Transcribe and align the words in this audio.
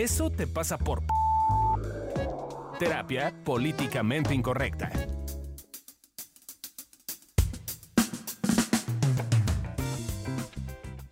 Eso 0.00 0.30
te 0.30 0.46
pasa 0.46 0.78
por... 0.78 1.02
Terapia 2.78 3.34
políticamente 3.44 4.32
incorrecta. 4.32 4.90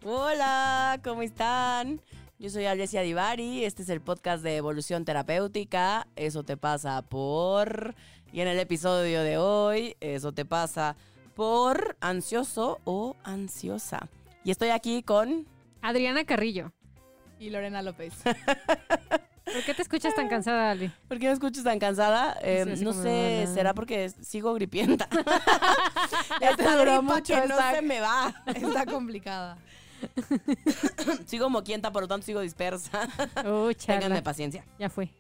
Hola, 0.02 0.98
¿cómo 1.04 1.20
están? 1.20 2.00
Yo 2.38 2.48
soy 2.48 2.64
Alessia 2.64 3.02
Divari, 3.02 3.66
este 3.66 3.82
es 3.82 3.90
el 3.90 4.00
podcast 4.00 4.42
de 4.42 4.56
Evolución 4.56 5.04
Terapéutica, 5.04 6.06
eso 6.16 6.42
te 6.42 6.56
pasa 6.56 7.02
por... 7.02 7.94
Y 8.32 8.40
en 8.40 8.48
el 8.48 8.58
episodio 8.58 9.22
de 9.22 9.36
hoy, 9.36 9.98
eso 10.00 10.32
te 10.32 10.46
pasa 10.46 10.96
por 11.34 11.98
ansioso 12.00 12.80
o 12.84 13.16
ansiosa. 13.22 14.08
Y 14.44 14.50
estoy 14.50 14.70
aquí 14.70 15.02
con... 15.02 15.46
Adriana 15.82 16.24
Carrillo. 16.24 16.72
Y 17.38 17.50
Lorena 17.50 17.82
López. 17.82 18.14
¿Por 19.52 19.64
qué 19.64 19.74
te 19.74 19.82
escuchas 19.82 20.14
tan 20.14 20.28
cansada, 20.28 20.70
Ali? 20.70 20.92
¿Por 21.08 21.18
qué 21.18 21.26
me 21.26 21.32
escuchas 21.32 21.64
tan 21.64 21.78
cansada? 21.78 22.36
Eh, 22.42 22.66
así 22.70 22.84
no 22.84 22.92
sé, 22.92 23.48
será 23.52 23.72
porque 23.74 24.10
sigo 24.10 24.52
gripienta. 24.54 25.08
Ya 26.40 26.56
te 26.56 26.64
duró 26.64 27.02
mucho 27.02 27.34
que 27.34 27.48
no 27.48 27.56
se 27.72 27.82
me 27.82 28.00
va. 28.00 28.32
Está 28.46 28.86
complicada. 28.86 29.58
Sigo 31.26 31.50
moquienta, 31.50 31.90
por 31.90 32.02
lo 32.02 32.08
tanto 32.08 32.24
sigo 32.24 32.40
dispersa. 32.40 33.08
Charla. 33.34 33.74
Ténganme 33.74 34.22
paciencia. 34.22 34.64
Ya 34.78 34.88
fue. 34.88 35.10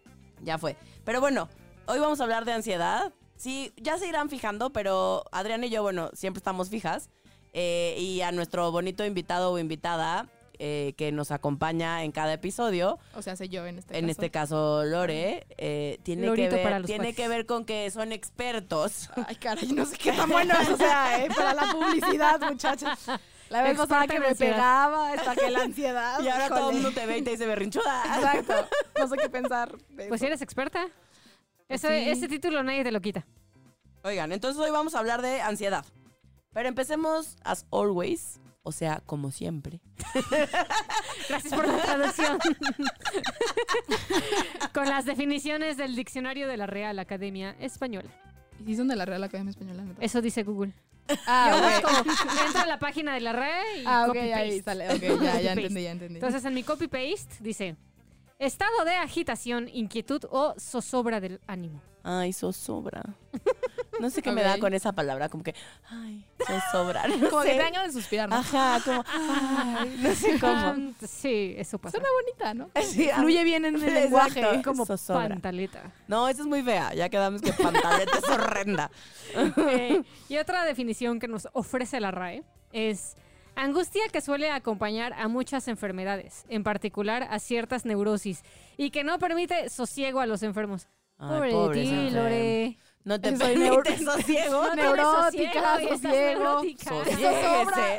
Ya 0.42 0.58
fue. 0.58 0.76
Pero 1.04 1.20
bueno, 1.20 1.48
hoy 1.86 1.98
vamos 1.98 2.20
a 2.20 2.24
hablar 2.24 2.44
de 2.44 2.52
ansiedad. 2.52 3.12
Sí, 3.36 3.72
ya 3.76 3.98
se 3.98 4.06
irán 4.06 4.28
fijando, 4.28 4.70
pero 4.70 5.24
Adrián 5.32 5.64
y 5.64 5.70
yo, 5.70 5.82
bueno, 5.82 6.10
siempre 6.14 6.38
estamos 6.38 6.70
fijas. 6.70 7.10
Eh, 7.52 7.96
y 7.98 8.20
a 8.20 8.30
nuestro 8.30 8.70
bonito 8.70 9.04
invitado 9.04 9.52
o 9.52 9.58
invitada 9.58 10.28
eh, 10.58 10.94
que 10.96 11.12
nos 11.12 11.30
acompaña 11.30 12.04
en 12.04 12.12
cada 12.12 12.32
episodio, 12.32 12.98
O 13.14 13.22
sea, 13.22 13.36
soy 13.36 13.48
yo 13.48 13.66
en 13.66 13.78
este 13.78 13.96
en 13.96 14.02
caso. 14.06 14.10
este 14.10 14.30
caso 14.30 14.84
Lore, 14.84 15.46
eh, 15.56 15.98
tiene, 16.02 16.32
que 16.34 16.48
para 16.48 16.62
ver, 16.70 16.80
los 16.80 16.86
tiene 16.86 17.14
que 17.14 17.28
ver 17.28 17.46
con 17.46 17.64
que 17.64 17.90
son 17.90 18.12
expertos. 18.12 19.08
Ay, 19.26 19.36
caray, 19.36 19.68
no 19.72 19.84
sé 19.86 19.96
qué 19.96 20.12
tan 20.12 20.28
bueno 20.30 20.54
eso 20.60 20.76
sea, 20.76 21.24
¿eh? 21.24 21.28
Para 21.34 21.54
la 21.54 21.72
publicidad, 21.72 22.40
muchachos. 22.40 22.90
La 23.50 23.62
vez 23.62 23.78
pasada 23.78 24.06
que 24.06 24.16
en 24.16 24.22
me 24.22 24.34
pegaba, 24.34 25.14
esta 25.14 25.34
que 25.34 25.50
la 25.50 25.62
ansiedad. 25.62 26.20
y 26.22 26.28
ahora 26.28 26.48
todo 26.48 26.70
el 26.70 26.76
híjole. 26.76 26.82
mundo 26.82 27.00
te 27.00 27.06
ve 27.06 27.18
y 27.18 27.22
te 27.22 27.30
dice 27.30 27.46
berrinchuda. 27.46 28.02
Exacto. 28.16 28.68
No 28.98 29.08
sé 29.08 29.16
qué 29.16 29.28
pensar. 29.30 29.74
Pues 30.08 30.20
si 30.20 30.26
eres 30.26 30.42
experta. 30.42 30.86
Ese, 31.68 31.88
Sí. 32.04 32.10
ese 32.10 32.28
título 32.28 32.62
nadie 32.62 32.84
te 32.84 32.92
lo 32.92 33.00
quita. 33.00 33.26
Oigan, 34.02 34.32
entonces 34.32 34.60
hoy 34.62 34.70
vamos 34.70 34.94
a 34.94 34.98
hablar 34.98 35.22
de 35.22 35.40
ansiedad. 35.40 35.84
Pero 36.52 36.68
empecemos, 36.68 37.36
as 37.44 37.66
always, 37.70 38.40
o 38.62 38.72
sea, 38.72 39.02
como 39.06 39.30
siempre. 39.30 39.80
Gracias 41.28 41.54
por 41.54 41.66
la 41.68 41.82
traducción. 41.82 42.38
Con 44.74 44.86
las 44.88 45.04
definiciones 45.04 45.76
del 45.76 45.96
diccionario 45.96 46.48
de 46.48 46.56
la 46.56 46.66
Real 46.66 46.98
Academia 46.98 47.56
Española. 47.60 48.08
¿Y 48.60 48.64
si 48.66 48.76
son 48.76 48.88
de 48.88 48.96
la 48.96 49.04
Real 49.04 49.22
Academia 49.24 49.50
Española? 49.50 49.84
Eso 50.00 50.20
dice 50.20 50.42
Google. 50.42 50.72
Ah, 51.26 51.80
Yo 51.82 51.88
ok. 51.88 52.04
busco, 52.06 52.28
entro 52.46 52.60
a 52.62 52.66
la 52.66 52.78
página 52.78 53.14
de 53.14 53.20
la 53.20 53.32
red 53.32 53.80
y 53.80 53.84
Ah, 53.86 54.02
ok, 54.02 54.06
copy 54.08 54.18
ahí 54.18 54.60
paste. 54.60 54.62
sale. 54.62 54.94
Ok, 54.94 55.00
ya, 55.00 55.08
ya 55.08 55.16
Copy-paste. 55.16 55.52
entendí, 55.52 55.82
ya 55.82 55.90
entendí. 55.92 56.14
Entonces 56.16 56.44
en 56.44 56.54
mi 56.54 56.62
copy 56.62 56.88
paste 56.88 57.34
dice 57.40 57.76
estado 58.38 58.84
de 58.84 58.94
agitación, 58.96 59.68
inquietud 59.72 60.24
o 60.30 60.54
zozobra 60.58 61.20
del 61.20 61.40
ánimo. 61.46 61.80
Ay, 62.02 62.32
zozobra. 62.32 63.02
No 64.00 64.10
sé 64.10 64.22
qué 64.22 64.32
me 64.32 64.42
da 64.42 64.58
con 64.58 64.72
esa 64.74 64.92
palabra, 64.92 65.28
como 65.28 65.42
que, 65.44 65.54
ay, 65.90 66.24
zozobra. 66.46 67.06
No 67.08 67.30
Como 67.30 67.42
sé. 67.42 67.48
que 67.48 67.54
te 67.56 67.62
dan 67.62 67.72
ganas 67.72 67.94
de 67.94 68.00
suspirar, 68.00 68.28
¿no? 68.28 68.36
Ajá, 68.36 68.80
como, 68.84 69.04
ay, 69.08 69.96
no 70.00 70.14
sé 70.14 70.38
cómo. 70.40 70.92
Sí, 71.06 71.54
eso 71.58 71.78
pasa. 71.78 71.96
Suena 71.98 72.08
bonita, 72.22 72.54
¿no? 72.54 72.70
Sí, 72.82 73.08
Fluye 73.16 73.44
bien 73.44 73.64
en 73.64 73.74
el 73.76 73.82
Exacto. 73.96 74.00
lenguaje. 74.40 74.62
como 74.62 74.86
zozobra. 74.86 75.28
pantaleta. 75.28 75.82
No, 76.06 76.28
esa 76.28 76.42
es 76.42 76.46
muy 76.46 76.62
fea. 76.62 76.94
Ya 76.94 77.08
quedamos 77.08 77.42
que 77.42 77.52
pantaleta 77.52 78.18
es 78.18 78.28
horrenda. 78.28 78.90
Eh, 79.68 80.02
y 80.30 80.38
otra 80.38 80.64
definición 80.64 81.18
que 81.20 81.28
nos 81.28 81.48
ofrece 81.52 82.00
la 82.00 82.10
RAE 82.10 82.42
es 82.72 83.14
angustia 83.56 84.02
que 84.10 84.20
suele 84.22 84.50
acompañar 84.50 85.12
a 85.14 85.28
muchas 85.28 85.68
enfermedades, 85.68 86.44
en 86.48 86.62
particular 86.62 87.26
a 87.30 87.38
ciertas 87.38 87.84
neurosis, 87.84 88.42
y 88.76 88.90
que 88.90 89.04
no 89.04 89.18
permite 89.18 89.68
sosiego 89.68 90.20
a 90.20 90.26
los 90.26 90.42
enfermos. 90.42 90.88
Ay, 91.18 91.28
Pobre 91.28 91.48
de 91.48 91.52
pobres 91.54 91.88
ti. 91.88 92.10
Lore. 92.10 92.78
No 93.04 93.20
te 93.20 93.36
Soy 93.36 93.54
permite 93.56 93.98
sosiego. 94.04 94.64
No 94.68 94.74
Neurótica, 94.74 95.80
sosiego. 95.88 96.60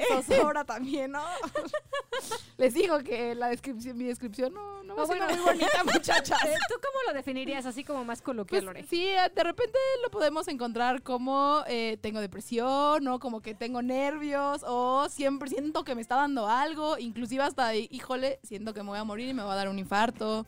Zozobra, 0.10 0.64
también, 0.66 1.12
¿no? 1.12 1.24
Les 2.58 2.74
digo 2.74 3.00
que 3.00 3.34
la 3.36 3.48
descripción, 3.48 3.98
mi 3.98 4.04
descripción 4.06 4.54
no, 4.54 4.84
no 4.84 4.96
bueno. 5.06 5.28
muy 5.30 5.38
bonita, 5.40 5.84
muchachas. 5.84 6.44
Eh, 6.46 6.56
¿Tú 6.68 6.76
cómo 6.76 7.00
lo 7.08 7.14
definirías 7.14 7.66
así 7.66 7.84
como 7.84 8.04
más 8.04 8.22
coloquial, 8.22 8.64
Pues, 8.64 8.66
Lore? 8.66 8.86
sí, 8.90 9.08
eh, 9.08 9.32
de 9.34 9.44
repente 9.44 9.78
lo 10.04 10.12
podemos 10.12 10.48
encontrar 10.48 11.02
como 11.02 11.64
eh, 11.68 11.98
tengo 12.02 12.20
depresión 12.20 13.08
o 13.08 13.20
como 13.20 13.42
que 13.42 13.56
tengo 13.56 13.82
nervios 13.82 14.64
o 14.68 15.08
siempre 15.10 15.50
siento 15.50 15.84
que 15.84 15.96
me 15.96 16.02
está 16.02 16.16
dando 16.16 16.48
algo, 16.48 16.98
inclusive 16.98 17.44
hasta, 17.44 17.70
de, 17.70 17.88
híjole, 17.90 18.40
siento 18.44 18.74
que 18.74 18.84
me 18.84 18.90
voy 18.90 19.00
a 19.00 19.04
morir 19.06 19.30
y 19.30 19.34
me 19.34 19.44
va 19.44 19.54
a 19.54 19.56
dar 19.56 19.70
un 19.70 19.80
infarto, 19.80 20.46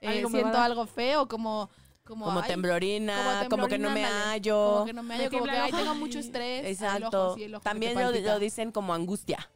eh, 0.00 0.08
Algo 0.18 0.28
siento 0.30 0.58
algo 0.58 0.86
feo, 0.86 1.26
como... 1.28 1.70
Como, 2.04 2.26
Como 2.26 2.40
ay, 2.40 2.48
temblorina, 2.48 3.46
como, 3.48 3.66
que 3.66 3.78
no 3.78 3.90
me 3.90 4.04
hallo. 4.04 4.72
Como 4.74 4.84
que 4.84 4.92
no 4.92 5.02
me 5.02 5.16
Me 5.16 5.24
hallo, 5.24 5.30
como 5.30 5.44
que 5.44 5.50
ay, 5.50 5.72
tengo 5.72 5.94
mucho 5.94 6.18
estrés. 6.18 6.66
Exacto. 6.66 7.28
ojo, 7.28 7.34
sí, 7.36 7.44
el 7.44 7.54
ojo 7.54 7.62
que 7.62 7.64
te 7.64 7.70
También 7.70 8.24
lo 8.24 8.38
dicen 8.38 8.72
como 8.72 8.92
angustia. 8.92 9.50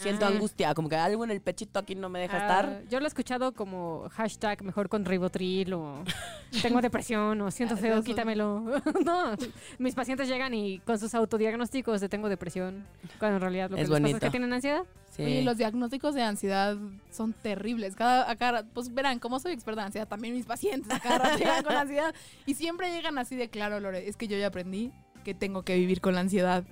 Siento 0.00 0.24
Ah. 0.24 0.28
angustia, 0.28 0.74
como 0.74 0.88
que 0.88 0.96
algo 0.96 1.24
en 1.24 1.30
el 1.30 1.40
pechito 1.40 1.78
aquí 1.78 1.94
no 1.94 2.08
me 2.08 2.20
deja 2.20 2.36
Ah, 2.36 2.40
estar. 2.40 2.82
Yo 2.88 2.98
lo 3.00 3.06
he 3.06 3.08
escuchado 3.08 3.52
como 3.52 4.08
hashtag 4.10 4.62
mejor 4.62 4.88
con 4.88 5.04
ribotril 5.04 5.72
o 5.74 6.02
tengo 6.62 6.80
depresión 6.80 7.40
o 7.40 7.50
siento 7.50 7.76
feo, 7.76 8.02
quítamelo. 8.02 8.64
no, 9.04 9.34
mis 9.78 9.94
pacientes 9.94 10.28
llegan 10.28 10.54
y 10.54 10.78
con 10.80 10.98
sus 10.98 11.14
autodiagnósticos 11.14 12.00
de 12.00 12.08
tengo 12.08 12.28
depresión, 12.28 12.86
cuando 13.18 13.36
en 13.36 13.42
realidad 13.42 13.70
lo 13.70 13.76
que 13.76 13.82
Es 13.82 13.88
les 13.88 14.00
pasa 14.00 14.14
es 14.16 14.20
que 14.20 14.30
tienen 14.30 14.52
ansiedad. 14.52 14.82
Sí. 15.10 15.22
Oye, 15.24 15.42
los 15.42 15.56
diagnósticos 15.58 16.14
de 16.14 16.22
ansiedad 16.22 16.76
son 17.10 17.32
terribles. 17.32 17.96
Cada, 17.96 18.34
cada- 18.36 18.64
pues 18.64 18.94
verán, 18.94 19.18
como 19.18 19.38
soy 19.40 19.52
experta 19.52 19.82
en 19.82 19.86
ansiedad, 19.86 20.08
también 20.08 20.34
mis 20.34 20.46
pacientes 20.46 20.90
a 20.90 21.00
cada 21.00 21.18
rato 21.18 21.38
llegan 21.38 21.62
con 21.64 21.74
ansiedad 21.76 22.14
y 22.46 22.54
siempre 22.54 22.92
llegan 22.92 23.18
así 23.18 23.36
de 23.36 23.48
claro, 23.50 23.80
Lore, 23.80 24.08
es 24.08 24.16
que 24.16 24.28
yo 24.28 24.38
ya 24.38 24.46
aprendí 24.46 24.92
que 25.24 25.34
tengo 25.34 25.62
que 25.64 25.76
vivir 25.76 26.00
con 26.00 26.14
la 26.14 26.20
ansiedad. 26.20 26.64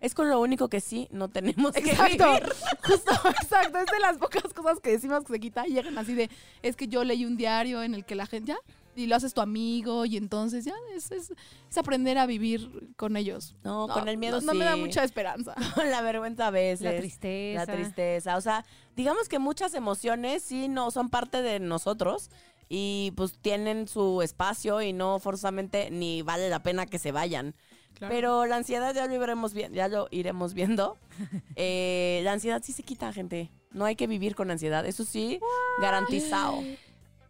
Es 0.00 0.14
con 0.14 0.28
lo 0.28 0.40
único 0.40 0.68
que 0.68 0.80
sí 0.80 1.08
no 1.10 1.28
tenemos 1.28 1.72
que 1.72 1.90
Exacto, 1.90 2.32
vivir. 2.34 2.52
justo, 2.84 3.12
exacto. 3.28 3.78
Es 3.78 3.86
de 3.86 3.98
las 4.00 4.18
pocas 4.18 4.52
cosas 4.52 4.80
que 4.80 4.90
decimos 4.90 5.24
que 5.24 5.32
se 5.32 5.40
quita 5.40 5.66
y 5.66 5.72
llegan 5.72 5.96
así 5.98 6.14
de, 6.14 6.30
es 6.62 6.76
que 6.76 6.88
yo 6.88 7.02
leí 7.04 7.24
un 7.24 7.36
diario 7.36 7.82
en 7.82 7.94
el 7.94 8.04
que 8.04 8.14
la 8.14 8.26
gente 8.26 8.48
ya, 8.48 8.58
y 8.96 9.06
lo 9.06 9.14
haces 9.14 9.34
tu 9.34 9.40
amigo 9.42 10.06
y 10.06 10.16
entonces 10.16 10.64
ya 10.64 10.74
es, 10.94 11.10
es, 11.10 11.32
es 11.70 11.78
aprender 11.78 12.18
a 12.18 12.26
vivir 12.26 12.94
con 12.96 13.16
ellos. 13.16 13.54
No, 13.62 13.88
con 13.88 14.08
el 14.08 14.16
miedo 14.16 14.40
no, 14.40 14.46
no 14.52 14.54
me 14.54 14.64
da 14.64 14.76
mucha 14.76 15.04
esperanza. 15.04 15.54
Con 15.74 15.90
la 15.90 16.00
vergüenza 16.00 16.46
a 16.46 16.50
veces. 16.50 16.80
La 16.80 16.96
tristeza. 16.96 17.66
La 17.66 17.72
tristeza. 17.72 18.36
O 18.36 18.40
sea, 18.40 18.64
digamos 18.96 19.28
que 19.28 19.38
muchas 19.38 19.74
emociones 19.74 20.42
sí 20.42 20.68
no 20.68 20.90
son 20.90 21.10
parte 21.10 21.42
de 21.42 21.60
nosotros 21.60 22.30
y 22.68 23.12
pues 23.16 23.38
tienen 23.38 23.86
su 23.86 24.22
espacio 24.22 24.80
y 24.80 24.92
no 24.92 25.18
forzosamente 25.18 25.90
ni 25.90 26.22
vale 26.22 26.48
la 26.48 26.62
pena 26.62 26.86
que 26.86 26.98
se 26.98 27.12
vayan. 27.12 27.54
Pero 27.98 28.46
la 28.46 28.56
ansiedad 28.56 28.94
ya 28.94 29.06
lo 29.06 29.14
iremos, 29.22 29.54
vi- 29.54 29.68
ya 29.72 29.88
lo 29.88 30.08
iremos 30.10 30.54
viendo. 30.54 30.96
Eh, 31.56 32.20
la 32.24 32.32
ansiedad 32.32 32.60
sí 32.62 32.72
se 32.72 32.82
quita, 32.82 33.12
gente. 33.12 33.50
No 33.70 33.84
hay 33.86 33.96
que 33.96 34.06
vivir 34.06 34.34
con 34.34 34.50
ansiedad. 34.50 34.84
Eso 34.86 35.04
sí, 35.04 35.40
garantizado. 35.80 36.62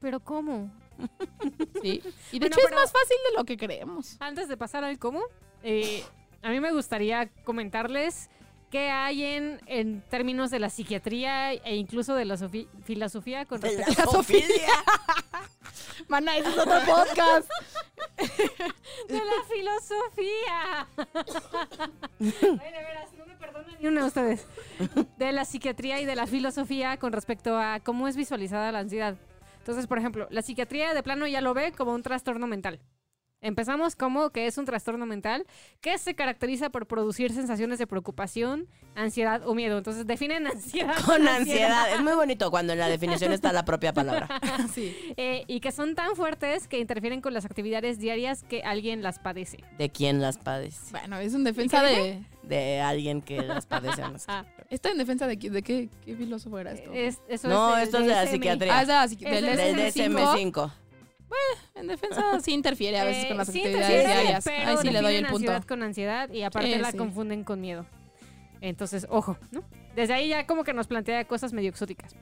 Pero 0.01 0.21
¿cómo? 0.21 0.71
Sí. 1.83 2.03
Y 2.33 2.39
Bueno, 2.41 2.57
de 2.57 2.63
hecho 2.63 2.69
es 2.69 2.75
más 2.75 2.91
fácil 2.93 3.17
de 3.31 3.37
lo 3.37 3.45
que 3.45 3.57
creemos. 3.57 4.17
Antes 4.19 4.49
de 4.49 4.57
pasar 4.57 4.83
al 4.83 4.99
cómo, 4.99 5.21
eh, 5.63 6.03
a 6.43 6.51
mí 6.51 6.59
me 6.59 6.73
gustaría 6.73 7.29
comentarles 7.45 8.29
qué 8.71 8.89
hay 8.91 9.23
en, 9.23 9.61
en 9.67 10.01
términos 10.09 10.51
de 10.51 10.59
la 10.59 10.71
psiquiatría 10.71 11.53
e 11.53 11.77
incluso 11.77 12.15
de 12.17 12.25
la 12.25 12.37
sofi- 12.37 12.69
filosofía 12.85 13.45
con 13.45 13.61
respecto 13.63 13.93
la 14.05 14.11
Sofía. 14.11 14.47
Mana, 16.09 16.37
ese 16.37 16.49
es 16.51 16.59
otro 16.59 16.81
podcast. 16.87 17.49
De 18.17 19.15
la 19.15 19.45
filosofía. 19.49 20.89
Veras, 22.19 23.13
no 23.17 23.27
me 23.27 23.37
ni 23.81 23.95
de 23.95 24.03
ustedes. 24.03 24.47
De 25.19 25.33
la 25.33 25.45
psiquiatría 25.45 26.01
y 26.01 26.05
de 26.05 26.17
la 26.17 26.27
filosofía 26.27 26.97
con 26.97 27.13
respecto 27.13 27.59
a 27.59 27.81
cómo 27.81 28.09
es 28.09 28.17
visualizada 28.17 28.73
la 28.73 28.81
ansiedad. 28.81 29.17
Entonces, 29.59 29.87
por 29.87 29.99
ejemplo, 29.99 30.29
la 30.31 30.43
psiquiatría 30.43 30.95
de 30.95 31.03
plano 31.03 31.27
ya 31.27 31.41
lo 31.41 31.53
ve 31.53 31.73
como 31.73 31.93
un 31.93 32.03
trastorno 32.03 32.47
mental. 32.47 32.81
Empezamos 33.47 33.95
como 33.97 34.31
que 34.31 34.47
es 34.47 34.59
un 34.59 34.65
trastorno 34.65 35.07
mental 35.07 35.47
que 35.81 35.97
se 35.99 36.15
caracteriza 36.15 36.71
por 36.71 36.87
producir 36.87 37.33
sensaciones 37.33 37.79
de 37.79 37.87
preocupación, 37.87 38.67
ansiedad 38.95 39.47
o 39.47 39.55
miedo. 39.55 39.79
Entonces 39.79 40.07
definen 40.07 40.47
ansiedad 40.53 40.97
Con 41.05 41.27
ansiedad. 41.29 41.93
Es 41.95 42.01
muy 42.03 42.15
bonito 42.15 42.51
cuando 42.51 42.73
en 42.73 42.79
la 42.81 42.89
definición 42.89 43.33
está 43.33 43.53
la 43.53 43.65
propia 43.65 43.93
palabra. 43.93 44.29
Sí. 44.75 44.95
Eh, 45.17 45.45
y 45.47 45.61
que 45.61 45.71
son 45.71 45.95
tan 45.95 46.17
fuertes 46.17 46.67
que 46.69 46.79
interfieren 46.81 47.21
con 47.21 47.33
las 47.35 47.45
actividades 47.45 47.99
diarias 47.99 48.43
que 48.43 48.63
alguien 48.63 49.03
las 49.03 49.19
padece. 49.19 49.59
¿De 49.79 49.91
quién 49.91 50.21
las 50.21 50.39
padece? 50.39 50.91
Bueno, 50.91 51.19
es 51.19 51.33
en 51.35 51.45
defensa 51.45 51.79
¿Y 51.91 51.95
qué 51.95 52.01
de, 52.43 52.57
de 52.57 52.81
alguien 52.81 53.23
que 53.23 53.43
las 53.43 53.67
padece. 53.67 54.03
no 54.03 54.19
sé. 54.19 54.27
¿Está 54.71 54.91
en 54.91 54.99
defensa 54.99 55.27
de, 55.27 55.39
qué- 55.39 55.51
de 55.51 55.63
qué, 55.63 55.89
qué 56.05 56.17
filósofo 56.17 56.59
era 56.59 56.73
esto? 56.73 56.93
Es- 56.93 57.21
eso 57.29 57.49
No, 57.49 57.77
es 57.77 57.85
esto 57.85 57.99
es 57.99 58.07
de 58.07 58.13
la 58.13 58.27
psiquiatría. 58.27 58.77
Ah, 58.79 58.83
es 58.83 58.89
de 59.19 59.41
la 59.41 59.57
Del 59.57 59.77
DSM-5. 59.77 60.73
DSM-5. 61.29 61.81
En 61.81 61.87
defensa 61.89 62.41
sí 62.43 62.53
interfiere 62.53 62.99
a 62.99 63.05
veces 63.05 63.25
Eh, 63.25 63.29
con 63.29 63.37
las 63.37 63.49
sí 63.49 63.61
actividades 63.61 64.05
diarias. 64.07 64.45
Pero 64.45 64.71
Ahí 64.71 64.77
sí 64.83 64.91
le 64.91 65.01
doy 65.03 65.15
el 65.17 65.23
punto. 65.27 65.37
ansiedad 65.37 65.65
con 65.65 65.83
ansiedad 65.83 66.31
y 66.33 66.43
aparte 66.43 66.73
Sí, 66.75 66.79
la 66.81 66.91
sí. 66.93 66.97
confunden 66.97 67.45
con 67.45 67.61
miedo. 67.61 67.87
Entonces, 68.61 69.07
ojo, 69.11 69.37
¿no? 69.51 69.63
Desde 69.95 70.15
ahí 70.15 70.29
ya 70.29 70.47
como 70.47 70.65
que 70.65 70.73
nos 70.73 70.87
plantea 70.87 71.25
cosas 71.27 71.53
medio 71.53 71.69
exóticas. 71.71 72.15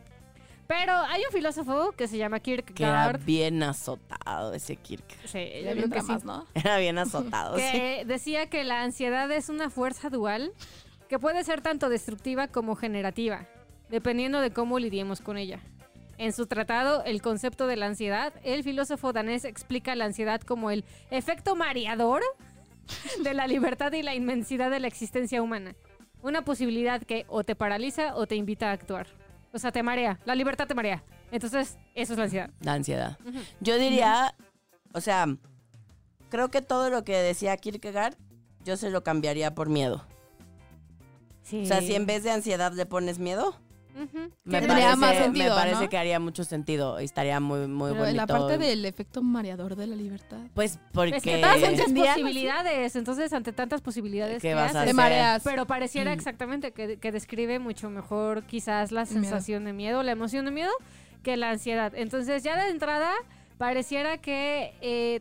Pero 0.66 0.92
hay 0.94 1.20
un 1.26 1.32
filósofo 1.32 1.92
que 1.92 2.08
se 2.08 2.16
llama 2.16 2.40
Que 2.40 2.54
era 2.54 2.62
Kierkegaard. 2.62 3.22
bien 3.24 3.62
azotado 3.62 4.54
ese 4.54 4.76
Kirk. 4.76 5.04
Sí, 5.26 5.38
Ya 5.38 5.58
yo 5.58 5.62
creo 5.62 5.74
bien 5.74 5.90
que 5.90 6.00
sí. 6.00 6.12
¿no? 6.24 6.46
Era 6.54 6.78
bien 6.78 6.96
azotado, 6.98 7.58
sí. 7.58 7.62
que 7.70 8.04
decía 8.06 8.48
que 8.48 8.64
la 8.64 8.82
ansiedad 8.82 9.30
es 9.30 9.50
una 9.50 9.68
fuerza 9.68 10.08
dual 10.08 10.52
que 11.08 11.18
puede 11.18 11.44
ser 11.44 11.60
tanto 11.60 11.90
destructiva 11.90 12.48
como 12.48 12.76
generativa, 12.76 13.46
dependiendo 13.90 14.40
de 14.40 14.52
cómo 14.52 14.78
lidiemos 14.78 15.20
con 15.20 15.36
ella. 15.36 15.60
En 16.18 16.32
su 16.32 16.46
tratado 16.46 17.04
El 17.04 17.22
concepto 17.22 17.66
de 17.66 17.76
la 17.76 17.86
ansiedad, 17.86 18.32
el 18.44 18.62
filósofo 18.62 19.12
danés 19.12 19.44
explica 19.44 19.94
la 19.94 20.04
ansiedad 20.04 20.40
como 20.40 20.70
el 20.70 20.84
efecto 21.10 21.56
mareador 21.56 22.22
de 23.22 23.34
la 23.34 23.46
libertad 23.46 23.92
y 23.92 24.02
la 24.02 24.14
inmensidad 24.14 24.70
de 24.70 24.80
la 24.80 24.88
existencia 24.88 25.42
humana. 25.42 25.74
Una 26.22 26.44
posibilidad 26.44 27.02
que 27.02 27.24
o 27.28 27.44
te 27.44 27.54
paraliza 27.54 28.14
o 28.16 28.26
te 28.26 28.36
invita 28.36 28.70
a 28.70 28.72
actuar. 28.72 29.06
O 29.52 29.58
sea, 29.58 29.72
te 29.72 29.82
marea. 29.82 30.18
La 30.24 30.34
libertad 30.34 30.66
te 30.66 30.74
marea. 30.74 31.04
Entonces, 31.30 31.78
eso 31.94 32.12
es 32.12 32.18
la 32.18 32.24
ansiedad. 32.24 32.50
La 32.60 32.72
ansiedad. 32.72 33.18
Yo 33.60 33.78
diría, 33.78 34.34
o 34.92 35.00
sea, 35.00 35.26
creo 36.28 36.50
que 36.50 36.62
todo 36.62 36.90
lo 36.90 37.04
que 37.04 37.16
decía 37.16 37.56
Kierkegaard, 37.56 38.16
yo 38.64 38.76
se 38.76 38.90
lo 38.90 39.04
cambiaría 39.04 39.54
por 39.54 39.68
miedo. 39.68 40.06
Sí. 41.42 41.62
O 41.62 41.66
sea, 41.66 41.80
si 41.82 41.94
en 41.94 42.06
vez 42.06 42.22
de 42.22 42.30
ansiedad 42.30 42.72
le 42.72 42.86
pones 42.86 43.18
miedo, 43.18 43.56
Me 44.44 44.60
parece, 44.62 44.96
más 44.96 45.16
sentido, 45.16 45.50
me 45.50 45.54
parece 45.60 45.82
¿no? 45.84 45.88
que 45.88 45.96
haría 45.98 46.18
mucho 46.20 46.44
sentido 46.44 47.00
y 47.00 47.04
estaría 47.04 47.38
muy, 47.40 47.68
muy 47.68 47.92
Pero 47.92 48.04
bonito. 48.04 48.16
la 48.16 48.26
parte 48.26 48.58
del 48.58 48.84
efecto 48.84 49.22
mareador 49.22 49.76
de 49.76 49.86
la 49.86 49.94
libertad. 49.96 50.38
Pues 50.54 50.78
porque... 50.92 51.16
Es 51.16 51.22
que 51.22 51.38
todas 51.38 51.60
posibilidades, 51.92 52.96
entonces 52.96 53.32
ante 53.32 53.52
tantas 53.52 53.80
posibilidades 53.80 54.42
¿Qué 54.42 54.48
¿qué 54.48 54.54
vas 54.54 54.74
haces? 54.74 54.94
mareas. 54.94 55.42
Pero 55.44 55.66
pareciera 55.66 56.10
Mm. 56.10 56.14
exactamente 56.14 56.72
que, 56.72 56.98
que 56.98 57.12
describe 57.12 57.58
mucho 57.58 57.88
mejor 57.90 58.44
quizás 58.44 58.90
la 58.92 59.02
miedo. 59.04 59.12
sensación 59.14 59.64
de 59.64 59.72
miedo, 59.72 60.02
la 60.02 60.12
emoción 60.12 60.44
de 60.44 60.50
miedo, 60.50 60.72
que 61.22 61.36
la 61.36 61.50
ansiedad. 61.50 61.92
Entonces 61.94 62.42
ya 62.42 62.62
de 62.62 62.70
entrada 62.70 63.12
pareciera 63.58 64.18
que 64.18 64.74
eh, 64.80 65.20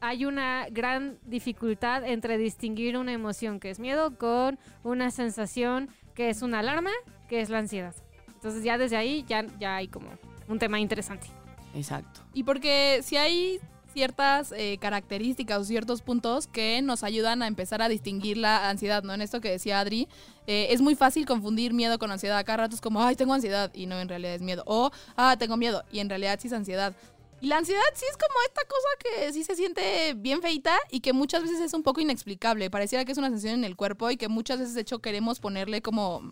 hay 0.00 0.24
una 0.24 0.66
gran 0.70 1.18
dificultad 1.26 2.04
entre 2.06 2.38
distinguir 2.38 2.96
una 2.96 3.12
emoción 3.12 3.60
que 3.60 3.70
es 3.70 3.78
miedo 3.80 4.16
con 4.16 4.58
una 4.84 5.10
sensación 5.10 5.88
que 6.14 6.28
es 6.30 6.42
una 6.42 6.60
alarma, 6.60 6.90
que 7.28 7.40
es 7.40 7.50
la 7.50 7.58
ansiedad. 7.58 7.94
Entonces 8.42 8.64
ya 8.64 8.76
desde 8.76 8.96
ahí 8.96 9.24
ya, 9.28 9.46
ya 9.60 9.76
hay 9.76 9.86
como 9.86 10.08
un 10.48 10.58
tema 10.58 10.80
interesante. 10.80 11.28
Exacto. 11.74 12.20
Y 12.34 12.42
porque 12.42 13.00
si 13.04 13.16
hay 13.16 13.60
ciertas 13.92 14.52
eh, 14.52 14.78
características 14.80 15.60
o 15.60 15.64
ciertos 15.64 16.02
puntos 16.02 16.48
que 16.48 16.82
nos 16.82 17.04
ayudan 17.04 17.42
a 17.42 17.46
empezar 17.46 17.82
a 17.82 17.88
distinguir 17.88 18.38
la 18.38 18.68
ansiedad, 18.68 19.04
¿no? 19.04 19.14
En 19.14 19.20
esto 19.20 19.40
que 19.40 19.48
decía 19.48 19.78
Adri, 19.78 20.08
eh, 20.48 20.68
es 20.70 20.80
muy 20.80 20.96
fácil 20.96 21.24
confundir 21.24 21.72
miedo 21.72 22.00
con 22.00 22.10
ansiedad. 22.10 22.36
Acá 22.36 22.56
rato 22.56 22.74
es 22.74 22.80
como, 22.80 23.00
ay, 23.00 23.14
tengo 23.14 23.32
ansiedad 23.32 23.70
y 23.74 23.86
no, 23.86 24.00
en 24.00 24.08
realidad 24.08 24.34
es 24.34 24.42
miedo. 24.42 24.64
O, 24.66 24.90
ah, 25.16 25.36
tengo 25.38 25.56
miedo 25.56 25.84
y 25.92 26.00
en 26.00 26.08
realidad 26.08 26.40
sí 26.40 26.48
es 26.48 26.52
ansiedad. 26.52 26.96
Y 27.40 27.46
la 27.46 27.58
ansiedad 27.58 27.82
sí 27.94 28.06
es 28.08 28.16
como 28.16 28.34
esta 28.46 28.62
cosa 28.62 28.88
que 28.98 29.32
sí 29.32 29.44
se 29.44 29.54
siente 29.54 30.14
bien 30.14 30.42
feita 30.42 30.76
y 30.90 31.00
que 31.00 31.12
muchas 31.12 31.42
veces 31.42 31.60
es 31.60 31.74
un 31.74 31.82
poco 31.82 32.00
inexplicable. 32.00 32.70
Pareciera 32.70 33.04
que 33.04 33.12
es 33.12 33.18
una 33.18 33.28
sensación 33.28 33.54
en 33.54 33.64
el 33.64 33.76
cuerpo 33.76 34.10
y 34.10 34.16
que 34.16 34.28
muchas 34.28 34.58
veces, 34.58 34.74
de 34.74 34.82
hecho, 34.82 35.00
queremos 35.00 35.40
ponerle 35.40 35.82
como... 35.82 36.22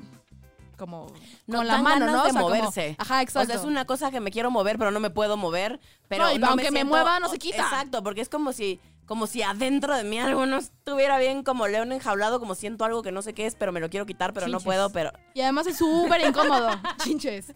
Como 0.81 1.07
No, 1.47 1.59
con 1.59 1.67
la 1.67 1.83
mano, 1.83 2.07
¿no? 2.07 2.13
de 2.13 2.19
O 2.19 2.23
sea, 2.23 2.33
como- 2.33 2.49
moverse. 2.49 2.97
ajá, 2.99 3.19
O 3.19 3.21
exacto. 3.21 3.47
sea, 3.49 3.57
es 3.57 3.65
una 3.67 3.85
cosa 3.85 4.11
que 4.11 4.19
me 4.21 4.31
quiero 4.31 4.51
mover, 4.51 4.79
pero 4.79 4.91
no 4.91 4.99
me 4.99 5.11
puedo 5.11 5.37
mover. 5.37 5.79
Pero 6.09 6.25
No, 6.25 6.33
y 6.33 6.39
no 6.39 6.47
aunque 6.47 6.71
me 6.71 6.79
siento- 6.79 6.89
mueva, 6.95 7.21
no 7.21 7.29
se 7.29 7.39
quita. 7.39 7.59
Exacto, 7.59 8.03
porque 8.03 8.23
es 8.23 8.31
como 8.31 8.53
si, 8.55 8.81
como 9.05 9.27
si 9.27 9.43
adentro 9.43 9.95
de 9.95 10.05
mí 10.05 10.19
algo 10.19 10.47
no 10.47 10.57
estuviera 10.57 11.19
bien 11.19 11.43
como 11.43 11.69
león 11.69 11.93
enjaulado, 11.93 12.41
como 12.41 12.55
siento 12.55 12.87
algo 12.87 13.03
que 13.03 13.13
no 13.13 13.21
sé 13.21 13.35
qué 13.35 13.45
es, 13.45 13.55
pero 13.57 13.73
me 13.73 13.81
lo 13.81 13.91
quiero 13.91 14.07
quitar, 14.07 14.33
pero 14.33 14.49
no 14.49 14.59
puedo, 14.61 14.89
pero... 14.91 15.13
Y 15.35 15.43
además 15.43 15.67
es 15.67 15.77
súper 15.77 16.27
incómodo. 16.27 16.71
Chinches. 17.05 17.51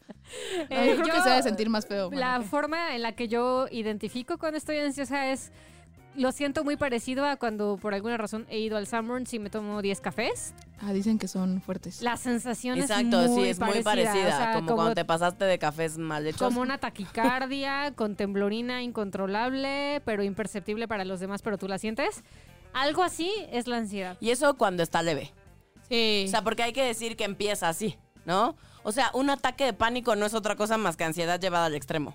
Eh, 0.68 0.94
yo 0.96 1.02
creo 1.02 1.14
que 1.14 1.22
se 1.22 1.30
debe 1.30 1.42
sentir 1.42 1.70
más 1.70 1.86
feo. 1.86 2.10
La 2.12 2.42
forma 2.42 2.94
en 2.94 3.02
la 3.02 3.12
que 3.12 3.28
yo 3.28 3.66
identifico 3.70 4.36
cuando 4.36 4.58
estoy 4.58 4.78
ansiosa 4.80 5.30
es. 5.30 5.50
Lo 6.16 6.30
siento 6.30 6.62
muy 6.62 6.76
parecido 6.76 7.26
a 7.26 7.34
cuando 7.34 7.76
por 7.76 7.92
alguna 7.92 8.16
razón 8.16 8.46
he 8.48 8.60
ido 8.60 8.76
al 8.76 8.86
Sanborns 8.86 9.34
y 9.34 9.40
me 9.40 9.50
tomo 9.50 9.82
10 9.82 10.00
cafés. 10.00 10.54
Ah, 10.80 10.92
dicen 10.92 11.18
que 11.18 11.28
son 11.28 11.60
fuertes. 11.62 12.02
La 12.02 12.16
sensación 12.16 12.78
Exacto, 12.78 13.22
es 13.22 13.30
muy 13.30 13.44
sí, 13.44 13.48
es 13.50 13.60
muy 13.60 13.82
parecida. 13.82 13.90
parecida. 13.90 14.26
o 14.26 14.36
sea, 14.36 14.54
como, 14.54 14.74
cuando 14.74 14.94
te 14.94 15.04
pasaste 15.04 15.44
de 15.44 15.58
cafés 15.58 15.96
mal 15.98 16.26
hechos. 16.26 16.40
como 16.42 16.60
una 16.60 16.78
taquicardia 16.80 17.92
con 17.94 18.16
temblorina 18.16 18.82
incontrolable, 18.82 20.02
pero 20.04 20.22
imperceptible 20.22 20.88
para 20.88 21.04
los 21.04 21.20
demás, 21.20 21.42
pero 21.42 21.58
tú 21.58 21.68
la 21.68 21.78
sientes. 21.78 22.22
Algo 22.72 23.02
así 23.02 23.30
es 23.52 23.68
la 23.68 23.76
ansiedad. 23.76 24.16
Y 24.20 24.30
eso 24.30 24.54
cuando 24.54 24.82
está 24.82 25.02
leve. 25.02 25.32
Sí. 25.88 26.24
O 26.26 26.30
sea, 26.30 26.42
porque 26.42 26.64
hay 26.64 26.72
que 26.72 26.82
decir 26.82 27.16
que 27.16 27.24
empieza 27.24 27.68
así, 27.68 27.96
¿no? 28.24 28.56
O 28.82 28.90
sea, 28.92 29.10
un 29.14 29.30
ataque 29.30 29.64
de 29.64 29.72
pánico 29.72 30.16
no 30.16 30.26
es 30.26 30.34
otra 30.34 30.56
cosa 30.56 30.76
más 30.76 30.96
que 30.96 31.04
ansiedad 31.04 31.40
llevada 31.40 31.66
al 31.66 31.74
extremo. 31.74 32.14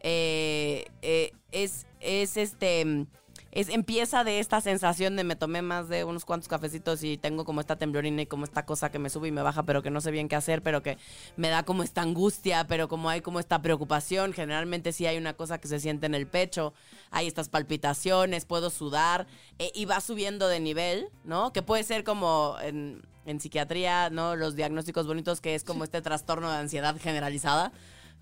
Eh, 0.00 0.86
eh, 1.02 1.32
es, 1.50 1.86
es 2.00 2.36
este. 2.36 3.06
Es, 3.52 3.68
empieza 3.68 4.22
de 4.22 4.38
esta 4.38 4.60
sensación 4.60 5.16
de 5.16 5.24
me 5.24 5.34
tomé 5.34 5.60
más 5.60 5.88
de 5.88 6.04
unos 6.04 6.24
cuantos 6.24 6.46
cafecitos 6.48 7.02
y 7.02 7.16
tengo 7.16 7.44
como 7.44 7.60
esta 7.60 7.76
temblorina 7.76 8.22
y 8.22 8.26
como 8.26 8.44
esta 8.44 8.64
cosa 8.64 8.92
que 8.92 9.00
me 9.00 9.10
sube 9.10 9.28
y 9.28 9.32
me 9.32 9.42
baja, 9.42 9.64
pero 9.64 9.82
que 9.82 9.90
no 9.90 10.00
sé 10.00 10.12
bien 10.12 10.28
qué 10.28 10.36
hacer, 10.36 10.62
pero 10.62 10.82
que 10.82 10.98
me 11.36 11.48
da 11.48 11.64
como 11.64 11.82
esta 11.82 12.02
angustia, 12.02 12.66
pero 12.68 12.88
como 12.88 13.10
hay 13.10 13.22
como 13.22 13.40
esta 13.40 13.60
preocupación, 13.60 14.32
generalmente 14.32 14.92
sí 14.92 15.06
hay 15.06 15.18
una 15.18 15.34
cosa 15.34 15.58
que 15.58 15.66
se 15.66 15.80
siente 15.80 16.06
en 16.06 16.14
el 16.14 16.28
pecho, 16.28 16.74
hay 17.10 17.26
estas 17.26 17.48
palpitaciones, 17.48 18.44
puedo 18.44 18.70
sudar 18.70 19.26
eh, 19.58 19.72
y 19.74 19.84
va 19.84 20.00
subiendo 20.00 20.46
de 20.46 20.60
nivel, 20.60 21.08
¿no? 21.24 21.52
Que 21.52 21.62
puede 21.62 21.82
ser 21.82 22.04
como 22.04 22.56
en, 22.62 23.02
en 23.26 23.40
psiquiatría, 23.40 24.10
¿no? 24.10 24.36
Los 24.36 24.54
diagnósticos 24.54 25.08
bonitos, 25.08 25.40
que 25.40 25.56
es 25.56 25.64
como 25.64 25.82
este 25.82 26.02
trastorno 26.02 26.50
de 26.50 26.58
ansiedad 26.58 26.96
generalizada, 27.00 27.72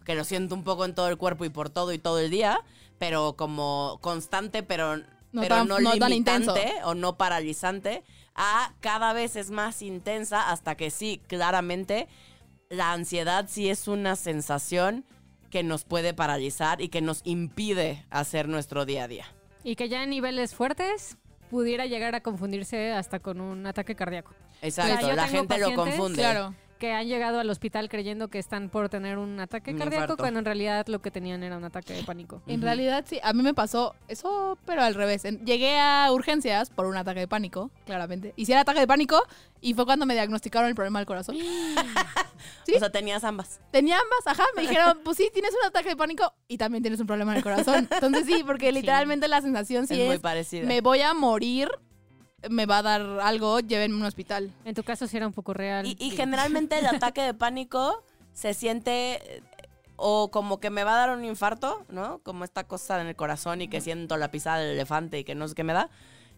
que 0.06 0.14
lo 0.14 0.24
siento 0.24 0.54
un 0.54 0.64
poco 0.64 0.86
en 0.86 0.94
todo 0.94 1.08
el 1.08 1.18
cuerpo 1.18 1.44
y 1.44 1.50
por 1.50 1.68
todo 1.68 1.92
y 1.92 1.98
todo 1.98 2.18
el 2.18 2.30
día, 2.30 2.58
pero 2.98 3.34
como 3.36 3.98
constante, 4.00 4.62
pero 4.62 4.96
No 5.32 5.42
pero 5.42 5.56
tan- 5.56 5.68
no, 5.68 5.78
no 5.80 5.96
tan 5.98 6.12
intenso. 6.12 6.54
limitante 6.54 6.82
o 6.84 6.94
no 6.94 7.16
paralizante, 7.16 8.02
a 8.34 8.72
cada 8.80 9.12
vez 9.12 9.36
es 9.36 9.50
más 9.50 9.82
intensa 9.82 10.50
hasta 10.50 10.74
que 10.76 10.90
sí, 10.90 11.20
claramente, 11.26 12.08
la 12.70 12.92
ansiedad 12.92 13.46
sí 13.48 13.68
es 13.68 13.88
una 13.88 14.16
sensación 14.16 15.04
que 15.50 15.62
nos 15.62 15.84
puede 15.84 16.14
paralizar 16.14 16.80
y 16.80 16.88
que 16.88 17.00
nos 17.00 17.22
impide 17.24 18.04
hacer 18.10 18.48
nuestro 18.48 18.84
día 18.84 19.04
a 19.04 19.08
día. 19.08 19.26
Y 19.64 19.76
que 19.76 19.88
ya 19.88 20.02
en 20.02 20.10
niveles 20.10 20.54
fuertes 20.54 21.16
pudiera 21.50 21.86
llegar 21.86 22.14
a 22.14 22.22
confundirse 22.22 22.92
hasta 22.92 23.18
con 23.20 23.40
un 23.40 23.66
ataque 23.66 23.94
cardíaco. 23.94 24.32
Exacto, 24.62 25.12
la 25.12 25.28
gente 25.28 25.58
lo 25.58 25.74
confunde. 25.74 26.18
Claro. 26.18 26.54
Que 26.78 26.92
han 26.92 27.06
llegado 27.06 27.40
al 27.40 27.50
hospital 27.50 27.88
creyendo 27.88 28.28
que 28.28 28.38
están 28.38 28.68
por 28.68 28.88
tener 28.88 29.18
un 29.18 29.40
ataque 29.40 29.72
Un 29.72 29.78
cardíaco 29.78 30.04
infarto. 30.04 30.22
cuando 30.22 30.38
en 30.38 30.44
realidad 30.44 30.86
lo 30.88 31.00
que 31.00 31.10
tenían 31.10 31.42
era 31.42 31.56
un 31.56 31.64
ataque 31.64 31.92
de 31.92 32.02
pánico. 32.04 32.42
En 32.46 32.62
realidad 32.62 33.04
sí, 33.06 33.20
a 33.22 33.32
mí 33.32 33.42
me 33.42 33.54
pasó 33.54 33.94
eso, 34.08 34.58
pero 34.64 34.82
al 34.82 34.94
revés. 34.94 35.22
Llegué 35.44 35.78
a 35.78 36.10
urgencias 36.12 36.70
por 36.70 36.86
un 36.86 36.96
ataque 36.96 37.20
de 37.20 37.28
pánico, 37.28 37.70
claramente. 37.84 38.32
Hice 38.36 38.52
el 38.52 38.58
ataque 38.58 38.80
de 38.80 38.86
pánico 38.86 39.22
y 39.60 39.74
fue 39.74 39.84
cuando 39.84 40.06
me 40.06 40.14
diagnosticaron 40.14 40.68
el 40.68 40.74
problema 40.74 40.98
del 40.98 41.06
corazón. 41.06 41.36
¿Sí? 42.66 42.74
O 42.74 42.78
sea, 42.78 42.90
tenías 42.90 43.24
ambas. 43.24 43.60
Tenía 43.70 43.96
ambas, 43.96 44.26
ajá, 44.26 44.44
me 44.54 44.62
dijeron, 44.62 45.00
pues 45.04 45.16
sí, 45.16 45.30
tienes 45.32 45.52
un 45.52 45.66
ataque 45.66 45.90
de 45.90 45.96
pánico 45.96 46.32
y 46.46 46.58
también 46.58 46.82
tienes 46.82 47.00
un 47.00 47.06
problema 47.06 47.32
en 47.32 47.38
el 47.38 47.42
corazón. 47.42 47.88
Entonces 47.90 48.26
sí, 48.26 48.42
porque 48.46 48.72
literalmente 48.78 49.26
la 49.28 49.40
sensación 49.40 49.86
sí 49.86 49.94
es 49.94 50.00
es, 50.00 50.08
muy 50.08 50.18
parecida. 50.18 50.66
me 50.66 50.80
voy 50.80 51.00
a 51.00 51.14
morir, 51.14 51.70
me 52.48 52.66
va 52.66 52.78
a 52.78 52.82
dar 52.82 53.02
algo, 53.20 53.60
llévenme 53.60 53.96
a 53.96 53.98
un 53.98 54.04
hospital. 54.04 54.52
En 54.64 54.74
tu 54.74 54.82
caso 54.82 55.06
sí 55.06 55.16
era 55.16 55.26
un 55.26 55.32
poco 55.32 55.54
real. 55.54 55.86
Y, 55.86 55.96
y 55.98 56.10
generalmente 56.10 56.78
el 56.78 56.86
ataque 56.86 57.22
de 57.22 57.34
pánico 57.34 58.04
se 58.32 58.54
siente 58.54 59.36
eh, 59.36 59.42
o 59.96 60.30
como 60.30 60.60
que 60.60 60.70
me 60.70 60.84
va 60.84 60.94
a 60.94 61.06
dar 61.06 61.16
un 61.18 61.24
infarto, 61.24 61.84
¿no? 61.88 62.18
Como 62.20 62.44
esta 62.44 62.64
cosa 62.64 63.00
en 63.00 63.08
el 63.08 63.16
corazón 63.16 63.60
y 63.62 63.68
que 63.68 63.80
siento 63.80 64.16
la 64.16 64.30
pisada 64.30 64.58
del 64.58 64.74
elefante 64.74 65.18
y 65.18 65.24
que 65.24 65.34
no 65.34 65.48
sé 65.48 65.54
qué 65.54 65.64
me 65.64 65.72
da. 65.72 65.90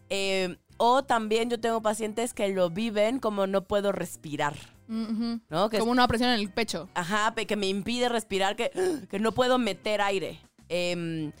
Eh, 0.09 0.57
o 0.77 1.03
también 1.03 1.49
yo 1.49 1.59
tengo 1.59 1.81
pacientes 1.81 2.33
que 2.33 2.49
lo 2.49 2.69
viven 2.71 3.19
como 3.19 3.45
no 3.47 3.63
puedo 3.65 3.91
respirar. 3.91 4.55
¿no? 4.87 5.69
Que 5.69 5.77
es- 5.77 5.79
Como 5.79 5.91
una 5.91 6.07
presión 6.07 6.31
en 6.31 6.39
el 6.39 6.49
pecho. 6.49 6.89
Ajá, 6.95 7.33
que 7.35 7.55
me 7.55 7.67
impide 7.67 8.09
respirar, 8.09 8.55
que, 8.55 8.71
que 9.09 9.19
no 9.19 9.31
puedo 9.31 9.57
meter 9.59 10.01
aire. 10.01 10.39
Em, 10.67 11.31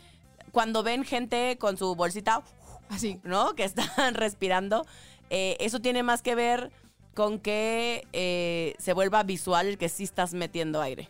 cuando 0.51 0.83
ven 0.83 1.03
gente 1.03 1.57
con 1.57 1.75
su 1.77 1.95
bolsita, 1.95 2.43
Así. 2.91 3.19
¿no? 3.23 3.55
Que 3.55 3.63
están 3.63 3.85
respirando, 4.13 4.85
eh, 5.29 5.57
eso 5.59 5.79
tiene 5.79 6.03
más 6.03 6.21
que 6.21 6.35
ver 6.35 6.71
con 7.13 7.39
que 7.39 8.07
eh, 8.13 8.73
se 8.79 8.93
vuelva 8.93 9.23
visual 9.23 9.67
el 9.67 9.77
que 9.77 9.89
sí 9.89 10.03
estás 10.03 10.33
metiendo 10.33 10.81
aire. 10.81 11.09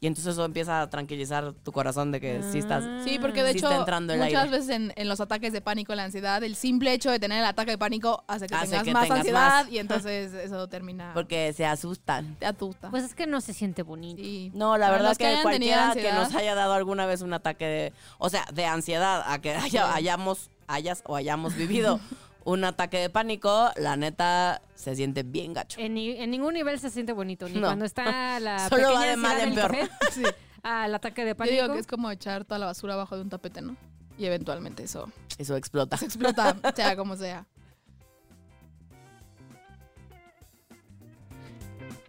Y 0.00 0.06
entonces 0.06 0.34
eso 0.34 0.44
empieza 0.44 0.80
a 0.80 0.88
tranquilizar 0.88 1.54
tu 1.64 1.72
corazón 1.72 2.12
de 2.12 2.20
que 2.20 2.40
sí 2.52 2.58
estás... 2.58 2.84
Sí, 3.02 3.18
porque 3.20 3.42
de 3.42 3.50
Sí 3.50 3.58
hecho, 3.58 3.66
está 3.66 3.80
entrando 3.80 4.12
el 4.12 4.20
muchas 4.20 4.44
aire. 4.44 4.50
veces 4.56 4.68
en, 4.70 4.92
en 4.94 5.08
los 5.08 5.20
ataques 5.20 5.52
de 5.52 5.60
pánico, 5.60 5.92
la 5.96 6.04
ansiedad, 6.04 6.40
el 6.44 6.54
simple 6.54 6.92
hecho 6.92 7.10
de 7.10 7.18
tener 7.18 7.40
el 7.40 7.44
ataque 7.44 7.72
de 7.72 7.78
pánico 7.78 8.22
hace 8.28 8.46
que 8.46 8.54
Hace 8.54 8.66
tengas 8.68 8.84
que 8.84 8.92
más 8.92 9.02
tengas 9.02 9.18
ansiedad 9.18 9.64
más. 9.64 9.72
y 9.72 9.78
entonces 9.78 10.32
eso 10.34 10.68
termina. 10.68 11.10
Porque 11.14 11.52
se 11.52 11.66
asustan. 11.66 12.36
te 12.36 12.46
atusta. 12.46 12.90
Pues 12.90 13.02
es 13.02 13.14
que 13.16 13.26
no 13.26 13.40
se 13.40 13.52
siente 13.54 13.82
bonito. 13.82 14.22
Sí. 14.22 14.52
No, 14.54 14.76
la 14.78 14.86
Para 14.86 14.92
verdad 14.98 15.08
los 15.10 15.18
que, 15.18 15.34
que 15.34 15.42
cualquiera 15.42 15.92
que 15.94 16.12
nos 16.12 16.32
haya 16.32 16.54
dado 16.54 16.74
alguna 16.74 17.04
vez 17.06 17.20
un 17.22 17.32
ataque 17.32 17.64
de, 17.64 17.92
o 18.18 18.28
sea, 18.30 18.44
de 18.52 18.66
ansiedad, 18.66 19.24
a 19.26 19.40
que 19.40 19.52
haya- 19.56 19.92
hayamos, 19.96 20.48
hayas 20.68 21.02
o 21.06 21.16
hayamos 21.16 21.54
vivido 21.56 21.98
un 22.44 22.64
ataque 22.64 22.98
de 22.98 23.10
pánico, 23.10 23.70
la 23.76 23.96
neta 23.96 24.62
se 24.74 24.94
siente 24.94 25.22
bien 25.22 25.52
gacho. 25.52 25.80
En, 25.80 25.94
ni- 25.94 26.16
en 26.16 26.30
ningún 26.30 26.54
nivel 26.54 26.78
se 26.78 26.88
siente 26.90 27.12
bonito, 27.12 27.48
ni 27.48 27.56
No. 27.60 27.66
cuando 27.66 27.84
está 27.84 28.38
la 28.40 28.68
Solo 28.68 28.92
va 28.94 29.04
de 29.04 29.16
mal 29.16 29.40
en 29.40 29.54
peor. 29.54 29.70
café 29.70 29.88
Sí. 30.12 30.22
al 30.62 30.94
ataque 30.94 31.24
de 31.24 31.32
Yo 31.32 31.36
pánico. 31.36 31.62
digo 31.62 31.74
que 31.74 31.80
es 31.80 31.86
como 31.86 32.10
echar 32.10 32.44
toda 32.44 32.58
la 32.58 32.66
basura 32.66 32.94
abajo 32.94 33.16
de 33.16 33.22
un 33.22 33.28
tapete, 33.30 33.60
¿no? 33.60 33.76
Y 34.16 34.26
eventualmente 34.26 34.82
eso 34.84 35.10
Eso 35.36 35.56
explota. 35.56 35.96
se 35.96 36.04
explota, 36.06 36.56
sea 36.74 36.96
como 36.96 37.16
sea. 37.16 37.46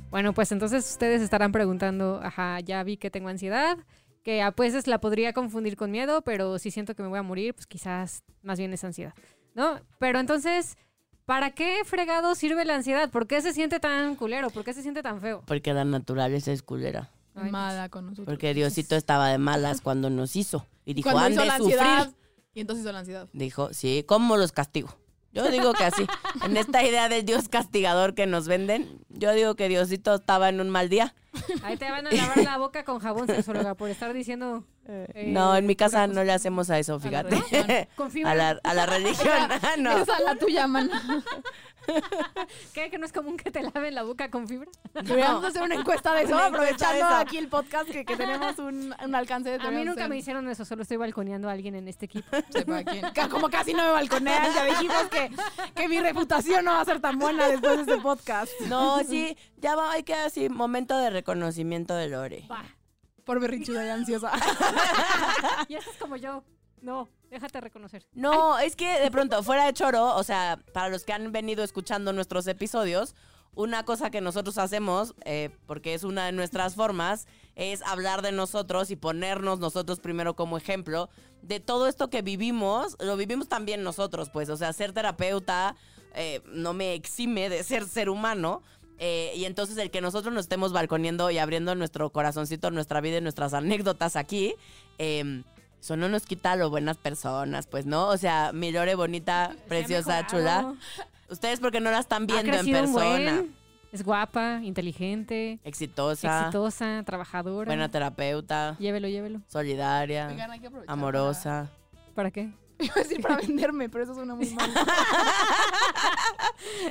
Bueno, 0.09 0.33
pues 0.33 0.51
entonces 0.51 0.89
ustedes 0.89 1.21
estarán 1.21 1.51
preguntando, 1.51 2.19
ajá, 2.23 2.59
ya 2.61 2.81
vi 2.83 2.97
que 2.97 3.11
tengo 3.11 3.29
ansiedad, 3.29 3.77
que 4.29 4.43
a 4.43 4.51
veces 4.51 4.85
la 4.85 5.01
podría 5.01 5.33
confundir 5.33 5.75
con 5.75 5.89
miedo, 5.89 6.21
pero 6.21 6.59
si 6.59 6.69
siento 6.69 6.93
que 6.93 7.01
me 7.01 7.09
voy 7.09 7.17
a 7.17 7.23
morir, 7.23 7.55
pues 7.55 7.65
quizás 7.65 8.21
más 8.43 8.59
bien 8.59 8.71
es 8.71 8.83
ansiedad, 8.83 9.15
¿no? 9.55 9.81
Pero 9.97 10.19
entonces, 10.19 10.77
¿para 11.25 11.49
qué 11.49 11.79
fregado 11.83 12.35
sirve 12.35 12.63
la 12.63 12.75
ansiedad? 12.75 13.09
¿Por 13.09 13.25
qué 13.25 13.41
se 13.41 13.53
siente 13.53 13.79
tan 13.79 14.15
culero? 14.15 14.51
¿Por 14.51 14.63
qué 14.63 14.75
se 14.75 14.83
siente 14.83 15.01
tan 15.01 15.19
feo? 15.19 15.41
Porque 15.47 15.73
la 15.73 15.83
naturaleza 15.83 16.51
es 16.51 16.61
culera. 16.61 17.09
Ay, 17.33 17.49
Mala 17.49 17.89
con 17.89 18.05
nosotros. 18.05 18.27
Porque 18.27 18.53
Diosito 18.53 18.95
estaba 18.95 19.29
de 19.29 19.39
malas 19.39 19.81
cuando 19.81 20.11
nos 20.11 20.35
hizo. 20.35 20.67
Y 20.85 20.93
dijo, 20.93 21.09
han 21.09 21.33
de 21.33 21.41
sufrir. 21.41 21.79
ansiedad. 21.79 22.13
Y 22.53 22.61
entonces 22.61 22.83
hizo 22.83 22.91
la 22.91 22.99
ansiedad. 22.99 23.29
Dijo, 23.33 23.73
sí, 23.73 24.03
¿cómo 24.07 24.37
los 24.37 24.51
castigo? 24.51 24.95
Yo 25.31 25.49
digo 25.49 25.73
que 25.73 25.85
así. 25.85 26.05
En 26.45 26.55
esta 26.55 26.83
idea 26.83 27.09
del 27.09 27.25
Dios 27.25 27.49
castigador 27.49 28.13
que 28.13 28.27
nos 28.27 28.47
venden, 28.47 29.03
yo 29.09 29.33
digo 29.33 29.55
que 29.55 29.69
Diosito 29.69 30.13
estaba 30.13 30.49
en 30.49 30.61
un 30.61 30.69
mal 30.69 30.87
día. 30.87 31.15
Ahí 31.63 31.77
te 31.77 31.89
van 31.89 32.07
a 32.07 32.11
lavar 32.11 32.37
la 32.37 32.57
boca 32.57 32.83
con 32.83 32.99
jabón 32.99 33.27
sexóloga 33.27 33.75
por 33.75 33.89
estar 33.89 34.13
diciendo... 34.13 34.63
eh, 34.87 35.25
No, 35.27 35.55
en 35.55 35.65
mi 35.65 35.75
casa 35.75 36.07
no 36.07 36.23
le 36.23 36.31
hacemos 36.31 36.69
a 36.69 36.79
eso, 36.79 36.95
a 36.95 36.99
fíjate. 36.99 37.29
religión. 37.29 37.67
Con 37.95 38.11
fibra. 38.11 38.31
A 38.31 38.35
la, 38.35 38.59
a 38.63 38.73
la 38.73 38.85
religión. 38.85 39.33
Ah, 39.61 39.75
no. 39.77 39.97
Esa 39.97 40.17
es 40.17 40.23
la 40.23 40.35
tuya, 40.35 40.67
mana. 40.67 41.01
¿Qué? 42.73 42.89
¿Que 42.91 42.97
no 42.99 43.05
es 43.05 43.11
común 43.11 43.35
que 43.37 43.49
te 43.49 43.63
laven 43.63 43.95
la 43.95 44.03
boca 44.03 44.29
con 44.29 44.47
fibra? 44.47 44.69
Deberíamos 44.93 45.43
hacer 45.43 45.63
una 45.63 45.73
encuesta 45.75 46.13
de 46.13 46.23
eso, 46.23 46.35
Una 46.35 46.47
encuesta 46.47 46.93
de 46.93 47.01
aprovechando 47.01 47.05
eso. 47.07 47.15
aquí 47.15 47.37
el 47.37 47.47
podcast 47.47 47.89
que, 47.89 48.05
que 48.05 48.15
tenemos 48.15 48.59
un, 48.59 48.93
un 49.03 49.15
alcance 49.15 49.57
de 49.57 49.67
A 49.67 49.71
mí 49.71 49.83
nunca 49.85 50.07
me 50.07 50.17
hicieron 50.17 50.47
eso, 50.49 50.65
solo 50.65 50.83
estoy 50.83 50.97
balconeando 50.97 51.49
a 51.49 51.53
alguien 51.53 51.73
en 51.75 51.87
este 51.87 52.05
equipo. 52.05 52.27
Sepa 52.51 52.83
quién. 52.83 53.05
Como 53.31 53.49
casi 53.49 53.73
no 53.73 53.83
me 53.85 53.91
balconean, 53.91 54.53
ya 54.53 54.65
dijimos 54.65 55.03
que, 55.09 55.31
que 55.73 55.87
mi 55.87 55.99
reputación 55.99 56.63
no 56.65 56.73
va 56.73 56.81
a 56.81 56.85
ser 56.85 56.99
tan 57.01 57.17
buena 57.17 57.47
después 57.47 57.77
de 57.77 57.81
este 57.93 57.97
podcast. 58.03 58.51
No, 58.67 58.99
sí, 59.03 59.35
ya 59.57 59.75
va, 59.75 59.91
hay 59.93 60.03
que 60.03 60.13
así, 60.13 60.47
momento 60.49 60.95
de 60.97 61.09
reconocimiento 61.29 61.95
de 61.95 62.09
Lore. 62.09 62.45
Va. 62.51 62.63
Por 63.23 63.39
berrinchuda 63.39 63.85
y 63.85 63.89
ansiosa. 63.89 64.31
Y 65.67 65.75
eso 65.75 65.91
es 65.91 65.97
como 65.97 66.15
yo. 66.15 66.43
No, 66.81 67.09
déjate 67.29 67.59
reconocer. 67.61 68.05
No, 68.13 68.57
es 68.57 68.75
que 68.75 68.99
de 68.99 69.11
pronto, 69.11 69.43
fuera 69.43 69.65
de 69.65 69.73
choro, 69.73 70.15
o 70.15 70.23
sea, 70.23 70.59
para 70.73 70.89
los 70.89 71.03
que 71.03 71.13
han 71.13 71.31
venido 71.31 71.63
escuchando 71.63 72.13
nuestros 72.13 72.47
episodios, 72.47 73.15
una 73.53 73.83
cosa 73.83 74.09
que 74.09 74.21
nosotros 74.21 74.57
hacemos, 74.57 75.13
eh, 75.25 75.49
porque 75.65 75.93
es 75.93 76.03
una 76.03 76.25
de 76.25 76.31
nuestras 76.31 76.75
formas, 76.75 77.27
es 77.55 77.81
hablar 77.81 78.21
de 78.21 78.31
nosotros 78.31 78.91
y 78.91 78.95
ponernos 78.95 79.59
nosotros 79.59 79.99
primero 79.99 80.35
como 80.35 80.57
ejemplo 80.57 81.09
de 81.41 81.59
todo 81.59 81.87
esto 81.87 82.09
que 82.09 82.21
vivimos, 82.21 82.95
lo 82.99 83.17
vivimos 83.17 83.49
también 83.49 83.83
nosotros, 83.83 84.29
pues, 84.29 84.49
o 84.49 84.55
sea, 84.55 84.71
ser 84.71 84.93
terapeuta 84.93 85.75
eh, 86.13 86.41
no 86.45 86.73
me 86.73 86.93
exime 86.93 87.49
de 87.49 87.63
ser 87.63 87.85
ser 87.85 88.09
humano. 88.09 88.63
Eh, 88.99 89.31
y 89.35 89.45
entonces 89.45 89.77
el 89.77 89.89
que 89.91 90.01
nosotros 90.01 90.33
nos 90.33 90.45
estemos 90.45 90.71
balconeando 90.73 91.31
y 91.31 91.37
abriendo 91.37 91.73
nuestro 91.75 92.09
corazoncito, 92.11 92.69
nuestra 92.71 93.01
vida 93.01 93.17
y 93.17 93.21
nuestras 93.21 93.53
anécdotas 93.53 94.15
aquí, 94.15 94.53
eh, 94.97 95.43
eso 95.79 95.95
no 95.95 96.09
nos 96.09 96.25
quita 96.25 96.55
lo 96.57 96.69
buenas 96.69 96.97
personas, 96.97 97.65
pues, 97.67 97.85
¿no? 97.85 98.07
O 98.09 98.17
sea, 98.17 98.51
mi 98.53 98.71
Lore 98.71 98.95
bonita, 98.95 99.55
preciosa, 99.67 100.27
chula. 100.27 100.73
Ustedes 101.29 101.59
porque 101.61 101.79
no 101.79 101.89
la 101.91 101.99
están 101.99 102.23
Ha 102.23 102.25
viendo 102.25 102.57
en 102.57 102.65
persona. 102.65 102.91
buen. 102.91 103.55
Es 103.91 104.03
guapa, 104.03 104.59
inteligente, 104.63 105.59
Exitosa, 105.63 106.41
exitosa, 106.41 107.01
trabajadora. 107.05 107.65
buena 107.69 107.89
terapeuta, 107.89 108.75
Llévelo, 108.77 109.07
llévelo. 109.07 109.41
solidaria, 109.47 110.27
Oigan, 110.27 110.51
hay 110.51 110.59
que 110.59 110.69
amorosa. 110.85 111.69
¿Para 112.13 112.29
qué? 112.29 112.51
Iba 112.81 112.93
a 112.95 112.99
decir 112.99 113.21
para 113.21 113.35
venderme, 113.37 113.89
pero 113.89 114.05
eso 114.05 114.13
suena 114.15 114.35
muy 114.35 114.49
mal. 114.51 114.71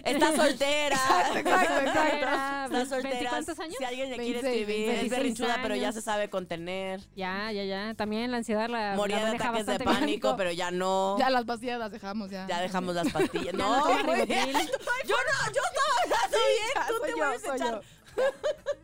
Está 0.05 0.37
soltera. 0.37 0.97
Exacto, 0.97 1.39
exacto, 1.39 1.81
exacto. 1.81 2.27
Está 2.67 2.87
soltera. 2.87 3.11
¿Veinticuántos 3.11 3.59
años? 3.59 3.75
Si 3.79 3.85
alguien 3.85 4.11
le 4.11 4.17
quiere 4.17 4.43
26, 4.43 4.61
escribir, 4.61 4.81
es 4.81 4.87
26 5.01 5.11
berrinchuda, 5.11 5.59
pero 5.63 5.77
ya 5.77 5.93
se 5.93 6.03
sabe 6.03 6.29
contener. 6.31 7.01
Ya, 7.17 7.51
ya, 7.53 7.65
ya. 7.65 7.95
También 7.95 8.31
la 8.31 8.37
ansiedad 8.39 8.69
la, 8.69 8.95
Moría 8.97 9.21
la 9.23 9.31
de 9.31 9.37
ataques 9.37 9.67
de 9.67 9.79
bien. 9.79 9.91
pánico, 9.95 10.37
pero 10.37 10.53
ya 10.53 10.71
no. 10.71 11.17
Ya 11.19 11.31
las 11.31 11.45
pastillas 11.45 11.79
las 11.79 11.91
dejamos 11.91 12.31
ya. 12.31 12.47
Ya 12.47 12.61
dejamos 12.61 12.95
las 12.95 13.11
pastillas. 13.13 13.55
No, 13.55 13.79
no 13.89 13.99
ribotril. 14.03 14.53
Yo 15.07 15.17
no, 15.17 15.53
yo 15.55 15.63
estaba 15.65 15.95
hablando 16.05 16.39
bien. 16.39 16.87
Tú 16.89 16.95
te 17.03 17.11
yo, 17.11 17.17
vuelves 17.17 17.49
a 17.49 17.57
echar. 17.57 17.81
yo. 17.81 17.81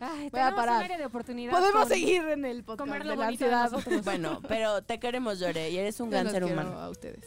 Ay, 0.00 0.28
Voy 0.30 0.40
a 0.40 0.54
parar. 0.54 0.76
un 0.78 0.82
área 0.84 0.98
de 0.98 1.06
oportunidad. 1.06 1.52
Podemos 1.52 1.82
con 1.82 1.88
seguir 1.88 2.22
en 2.28 2.44
el 2.44 2.64
podcast 2.64 2.88
comer 2.88 3.04
lo 3.06 3.12
de 3.12 3.16
la 3.16 3.26
de 3.26 3.32
ansiedad. 3.32 3.70
Bueno, 4.04 4.40
pero 4.48 4.82
te 4.82 4.98
queremos, 4.98 5.40
Lore, 5.40 5.70
y 5.70 5.78
eres 5.78 5.98
un 6.00 6.10
Yo 6.10 6.18
gran 6.18 6.30
ser 6.30 6.44
humano. 6.44 6.78
a 6.78 6.90
ustedes. 6.90 7.24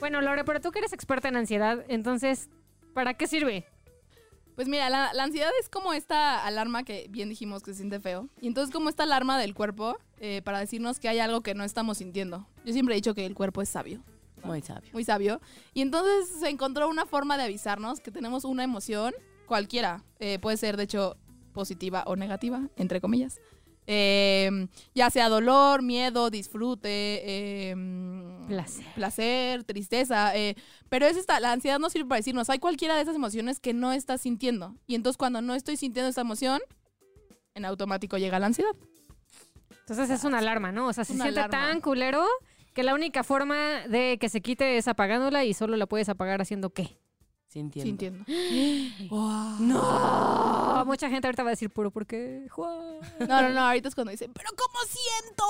Bueno, 0.00 0.20
Lore, 0.20 0.44
pero 0.44 0.60
tú 0.60 0.70
que 0.70 0.78
eres 0.78 0.92
experta 0.92 1.28
en 1.28 1.36
ansiedad, 1.36 1.84
entonces, 1.88 2.48
¿para 2.94 3.14
qué 3.14 3.26
sirve? 3.26 3.66
Pues 4.54 4.66
mira, 4.68 4.90
la, 4.90 5.12
la 5.12 5.22
ansiedad 5.24 5.50
es 5.60 5.68
como 5.68 5.92
esta 5.92 6.44
alarma 6.44 6.82
que 6.82 7.06
bien 7.10 7.28
dijimos 7.28 7.62
que 7.62 7.70
se 7.72 7.76
siente 7.78 8.00
feo. 8.00 8.28
Y 8.40 8.48
entonces 8.48 8.72
como 8.72 8.88
esta 8.88 9.04
alarma 9.04 9.38
del 9.38 9.54
cuerpo 9.54 9.96
eh, 10.18 10.42
para 10.44 10.58
decirnos 10.58 10.98
que 10.98 11.08
hay 11.08 11.20
algo 11.20 11.42
que 11.42 11.54
no 11.54 11.62
estamos 11.62 11.98
sintiendo. 11.98 12.48
Yo 12.64 12.72
siempre 12.72 12.94
he 12.94 12.96
dicho 12.96 13.14
que 13.14 13.24
el 13.24 13.34
cuerpo 13.36 13.62
es 13.62 13.68
sabio, 13.68 14.02
Muy 14.42 14.60
sabio. 14.62 14.90
muy 14.92 15.04
sabio. 15.04 15.40
Y 15.74 15.80
entonces 15.82 16.28
se 16.40 16.48
encontró 16.48 16.88
una 16.88 17.06
forma 17.06 17.36
de 17.36 17.44
avisarnos 17.44 18.00
que 18.00 18.10
tenemos 18.10 18.44
una 18.44 18.64
emoción 18.64 19.14
cualquiera. 19.46 20.02
Eh, 20.18 20.40
puede 20.40 20.56
ser, 20.56 20.76
de 20.76 20.82
hecho, 20.84 21.16
positiva 21.58 22.04
o 22.06 22.14
negativa, 22.14 22.68
entre 22.76 23.00
comillas. 23.00 23.40
Eh, 23.90 24.68
ya 24.94 25.10
sea 25.10 25.28
dolor, 25.28 25.82
miedo, 25.82 26.30
disfrute, 26.30 26.90
eh, 27.24 27.74
Placer. 28.46 28.84
placer, 28.94 29.64
tristeza. 29.64 30.36
eh, 30.36 30.54
pero 30.88 31.06
es 31.06 31.16
esta, 31.16 31.40
la 31.40 31.50
ansiedad 31.52 31.78
no 31.78 31.90
sirve 31.90 32.06
para 32.08 32.18
decirnos, 32.18 32.48
hay 32.50 32.58
cualquiera 32.60 32.94
de 32.96 33.02
esas 33.02 33.16
emociones 33.16 33.58
que 33.60 33.72
no 33.74 33.92
estás 33.92 34.20
sintiendo. 34.20 34.76
Y 34.86 34.94
entonces 34.94 35.16
cuando 35.16 35.40
no 35.42 35.54
estoy 35.54 35.76
sintiendo 35.76 36.10
esa 36.10 36.20
emoción, 36.20 36.60
en 37.54 37.64
automático 37.64 38.18
llega 38.18 38.38
la 38.38 38.46
ansiedad. 38.46 38.70
Entonces 39.80 40.10
es 40.10 40.22
una 40.24 40.38
alarma, 40.38 40.70
¿no? 40.70 40.88
O 40.88 40.92
sea, 40.92 41.04
se 41.04 41.14
Una 41.14 41.24
siente 41.24 41.40
alarma. 41.40 41.58
tan 41.68 41.80
culero 41.80 42.24
que 42.74 42.82
la 42.82 42.94
única 42.94 43.24
forma 43.24 43.56
de 43.88 44.18
que 44.20 44.28
se 44.28 44.40
quite 44.42 44.76
es 44.76 44.86
apagándola 44.86 45.44
y 45.46 45.54
solo 45.54 45.76
la 45.78 45.86
puedes 45.86 46.08
apagar 46.10 46.40
haciendo 46.42 46.70
qué. 46.70 46.98
Sintiendo. 47.48 47.88
Sintiendo. 47.88 48.24
No, 49.10 50.17
mucha 50.88 51.08
gente 51.08 51.28
ahorita 51.28 51.44
va 51.44 51.50
a 51.50 51.52
decir, 51.52 51.70
puro, 51.70 51.90
¿por 51.92 52.06
qué? 52.06 52.46
Juan?" 52.50 52.98
No, 53.20 53.42
no, 53.42 53.50
no, 53.50 53.60
ahorita 53.60 53.88
es 53.88 53.94
cuando 53.94 54.10
dicen, 54.10 54.32
pero 54.32 54.50
¿cómo 54.56 54.78
siento? 54.88 55.44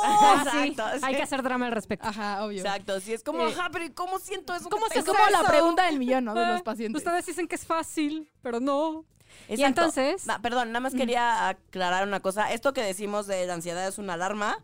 Sí, 0.52 0.68
Exacto, 0.68 0.99
sí. 0.99 1.04
Hay 1.04 1.16
que 1.16 1.23
hacer 1.23 1.42
drama 1.42 1.66
al 1.66 1.73
respecto. 1.73 2.07
Ajá, 2.07 2.45
obvio. 2.45 2.59
Exacto, 2.61 3.00
sí, 3.00 3.14
es 3.14 3.23
como, 3.23 3.42
Eh, 3.47 3.52
ajá, 3.57 3.71
pero 3.73 3.85
¿y 3.87 3.90
cómo 3.90 4.18
siento 4.18 4.54
eso? 4.54 4.68
¿cómo 4.68 4.87
se 4.88 4.99
Es 4.99 5.04
como 5.04 5.18
la 5.30 5.45
pregunta 5.45 5.87
del 5.87 5.99
millón, 5.99 6.25
¿no? 6.26 6.35
De 6.35 6.47
los 6.47 6.62
pacientes. 6.62 7.00
Ustedes 7.02 7.25
dicen 7.25 7.49
que 7.49 7.54
es 7.54 7.64
fácil, 7.64 8.28
pero 8.42 8.61
no. 8.61 9.04
Y 9.49 9.62
entonces, 9.62 10.26
Na- 10.26 10.40
perdón, 10.42 10.68
nada 10.68 10.80
más 10.80 10.95
quería 10.95 11.49
aclarar 11.49 12.07
una 12.07 12.21
cosa. 12.21 12.52
Esto 12.52 12.73
que 12.73 12.83
decimos 12.83 13.26
de 13.26 13.47
la 13.47 13.54
ansiedad 13.54 13.87
es 13.87 13.99
una 13.99 14.14
alarma. 14.14 14.59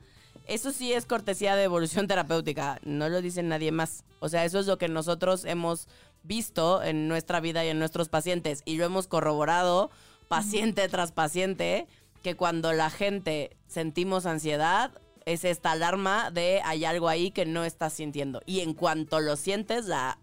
Eso 0.47 0.73
sí 0.73 0.93
es 0.93 1.07
cortesía 1.07 1.57
de 1.57 1.63
evolución 1.63 2.07
terapéutica. 2.07 2.79
No 2.83 3.09
lo 3.09 3.23
dice 3.23 3.43
nadie 3.43 3.73
más. 3.73 4.05
O 4.21 4.29
sea, 4.29 4.45
eso 4.45 4.59
es 4.59 4.67
lo 4.67 4.77
que 4.77 4.89
nosotros 4.89 5.45
hemos 5.47 5.89
visto 6.23 6.83
en 6.83 7.09
nuestra 7.09 7.41
vida 7.41 7.65
y 7.65 7.69
en 7.69 7.79
nuestros 7.79 8.09
pacientes. 8.09 8.63
Y 8.65 8.77
lo 8.77 8.85
hemos 8.85 9.07
corroborado 9.07 9.91
paciente 10.29 10.89
tras 10.89 11.13
paciente, 11.13 11.87
que 12.23 12.37
cuando 12.37 12.73
la 12.73 12.91
gente 12.91 13.57
sentimos 13.67 14.27
ansiedad, 14.27 14.93
es 15.27 15.45
esta 15.45 15.73
alarma 15.73 16.31
de 16.31 16.61
hay 16.65 16.85
algo 16.85 17.09
ahí 17.09 17.31
que 17.31 17.47
no 17.47 17.65
estás 17.65 17.95
sintiendo. 17.95 18.43
Y 18.47 18.61
en 18.61 18.75
cuanto 18.75 19.21
lo 19.21 19.37
sientes, 19.37 19.87
la 19.87 20.19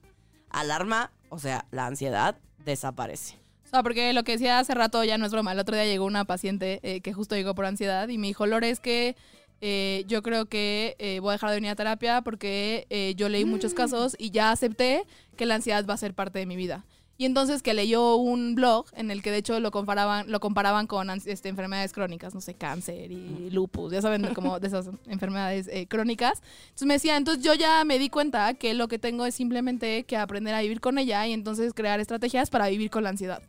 alarma, 0.50 1.12
o 1.29 1.39
sea, 1.39 1.65
la 1.72 1.88
ansiedad, 1.88 2.38
desaparece. 2.65 3.38
O 3.65 3.70
sea, 3.70 3.84
porque 3.84 4.13
lo 4.13 4.24
que 4.24 4.34
decía 4.34 4.60
hace 4.60 4.74
rato 4.74 5.03
ya 5.03 5.17
no 5.17 5.25
es 5.25 5.31
broma. 5.31 5.53
El 5.53 5.60
otro 5.60 5.75
día 5.75 5.86
llegó 5.86 6.05
una 6.05 6.25
paciente 6.25 6.79
eh, 6.84 7.01
que 7.01 7.13
justo 7.13 7.36
llegó 7.36 7.55
por 7.55 7.65
ansiedad 7.65 8.10
y 8.10 8.17
me 8.17 8.27
dijo, 8.27 8.46
Lore, 8.46 8.70
es 8.70 8.79
que 8.79 9.15
eh, 9.63 10.05
yo 10.08 10.24
creo 10.24 10.48
que 10.48 10.96
eh, 10.98 11.20
voy 11.20 11.29
a 11.29 11.34
dejar 11.34 11.51
de 11.51 11.58
venir 11.58 11.70
a 11.70 11.75
terapia 11.75 12.22
porque 12.22 12.88
eh, 12.89 13.13
yo 13.15 13.29
leí 13.29 13.46
muchos 13.46 13.75
casos 13.75 14.15
y 14.17 14.31
ya 14.31 14.51
acepté 14.51 15.05
que 15.38 15.46
la 15.46 15.55
ansiedad 15.55 15.86
va 15.88 15.93
a 15.93 15.98
ser 15.98 16.15
parte 16.15 16.39
de 16.39 16.48
mi 16.48 16.55
vida. 16.55 16.84
Y 17.22 17.25
entonces 17.25 17.62
que 17.62 17.75
leyó 17.75 18.16
un 18.16 18.56
blog 18.56 18.88
en 18.96 19.12
el 19.12 19.22
que 19.22 19.30
de 19.30 19.38
hecho 19.38 19.60
lo 19.60 19.70
comparaban, 19.70 20.32
lo 20.32 20.40
comparaban 20.40 20.88
con 20.88 21.08
este, 21.12 21.50
enfermedades 21.50 21.94
crónicas, 21.94 22.34
no 22.34 22.42
sé, 22.42 22.56
cáncer 22.56 23.12
y 23.12 23.51
lupus, 23.51 23.94
ya 23.94 24.01
saben, 24.01 24.34
como 24.34 24.60
de 24.60 24.66
esas 24.66 24.90
enfermedades 25.08 25.68
eh, 25.68 25.86
crónicas. 25.88 26.42
Entonces 26.70 26.88
me 26.88 26.96
decía, 26.96 27.18
entonces 27.18 27.44
yo 27.44 27.54
ya 27.54 27.86
me 27.86 28.00
di 28.00 28.10
cuenta 28.10 28.56
que 28.56 28.74
lo 28.74 28.88
que 28.88 28.98
tengo 28.98 29.28
es 29.28 29.36
simplemente 29.36 30.04
que 30.06 30.18
aprender 30.18 30.56
a 30.56 30.62
vivir 30.62 30.82
con 30.82 30.98
ella 30.98 31.28
y 31.28 31.34
entonces 31.34 31.75
crear 31.75 32.00
estrategias 32.00 32.50
para 32.50 32.70
vivir 32.70 32.90
con 32.90 33.04
la 33.04 33.10
ansiedad. 33.12 33.44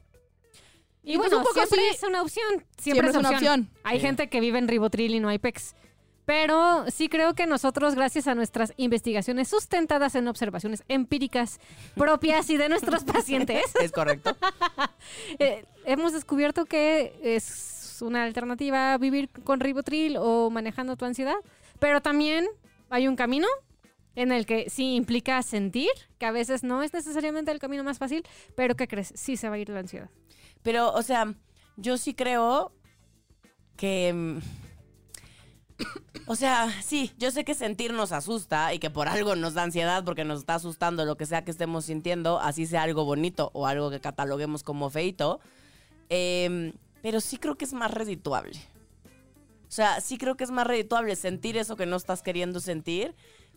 Y, 1.03 1.15
Y 1.15 1.17
pues 1.17 1.31
bueno, 1.31 1.39
un 1.39 1.43
poco 1.45 1.55
siempre 1.67 1.89
es 1.89 2.03
una 2.03 2.21
opción. 2.21 2.49
Siempre, 2.77 2.83
Siempre 2.83 3.09
es, 3.09 3.15
es 3.15 3.21
una 3.21 3.31
opción. 3.31 3.71
Hay 3.85 4.01
Sí. 4.01 4.05
gente 4.05 4.29
que 4.29 4.41
vive 4.41 4.59
en 4.59 4.69
ribotril 4.69 5.15
y 5.15 5.21
no 5.21 5.31
hay 5.31 5.39
PEX. 5.39 5.75
Pero 6.25 6.85
sí 6.91 7.09
creo 7.09 7.35
que 7.35 7.47
nosotros, 7.47 7.95
gracias 7.95 8.29
a 8.29 8.35
nuestras 8.35 8.73
investigaciones 8.77 9.49
sustentadas 9.49 10.15
en 10.15 10.29
observaciones 10.29 10.85
empíricas 10.89 11.59
propias 11.97 12.49
y 12.51 12.57
de 12.57 12.69
nuestros 12.69 13.05
pacientes, 13.05 13.65
¿Es 13.81 13.91
correcto? 13.91 14.37
eh, 15.39 15.65
hemos 15.85 16.13
descubierto 16.13 16.65
que 16.65 17.19
es 17.23 17.99
una 18.03 18.25
alternativa 18.25 18.97
vivir 18.99 19.29
con 19.45 19.61
ribotril 19.61 20.17
o 20.19 20.51
manejando 20.51 20.97
tu 20.97 21.05
ansiedad. 21.05 21.37
Pero 21.79 22.01
también 22.01 22.47
hay 22.91 23.09
un 23.09 23.17
camino 23.17 23.49
en 24.15 24.31
el 24.31 24.47
que 24.47 24.69
sí 24.71 24.95
implica 24.95 25.43
sentir, 25.43 25.91
que 26.19 26.27
a 26.27 26.33
veces 26.33 26.63
no 26.63 26.83
es 26.83 26.93
necesariamente 26.93 27.51
el 27.51 27.59
camino 27.59 27.83
más 27.83 27.99
fácil, 27.99 28.25
pero 28.55 28.77
¿qué 28.77 28.87
crees? 28.87 29.13
Sí 29.17 29.37
se 29.37 29.49
va 29.49 29.57
a 29.57 29.59
ir 29.59 29.69
la 29.69 29.81
ansiedad. 29.81 30.11
Pero, 30.63 30.93
o 30.93 31.03
sea, 31.03 31.35
yo 31.77 31.97
sí 31.97 32.15
creo 32.15 32.73
que... 33.77 34.41
O 36.27 36.37
sea, 36.37 36.71
sí, 36.83 37.13
yo 37.19 37.31
sé 37.31 37.45
que 37.45 37.55
sentir 37.55 37.93
nos 37.93 38.13
asusta 38.13 38.73
y 38.73 38.79
que 38.79 38.91
por 38.91 39.09
algo 39.09 39.35
nos 39.35 39.55
da 39.55 39.65
ansiedad 39.65 40.05
porque 40.05 40.25
nos 40.25 40.41
está 40.41 40.55
asustando 40.55 41.05
lo 41.05 41.17
que 41.17 41.27
sea 41.27 41.45
que 41.45 41.51
estemos 41.51 41.87
sintiendo, 41.87 42.39
así 42.39 42.67
sea 42.67 42.83
algo 42.83 43.05
bonito 43.05 43.51
o 43.55 43.67
algo 43.67 43.91
que 43.91 44.01
cataloguemos 44.01 44.63
como 44.63 44.89
feito. 44.89 45.41
Em, 46.09 46.73
pero 47.03 47.21
sí 47.21 47.39
creo 47.39 47.57
que 47.57 47.65
es 47.65 47.73
más 47.73 47.91
redituable. 47.91 48.59
O 49.69 49.75
sea, 49.75 50.01
sí 50.01 50.19
creo 50.19 50.37
que 50.37 50.45
es 50.45 50.51
más 50.51 50.67
redituable 50.67 51.17
sentir 51.17 51.57
eso 51.57 51.77
que 51.77 51.87
no 51.87 51.97
estás 51.97 52.23
queriendo 52.23 52.61
sentir. 52.61 53.15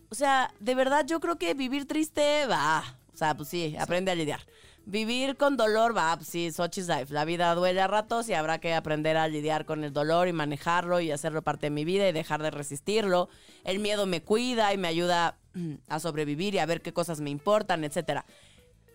O 0.08 0.14
sea, 0.14 0.52
de 0.60 0.74
verdad 0.74 1.04
yo 1.06 1.20
creo 1.20 1.36
que 1.36 1.54
vivir 1.54 1.86
triste 1.86 2.46
va. 2.46 2.98
O 3.12 3.16
sea, 3.16 3.36
pues 3.36 3.48
sí, 3.48 3.76
aprende 3.78 4.10
a 4.10 4.14
lidiar. 4.14 4.40
Vivir 4.88 5.36
con 5.36 5.56
dolor 5.56 5.96
va, 5.96 6.14
pues 6.16 6.28
sí, 6.28 6.52
Sochi's 6.52 6.86
life. 6.86 7.12
La 7.12 7.24
vida 7.24 7.52
duele 7.56 7.80
a 7.80 7.88
ratos 7.88 8.28
y 8.28 8.34
habrá 8.34 8.60
que 8.60 8.72
aprender 8.72 9.16
a 9.16 9.26
lidiar 9.26 9.66
con 9.66 9.82
el 9.82 9.92
dolor 9.92 10.28
y 10.28 10.32
manejarlo 10.32 11.00
y 11.00 11.10
hacerlo 11.10 11.42
parte 11.42 11.66
de 11.66 11.70
mi 11.70 11.84
vida 11.84 12.08
y 12.08 12.12
dejar 12.12 12.40
de 12.40 12.52
resistirlo. 12.52 13.28
El 13.64 13.80
miedo 13.80 14.06
me 14.06 14.22
cuida 14.22 14.72
y 14.72 14.78
me 14.78 14.86
ayuda 14.86 15.38
mm, 15.54 15.74
a 15.88 15.98
sobrevivir 15.98 16.54
y 16.54 16.58
a 16.60 16.66
ver 16.66 16.82
qué 16.82 16.92
cosas 16.92 17.20
me 17.20 17.30
importan, 17.30 17.82
etcétera. 17.82 18.26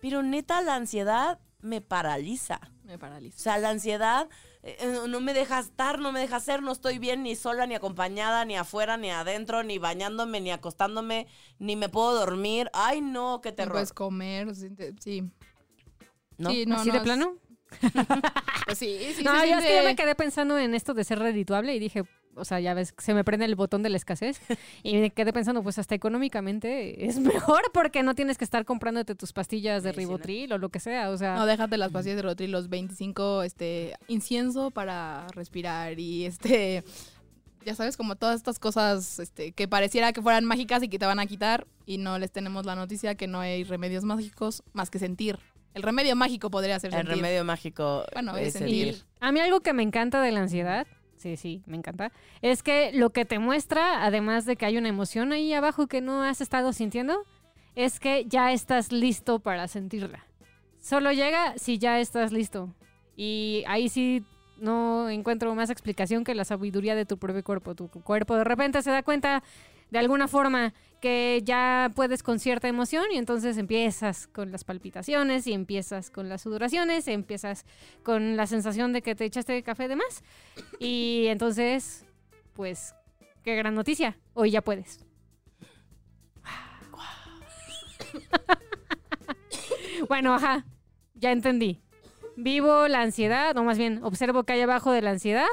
Pero 0.00 0.22
neta, 0.22 0.62
la 0.62 0.76
ansiedad 0.76 1.38
me 1.60 1.82
paraliza. 1.82 2.58
Me 2.84 2.94
O 2.94 2.98
paraliza. 2.98 3.38
sea, 3.38 3.58
la 3.58 3.68
ansiedad 3.68 4.30
eh, 4.62 4.76
eh, 4.80 4.98
no 5.08 5.20
me 5.20 5.34
deja 5.34 5.58
estar, 5.58 5.98
no 5.98 6.10
me 6.10 6.20
deja 6.20 6.40
ser, 6.40 6.62
no 6.62 6.72
estoy 6.72 6.98
bien 7.00 7.22
ni 7.22 7.36
sola, 7.36 7.66
ni 7.66 7.74
acompañada, 7.74 8.46
ni 8.46 8.56
afuera, 8.56 8.96
ni 8.96 9.10
adentro, 9.10 9.62
ni 9.62 9.76
bañándome, 9.76 10.40
ni 10.40 10.52
acostándome, 10.52 11.26
ni 11.58 11.76
me 11.76 11.90
puedo 11.90 12.14
dormir. 12.14 12.70
Ay, 12.72 13.02
no, 13.02 13.40
qué 13.42 13.50
No 13.50 13.56
terror. 13.56 13.72
puedes 13.72 13.92
comer, 13.92 14.48
sí. 14.98 15.30
¿No? 16.38 16.50
Sí, 16.50 16.64
no, 16.66 16.76
¿Así 16.76 16.88
no, 16.88 16.92
de 16.94 16.98
es- 16.98 17.04
plano? 17.04 17.34
Pues 18.66 18.78
sí, 18.78 18.96
sí, 19.16 19.24
no, 19.24 19.34
yo 19.44 19.58
es 19.58 19.64
que 19.64 19.76
yo 19.78 19.84
me 19.84 19.96
quedé 19.96 20.14
pensando 20.14 20.56
en 20.56 20.74
esto 20.74 20.94
de 20.94 21.02
ser 21.04 21.18
redituable 21.18 21.74
y 21.74 21.78
dije, 21.80 22.04
o 22.36 22.44
sea, 22.44 22.60
ya 22.60 22.74
ves, 22.74 22.94
se 22.96 23.12
me 23.12 23.24
prende 23.24 23.44
el 23.44 23.56
botón 23.56 23.82
de 23.82 23.88
la 23.90 23.96
escasez 23.96 24.40
y 24.84 24.94
me 24.96 25.10
quedé 25.10 25.32
pensando, 25.32 25.62
pues 25.62 25.78
hasta 25.78 25.94
económicamente 25.94 27.04
es 27.06 27.18
mejor 27.18 27.62
porque 27.74 28.02
no 28.02 28.14
tienes 28.14 28.38
que 28.38 28.44
estar 28.44 28.64
comprándote 28.64 29.14
tus 29.14 29.32
pastillas 29.32 29.82
de 29.82 29.90
Sí, 29.90 29.94
sí, 29.96 30.02
¿no? 30.02 30.08
ribotril 30.08 30.52
o 30.52 30.58
lo 30.58 30.68
que 30.68 30.78
sea, 30.80 31.10
o 31.10 31.16
sea, 31.16 31.34
No, 31.34 31.44
déjate 31.46 31.76
las 31.76 31.90
pastillas 31.90 32.16
de 32.16 32.22
Rotril, 32.22 32.52
los 32.52 32.68
25, 32.68 33.42
este, 33.42 33.94
incienso 34.06 34.70
para 34.70 35.26
respirar 35.34 35.98
y 35.98 36.24
este, 36.24 36.84
ya 37.66 37.74
sabes, 37.74 37.96
como 37.96 38.14
todas 38.16 38.36
estas 38.36 38.58
cosas, 38.60 39.18
este, 39.18 39.52
que 39.52 39.66
pareciera 39.66 40.12
que 40.12 40.22
fueran 40.22 40.44
mágicas 40.44 40.82
y 40.84 40.88
que 40.88 40.98
te 41.00 41.06
van 41.06 41.18
a 41.18 41.26
quitar 41.26 41.66
y 41.84 41.98
no 41.98 42.18
les 42.18 42.30
tenemos 42.30 42.64
la 42.64 42.76
noticia 42.76 43.16
que 43.16 43.26
no 43.26 43.40
hay 43.40 43.64
remedios 43.64 44.04
mágicos 44.04 44.62
más 44.72 44.88
que 44.88 44.98
sentir. 45.00 45.38
El 45.74 45.82
remedio 45.82 46.14
mágico 46.16 46.50
podría 46.50 46.78
ser 46.78 46.88
El 46.92 46.98
sentir. 46.98 47.14
remedio 47.16 47.44
mágico 47.44 48.04
Bueno, 48.12 48.36
es 48.36 48.48
es 48.48 48.52
sentir. 48.54 48.94
sentir. 48.94 49.04
A 49.20 49.32
mí 49.32 49.40
algo 49.40 49.60
que 49.60 49.72
me 49.72 49.82
encanta 49.82 50.20
de 50.20 50.32
la 50.32 50.40
ansiedad, 50.40 50.86
sí, 51.16 51.36
sí, 51.36 51.62
me 51.66 51.76
encanta, 51.76 52.12
es 52.42 52.62
que 52.62 52.92
lo 52.92 53.10
que 53.10 53.24
te 53.24 53.38
muestra, 53.38 54.04
además 54.04 54.44
de 54.44 54.56
que 54.56 54.66
hay 54.66 54.76
una 54.76 54.88
emoción 54.88 55.32
ahí 55.32 55.52
abajo 55.54 55.86
que 55.86 56.00
no 56.00 56.22
has 56.22 56.40
estado 56.40 56.72
sintiendo, 56.72 57.22
es 57.74 58.00
que 58.00 58.26
ya 58.26 58.52
estás 58.52 58.92
listo 58.92 59.38
para 59.40 59.66
sentirla. 59.68 60.26
Solo 60.80 61.12
llega 61.12 61.56
si 61.56 61.78
ya 61.78 62.00
estás 62.00 62.32
listo. 62.32 62.74
Y 63.16 63.64
ahí 63.68 63.88
sí 63.88 64.24
no 64.58 65.08
encuentro 65.08 65.54
más 65.54 65.70
explicación 65.70 66.24
que 66.24 66.34
la 66.34 66.44
sabiduría 66.44 66.94
de 66.94 67.06
tu 67.06 67.18
propio 67.18 67.42
cuerpo. 67.44 67.74
Tu 67.74 67.88
cuerpo 67.88 68.36
de 68.36 68.44
repente 68.44 68.82
se 68.82 68.90
da 68.90 69.02
cuenta 69.02 69.42
de 69.92 69.98
alguna 69.98 70.26
forma 70.26 70.72
que 71.02 71.42
ya 71.44 71.90
puedes 71.94 72.22
con 72.22 72.38
cierta 72.38 72.66
emoción 72.66 73.04
y 73.12 73.18
entonces 73.18 73.58
empiezas 73.58 74.26
con 74.26 74.50
las 74.50 74.64
palpitaciones 74.64 75.46
y 75.46 75.52
empiezas 75.52 76.08
con 76.08 76.30
las 76.30 76.40
sudoraciones, 76.40 77.06
empiezas 77.08 77.66
con 78.02 78.38
la 78.38 78.46
sensación 78.46 78.94
de 78.94 79.02
que 79.02 79.14
te 79.14 79.26
echaste 79.26 79.62
café 79.62 79.88
de 79.88 79.96
más 79.96 80.24
y 80.80 81.26
entonces, 81.26 82.06
pues, 82.54 82.94
qué 83.44 83.54
gran 83.54 83.74
noticia, 83.74 84.16
hoy 84.32 84.50
ya 84.52 84.62
puedes. 84.62 85.04
bueno, 90.08 90.34
ajá, 90.34 90.64
ya 91.16 91.32
entendí. 91.32 91.82
Vivo 92.38 92.88
la 92.88 93.02
ansiedad, 93.02 93.54
o 93.58 93.62
más 93.62 93.76
bien, 93.76 94.02
observo 94.02 94.44
que 94.44 94.54
hay 94.54 94.62
abajo 94.62 94.90
de 94.90 95.02
la 95.02 95.10
ansiedad 95.10 95.44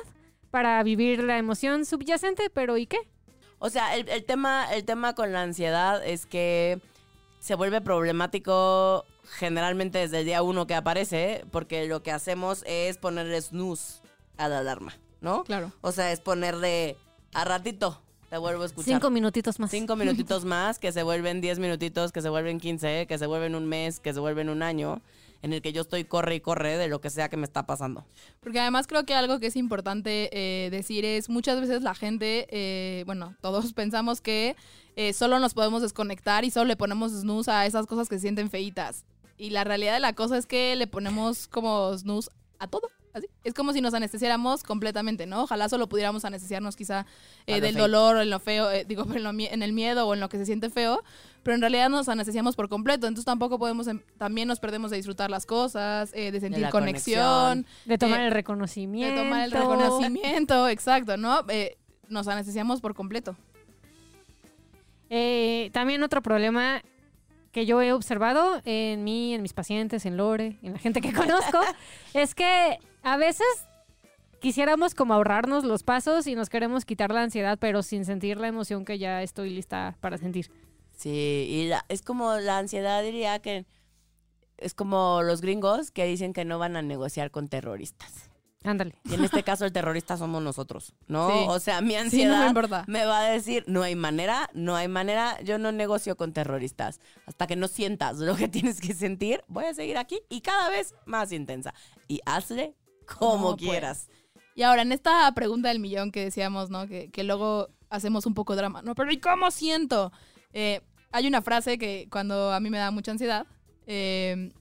para 0.50 0.82
vivir 0.82 1.26
la 1.26 1.38
emoción 1.38 1.84
subyacente, 1.86 2.50
pero 2.50 2.78
¿y 2.78 2.88
qué? 2.88 3.00
O 3.60 3.70
sea, 3.70 3.96
el, 3.96 4.08
el 4.10 4.24
tema, 4.24 4.74
el 4.74 4.86
tema 4.86 5.14
con 5.16 5.32
la 5.32 5.42
ansiedad 5.42 6.06
es 6.06 6.26
que 6.26 6.82
se 7.40 7.56
vuelve 7.56 7.82
problemático 7.82 9.06
generalmente 9.24 10.00
desde 10.00 10.20
el 10.20 10.26
día 10.26 10.42
uno 10.42 10.68
que 10.68 10.76
aparece, 10.76 11.46
porque 11.52 11.88
lo 11.88 12.02
que 12.04 12.12
hacemos 12.12 12.64
es 12.66 12.98
ponerle 12.98 13.42
snooze 13.42 14.02
a 14.38 14.48
la 14.48 14.60
alarma, 14.60 14.98
¿no? 15.22 15.44
Claro. 15.44 15.72
O 15.82 15.92
sea, 15.92 16.12
es 16.12 16.20
ponerle 16.20 16.98
a 17.34 17.46
ratito, 17.46 18.02
te 18.30 18.38
vuelvo 18.38 18.64
a 18.64 18.66
escuchar. 18.66 18.94
Cinco 18.94 19.10
minutitos 19.10 19.60
más. 19.60 19.72
Cinco 19.72 19.96
minutitos 19.96 20.46
más, 20.46 20.80
que 20.80 20.92
se 20.92 21.04
vuelven 21.04 21.42
diez 21.42 21.60
minutitos, 21.60 22.12
que 22.12 22.22
se 22.22 22.30
vuelven 22.30 22.60
quince, 22.60 23.06
que 23.08 23.18
se 23.18 23.28
vuelven 23.28 23.56
un 23.56 23.66
mes, 23.68 24.00
que 24.00 24.14
se 24.14 24.20
vuelven 24.20 24.50
un 24.50 24.64
año, 24.64 25.02
en 25.42 25.54
el 25.54 25.62
que 25.62 25.72
yo 25.72 25.82
estoy 25.82 26.06
corre 26.06 26.36
y 26.36 26.42
corre 26.42 26.78
de 26.78 26.88
lo 26.88 27.02
que 27.02 27.10
sea 27.10 27.30
que 27.30 27.38
me 27.38 27.46
está 27.46 27.66
pasando. 27.66 28.06
Porque 28.40 28.60
además 28.60 28.88
creo 28.88 29.06
que 29.06 29.14
algo 29.14 29.40
que 29.40 29.48
es 29.48 29.56
importante 29.56 30.30
eh, 30.34 30.70
decir 30.70 31.06
es 31.06 31.30
muchas 31.30 31.60
veces 31.62 31.82
la 31.82 31.96
gente, 31.96 32.48
eh, 32.50 33.04
bueno, 33.06 33.36
todos 33.42 33.74
pensamos 33.74 34.22
que 34.22 34.56
eh, 34.96 35.14
solo 35.14 35.40
nos 35.40 35.54
podemos 35.54 35.82
desconectar 35.82 36.44
y 36.44 36.52
solo 36.52 36.66
le 36.66 36.76
ponemos 36.76 37.12
snooze 37.12 37.52
a 37.52 37.66
esas 37.66 37.88
cosas 37.88 38.10
que 38.10 38.16
se 38.16 38.22
sienten 38.22 38.50
feitas. 38.50 39.06
Y 39.38 39.52
la 39.52 39.64
realidad 39.64 39.94
de 39.94 40.02
la 40.02 40.14
cosa 40.14 40.38
es 40.38 40.46
que 40.46 40.76
le 40.76 40.88
ponemos 40.88 41.48
como 41.48 41.98
snooze 41.98 42.30
a 42.60 42.68
todo. 42.68 42.90
Así. 43.14 43.28
Es 43.44 43.54
como 43.54 43.74
si 43.74 43.82
nos 43.82 43.94
anestesiáramos 43.94 44.64
completamente, 44.64 45.26
¿no? 45.26 45.44
Ojalá 45.44 45.68
solo 45.70 45.88
pudiéramos 45.90 46.26
anestesiarnos 46.26 46.76
quizá 46.76 47.06
eh, 47.48 47.60
del 47.60 47.74
feo. 47.74 47.84
dolor 47.84 48.18
o 48.18 48.22
en 48.22 48.30
lo 48.30 48.40
feo, 48.40 48.70
eh, 48.70 48.86
digo, 48.88 49.04
en, 49.16 49.24
lo 49.24 49.30
en 49.30 49.64
el 49.64 49.74
miedo 49.74 50.06
o 50.08 50.14
en 50.14 50.20
lo 50.20 50.30
que 50.30 50.38
se 50.38 50.46
siente 50.46 50.70
feo, 50.70 51.02
pero 51.44 51.56
en 51.56 51.62
realidad 51.62 51.90
nos 51.90 52.10
anestesiamos 52.10 52.56
por 52.56 52.70
completo, 52.70 53.08
entonces 53.08 53.26
tampoco 53.26 53.58
podemos, 53.60 53.88
em- 53.88 54.02
también 54.18 54.48
nos 54.48 54.60
perdemos 54.60 54.92
de 54.92 54.98
disfrutar 54.98 55.30
las 55.30 55.46
cosas, 55.46 56.12
eh, 56.14 56.32
de 56.32 56.40
sentir 56.40 56.68
conexión, 56.70 57.66
De 57.86 57.98
tomar 57.98 58.22
eh, 58.22 58.28
el 58.28 58.32
reconocimiento. 58.32 59.16
de 59.20 59.24
tomar 59.26 59.44
el 59.44 59.52
reconocimiento, 59.52 60.68
exacto, 60.70 61.18
¿no? 61.18 61.44
Eh, 61.50 61.78
nos 62.10 62.28
anestesiamos 62.28 62.82
por 62.82 62.94
completo. 62.96 63.36
Eh, 65.10 65.70
también 65.74 66.04
otro 66.04 66.22
problema 66.22 66.82
que 67.52 67.66
yo 67.66 67.82
he 67.82 67.94
observado 67.94 68.62
en 68.66 69.04
mí, 69.04 69.34
en 69.34 69.42
mis 69.42 69.54
pacientes, 69.54 70.06
en 70.06 70.18
Lore, 70.18 70.60
en 70.62 70.74
la 70.74 70.80
gente 70.80 71.02
que 71.02 71.14
conozco, 71.14 71.60
es 72.14 72.36
que 72.36 72.78
a 73.02 73.18
veces 73.18 73.48
quisiéramos 74.40 74.94
como 74.94 75.14
ahorrarnos 75.16 75.64
los 75.64 75.84
pasos 75.84 76.28
y 76.28 76.36
nos 76.36 76.50
queremos 76.50 76.86
quitar 76.86 77.12
la 77.12 77.24
ansiedad, 77.24 77.58
pero 77.60 77.82
sin 77.84 78.06
sentir 78.06 78.38
la 78.40 78.48
emoción 78.48 78.86
que 78.86 78.98
ya 79.00 79.24
estoy 79.24 79.50
lista 79.50 79.98
para 80.00 80.18
sentir. 80.18 80.50
Sí, 81.00 81.10
y 81.50 81.68
la- 81.70 81.86
es 81.88 82.02
como 82.02 82.36
la 82.36 82.58
ansiedad, 82.58 83.02
diría 83.02 83.40
que 83.40 83.66
es 84.58 84.74
como 84.74 85.22
los 85.24 85.40
gringos 85.40 85.92
que 85.92 86.04
dicen 86.06 86.34
que 86.34 86.44
no 86.44 86.60
van 86.60 86.76
a 86.76 86.82
negociar 86.82 87.32
con 87.32 87.48
terroristas. 87.48 88.30
Ándale. 88.66 88.94
Y 89.06 89.14
en 89.14 89.24
este 89.24 89.42
caso 89.44 89.64
el 89.64 89.72
terrorista 89.72 90.18
somos 90.18 90.44
nosotros, 90.44 90.94
¿no? 91.08 91.30
Sí. 91.30 91.46
O 91.48 91.60
sea, 91.60 91.80
mi 91.80 91.92
Sí, 91.92 92.26
no 92.26 92.36
ansiedad 92.36 92.84
me 92.88 93.06
va 93.06 93.22
a 93.22 93.30
decir, 93.30 93.64
no 93.68 93.84
hay 93.84 93.96
manera, 93.96 94.50
no 94.54 94.76
hay 94.76 94.90
manera, 94.90 95.40
yo 95.44 95.58
no 95.58 95.72
negocio 95.72 96.18
con 96.18 96.34
terroristas. 96.34 97.00
Hasta 97.26 97.48
que 97.48 97.56
no 97.56 97.70
sientas 97.70 98.18
lo 98.18 98.36
que 98.36 98.50
tienes 98.50 98.82
que 98.82 98.94
sentir, 98.94 99.46
voy 99.48 99.64
a 99.64 99.74
seguir 99.74 99.98
aquí 99.98 100.20
y 100.28 100.42
cada 100.42 100.68
vez 100.70 100.94
más 101.06 101.32
intensa. 101.32 101.74
Y 102.10 102.20
hazle 102.26 102.76
como 103.18 103.32
Como 103.44 103.56
quieras. 103.56 104.10
Y 104.56 104.64
ahora, 104.64 104.82
en 104.82 104.92
esta 104.92 105.32
pregunta 105.34 105.70
del 105.70 105.80
millón 105.80 106.12
que 106.12 106.26
decíamos, 106.26 106.70
¿no? 106.70 106.86
Que, 106.86 107.10
que 107.12 107.24
luego 107.24 107.70
hacemos 107.90 108.26
un 108.26 108.34
poco 108.34 108.54
de 108.54 108.58
drama, 108.58 108.82
¿no? 108.82 108.94
Pero 108.94 109.10
¿y 109.10 109.22
cómo 109.22 109.52
siento? 109.52 110.12
Eh, 110.52 110.82
hay 111.12 111.28
una 111.28 111.42
frase 111.42 111.78
que 111.78 112.08
cuando 112.12 112.52
a 112.52 112.60
mí 112.60 112.70
me 112.70 112.78
da 112.78 112.92
mucha 112.92 113.12
ansiedad, 113.12 113.48
eh, 113.88 114.52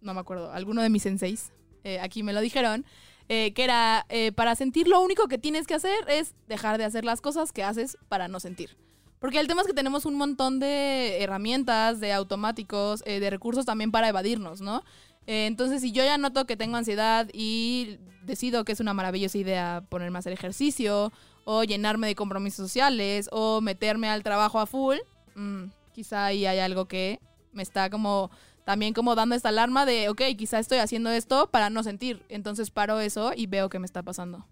no 0.00 0.14
me 0.14 0.20
acuerdo, 0.20 0.52
alguno 0.52 0.82
de 0.82 0.90
mis 0.90 1.02
senseis, 1.02 1.52
eh, 1.84 2.00
aquí 2.00 2.22
me 2.22 2.32
lo 2.32 2.40
dijeron, 2.40 2.84
eh, 3.28 3.52
que 3.52 3.64
era, 3.64 4.06
para 4.34 4.56
sentir 4.56 4.88
lo 4.88 5.00
único 5.00 5.28
que 5.28 5.38
tienes 5.38 5.66
que 5.66 5.74
hacer 5.74 5.98
es 6.08 6.34
dejar 6.48 6.78
de 6.78 6.84
hacer 6.84 7.04
las 7.04 7.20
cosas 7.20 7.52
que 7.52 7.62
haces 7.62 7.96
para 8.08 8.26
no 8.26 8.40
sentir. 8.40 8.76
Porque 9.20 9.38
el 9.38 9.46
tema 9.46 9.60
es 9.60 9.66
que 9.66 9.74
tenemos 9.74 10.04
un 10.06 10.16
montón 10.16 10.58
de 10.58 11.22
herramientas, 11.22 12.00
de 12.00 12.12
automáticos, 12.12 13.04
de 13.04 13.30
recursos 13.30 13.66
también 13.66 13.92
para 13.92 14.08
evadirnos, 14.08 14.62
¿no? 14.62 14.82
Entonces, 15.26 15.82
si 15.82 15.92
yo 15.92 16.02
ya 16.02 16.16
noto 16.18 16.46
que 16.46 16.56
tengo 16.56 16.76
ansiedad 16.76 17.28
y 17.32 17.98
decido 18.22 18.64
que 18.64 18.72
es 18.72 18.80
una 18.80 18.94
maravillosa 18.94 19.38
idea 19.38 19.84
ponerme 19.88 20.18
a 20.18 20.20
hacer 20.20 20.32
ejercicio, 20.32 21.12
o 21.44 21.64
llenarme 21.64 22.06
de 22.06 22.14
compromisos 22.14 22.66
sociales, 22.66 23.28
o 23.32 23.60
meterme 23.60 24.08
al 24.08 24.22
trabajo 24.22 24.58
a 24.60 24.66
full, 24.66 24.96
mm, 25.34 25.64
quizá 25.92 26.26
ahí 26.26 26.46
hay 26.46 26.58
algo 26.58 26.86
que 26.86 27.20
me 27.52 27.62
está 27.62 27.90
como 27.90 28.30
también 28.64 28.94
como 28.94 29.14
dando 29.14 29.34
esta 29.34 29.48
alarma 29.48 29.84
de, 29.86 30.08
ok, 30.08 30.22
quizá 30.36 30.58
estoy 30.58 30.78
haciendo 30.78 31.10
esto 31.10 31.50
para 31.50 31.70
no 31.70 31.82
sentir. 31.82 32.24
Entonces 32.28 32.70
paro 32.70 33.00
eso 33.00 33.32
y 33.34 33.46
veo 33.46 33.68
qué 33.68 33.78
me 33.78 33.86
está 33.86 34.02
pasando. 34.02 34.46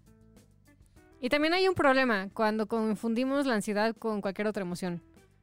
Y 1.21 1.29
también 1.29 1.53
hay 1.53 1.67
un 1.67 1.75
problema 1.75 2.29
cuando 2.33 2.67
confundimos 2.67 3.45
la 3.45 3.55
ansiedad 3.55 3.95
con 3.95 4.21
cualquier 4.21 4.47
otra 4.47 4.63
emoción. 4.63 5.01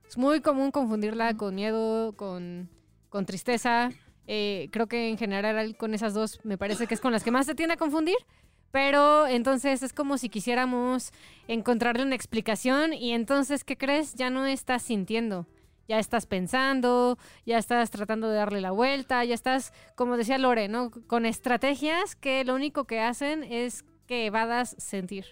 Es 0.09 0.17
muy 0.17 0.41
común 0.41 0.71
confundirla 0.71 1.37
con 1.37 1.55
miedo, 1.55 2.15
con, 2.17 2.71
con 3.09 3.27
tristeza. 3.27 3.91
Eh, 4.27 4.69
creo 4.73 4.87
que 4.87 5.09
en 5.09 5.19
general 5.19 5.77
con 5.77 5.95
esas 5.95 6.15
dos 6.15 6.41
me 6.45 6.59
parece 6.59 6.87
que 6.87 6.95
es 6.95 7.01
con 7.01 7.13
las 7.13 7.23
que 7.23 7.31
más 7.31 7.47
se 7.47 7.55
tiende 7.55 7.75
a 7.75 7.79
confundir. 7.79 8.17
Pero 8.73 9.27
entonces 9.27 9.83
es 9.83 9.93
como 9.93 10.19
si 10.19 10.29
quisiéramos 10.29 11.13
encontrarle 11.49 12.03
una 12.03 12.15
explicación 12.15 12.93
y 12.93 13.13
entonces, 13.13 13.65
¿qué 13.65 13.77
crees? 13.79 14.15
Ya 14.15 14.29
no 14.29 14.45
estás 14.45 14.83
sintiendo. 14.83 15.47
Ya 15.89 15.99
estás 15.99 16.27
pensando, 16.27 17.19
ya 17.45 17.59
estás 17.59 17.91
tratando 17.91 18.29
de 18.29 18.37
darle 18.37 18.61
la 18.61 18.73
vuelta, 18.73 19.25
ya 19.25 19.35
estás, 19.35 19.73
como 19.95 20.17
decía 20.17 20.39
Lore, 20.39 20.69
¿no? 20.69 20.91
Con 21.07 21.27
estrategias 21.27 22.17
que 22.17 22.45
lo 22.45 22.55
único 22.55 22.85
que 22.85 23.01
hacen 23.01 23.45
es 23.45 23.85
que 24.07 24.27
evadas 24.27 24.75
sentir. 24.79 25.27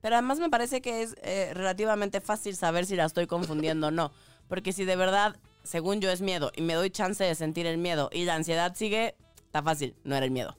Pero 0.00 0.16
además 0.16 0.38
me 0.38 0.48
parece 0.48 0.80
que 0.80 1.02
es 1.02 1.16
eh, 1.22 1.52
relativamente 1.54 2.20
fácil 2.20 2.56
saber 2.56 2.86
si 2.86 2.96
la 2.96 3.04
estoy 3.04 3.26
confundiendo 3.26 3.88
o 3.88 3.90
no. 3.90 4.12
Porque 4.48 4.72
si 4.72 4.84
de 4.84 4.96
verdad, 4.96 5.36
según 5.62 6.00
yo, 6.00 6.10
es 6.10 6.20
miedo 6.22 6.52
y 6.56 6.62
me 6.62 6.74
doy 6.74 6.90
chance 6.90 7.22
de 7.22 7.34
sentir 7.34 7.66
el 7.66 7.78
miedo 7.78 8.08
y 8.12 8.24
la 8.24 8.34
ansiedad 8.34 8.74
sigue, 8.74 9.16
está 9.44 9.62
fácil, 9.62 9.94
no 10.04 10.16
era 10.16 10.24
el 10.24 10.30
miedo. 10.30 10.56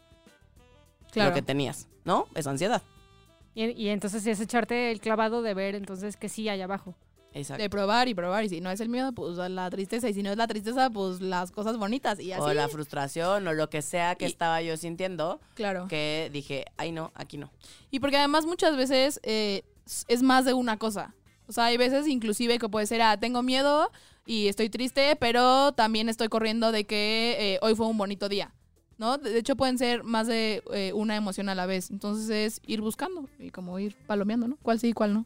Claro. 1.11 1.29
Lo 1.29 1.35
que 1.35 1.41
tenías, 1.41 1.87
¿no? 2.03 2.27
Es 2.35 2.47
ansiedad. 2.47 2.81
Y, 3.55 3.71
y 3.71 3.89
entonces 3.89 4.25
es 4.27 4.39
echarte 4.39 4.91
el 4.91 4.99
clavado 4.99 5.41
de 5.41 5.53
ver 5.53 5.75
entonces 5.75 6.17
que 6.17 6.29
sí 6.29 6.47
hay 6.49 6.61
abajo. 6.61 6.95
Exacto. 7.33 7.61
De 7.61 7.69
probar 7.69 8.07
y 8.07 8.13
probar. 8.15 8.43
Y 8.43 8.49
si 8.49 8.59
no 8.61 8.71
es 8.71 8.79
el 8.79 8.89
miedo, 8.89 9.11
pues 9.13 9.37
la 9.37 9.69
tristeza. 9.69 10.09
Y 10.09 10.13
si 10.13 10.23
no 10.23 10.31
es 10.31 10.37
la 10.37 10.47
tristeza, 10.47 10.89
pues 10.89 11.21
las 11.21 11.51
cosas 11.51 11.77
bonitas. 11.77 12.19
Y 12.19 12.31
así. 12.31 12.41
O 12.41 12.53
la 12.53 12.67
frustración 12.69 13.47
o 13.47 13.53
lo 13.53 13.69
que 13.69 13.81
sea 13.81 14.15
que 14.15 14.25
Y- 14.25 14.29
estaba 14.29 14.61
yo 14.61 14.75
sintiendo, 14.77 15.39
Claro. 15.53 15.87
que 15.87 16.29
dije, 16.33 16.65
ay 16.77 16.91
no, 16.91 17.11
aquí 17.15 17.37
no. 17.37 17.51
Y 17.91 17.99
porque 17.99 18.17
además 18.17 18.45
muchas 18.45 18.75
veces 18.75 19.19
eh, 19.23 19.63
es 20.07 20.23
más 20.23 20.45
de 20.45 20.53
una 20.53 20.77
cosa. 20.77 21.13
O 21.47 21.51
sea, 21.51 21.65
hay 21.65 21.77
veces 21.77 22.07
inclusive 22.07 22.59
que 22.59 22.69
puede 22.69 22.85
ser, 22.87 23.01
ah, 23.01 23.17
tengo 23.19 23.41
miedo 23.43 23.91
y 24.25 24.47
estoy 24.47 24.69
triste, 24.69 25.15
pero 25.15 25.71
también 25.73 26.07
estoy 26.09 26.27
corriendo 26.29 26.71
de 26.71 26.85
que 26.85 27.35
eh, 27.39 27.59
hoy 27.61 27.75
fue 27.75 27.87
un 27.87 27.97
bonito 27.97 28.29
día. 28.29 28.53
¿No? 28.97 29.17
De 29.17 29.29
de 29.31 29.39
hecho, 29.39 29.55
pueden 29.55 29.77
ser 29.77 30.03
más 30.03 30.27
de 30.27 30.61
eh, 30.73 30.91
una 30.93 31.15
emoción 31.15 31.47
a 31.47 31.55
la 31.55 31.65
vez. 31.65 31.89
Entonces 31.89 32.29
es 32.29 32.61
ir 32.67 32.81
buscando 32.81 33.29
y 33.39 33.49
como 33.49 33.79
ir 33.79 33.95
palomeando, 34.07 34.47
¿no? 34.49 34.57
¿Cuál 34.61 34.77
sí 34.79 34.89
y 34.89 34.93
cuál 34.93 35.13
no? 35.13 35.25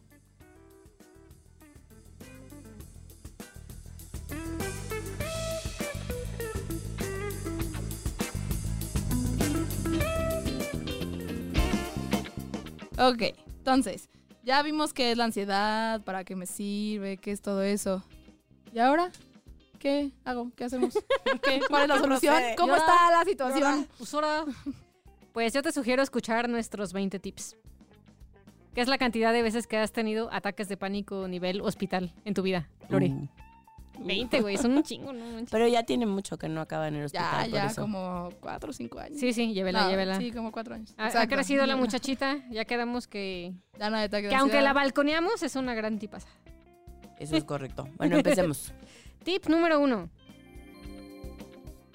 Ok, 13.03 13.21
entonces, 13.57 14.09
ya 14.43 14.61
vimos 14.61 14.93
qué 14.93 15.11
es 15.11 15.17
la 15.17 15.25
ansiedad, 15.25 16.01
para 16.03 16.23
qué 16.23 16.37
me 16.37 16.45
sirve, 16.45 17.17
qué 17.17 17.31
es 17.31 17.41
todo 17.41 17.61
eso. 17.61 18.01
¿Y 18.73 18.79
ahora? 18.79 19.11
¿Qué 19.77 20.11
hago? 20.23 20.51
¿Qué 20.55 20.63
hacemos? 20.63 20.93
¿Qué? 21.43 21.59
¿Cuál 21.69 21.83
es 21.83 21.87
la 21.89 21.99
solución? 21.99 22.41
¿Cómo 22.57 22.75
está 22.75 23.11
la 23.11 23.25
situación? 23.25 23.87
Pues 23.97 24.13
ahora. 24.13 24.45
Pues 25.33 25.51
yo 25.51 25.61
te 25.61 25.71
sugiero 25.71 26.01
escuchar 26.01 26.47
nuestros 26.47 26.93
20 26.93 27.19
tips. 27.19 27.57
¿Qué 28.73 28.81
es 28.81 28.87
la 28.87 28.97
cantidad 28.97 29.33
de 29.33 29.41
veces 29.41 29.67
que 29.67 29.77
has 29.77 29.91
tenido 29.91 30.31
ataques 30.31 30.69
de 30.69 30.77
pánico 30.77 31.27
nivel 31.27 31.59
hospital 31.61 32.13
en 32.23 32.33
tu 32.33 32.41
vida, 32.41 32.69
Lore? 32.87 33.09
Mm. 33.09 33.29
20, 33.99 34.41
güey, 34.41 34.57
son 34.57 34.71
un 34.73 34.83
chingo, 34.83 35.13
¿no? 35.13 35.23
Pero 35.51 35.67
ya 35.67 35.83
tiene 35.83 36.05
mucho 36.05 36.37
que 36.37 36.49
no 36.49 36.61
acaba 36.61 36.87
en 36.87 36.95
el 36.95 37.11
Ya, 37.11 37.21
hospital. 37.21 37.49
por 37.49 37.59
ya, 37.59 37.65
eso. 37.67 37.81
como 37.81 38.29
cuatro 38.39 38.69
o 38.71 38.73
cinco 38.73 38.99
años. 38.99 39.19
Sí, 39.19 39.33
sí, 39.33 39.53
llévela, 39.53 39.83
No, 39.83 39.89
llévela. 39.89 40.17
Sí, 40.17 40.31
como 40.31 40.51
cuatro 40.51 40.75
años. 40.75 40.93
Ha, 40.97 41.27
crecido 41.27 41.65
la 41.65 41.75
muchachita, 41.77 42.39
ya 42.49 42.65
quedamos 42.65 43.07
que... 43.07 43.53
Ya 43.79 43.89
no 43.89 43.97
Que 44.09 44.35
aunque 44.35 44.61
la 44.61 44.73
balconeamos, 44.73 45.43
es 45.43 45.55
una 45.55 45.73
gran 45.73 45.99
tipaza. 45.99 46.29
Eso 47.19 47.37
es 47.37 47.43
correcto. 47.43 47.87
Bueno, 47.97 48.17
empecemos. 48.17 48.73
Tip 49.23 49.47
número 49.47 49.79
uno. 49.79 50.09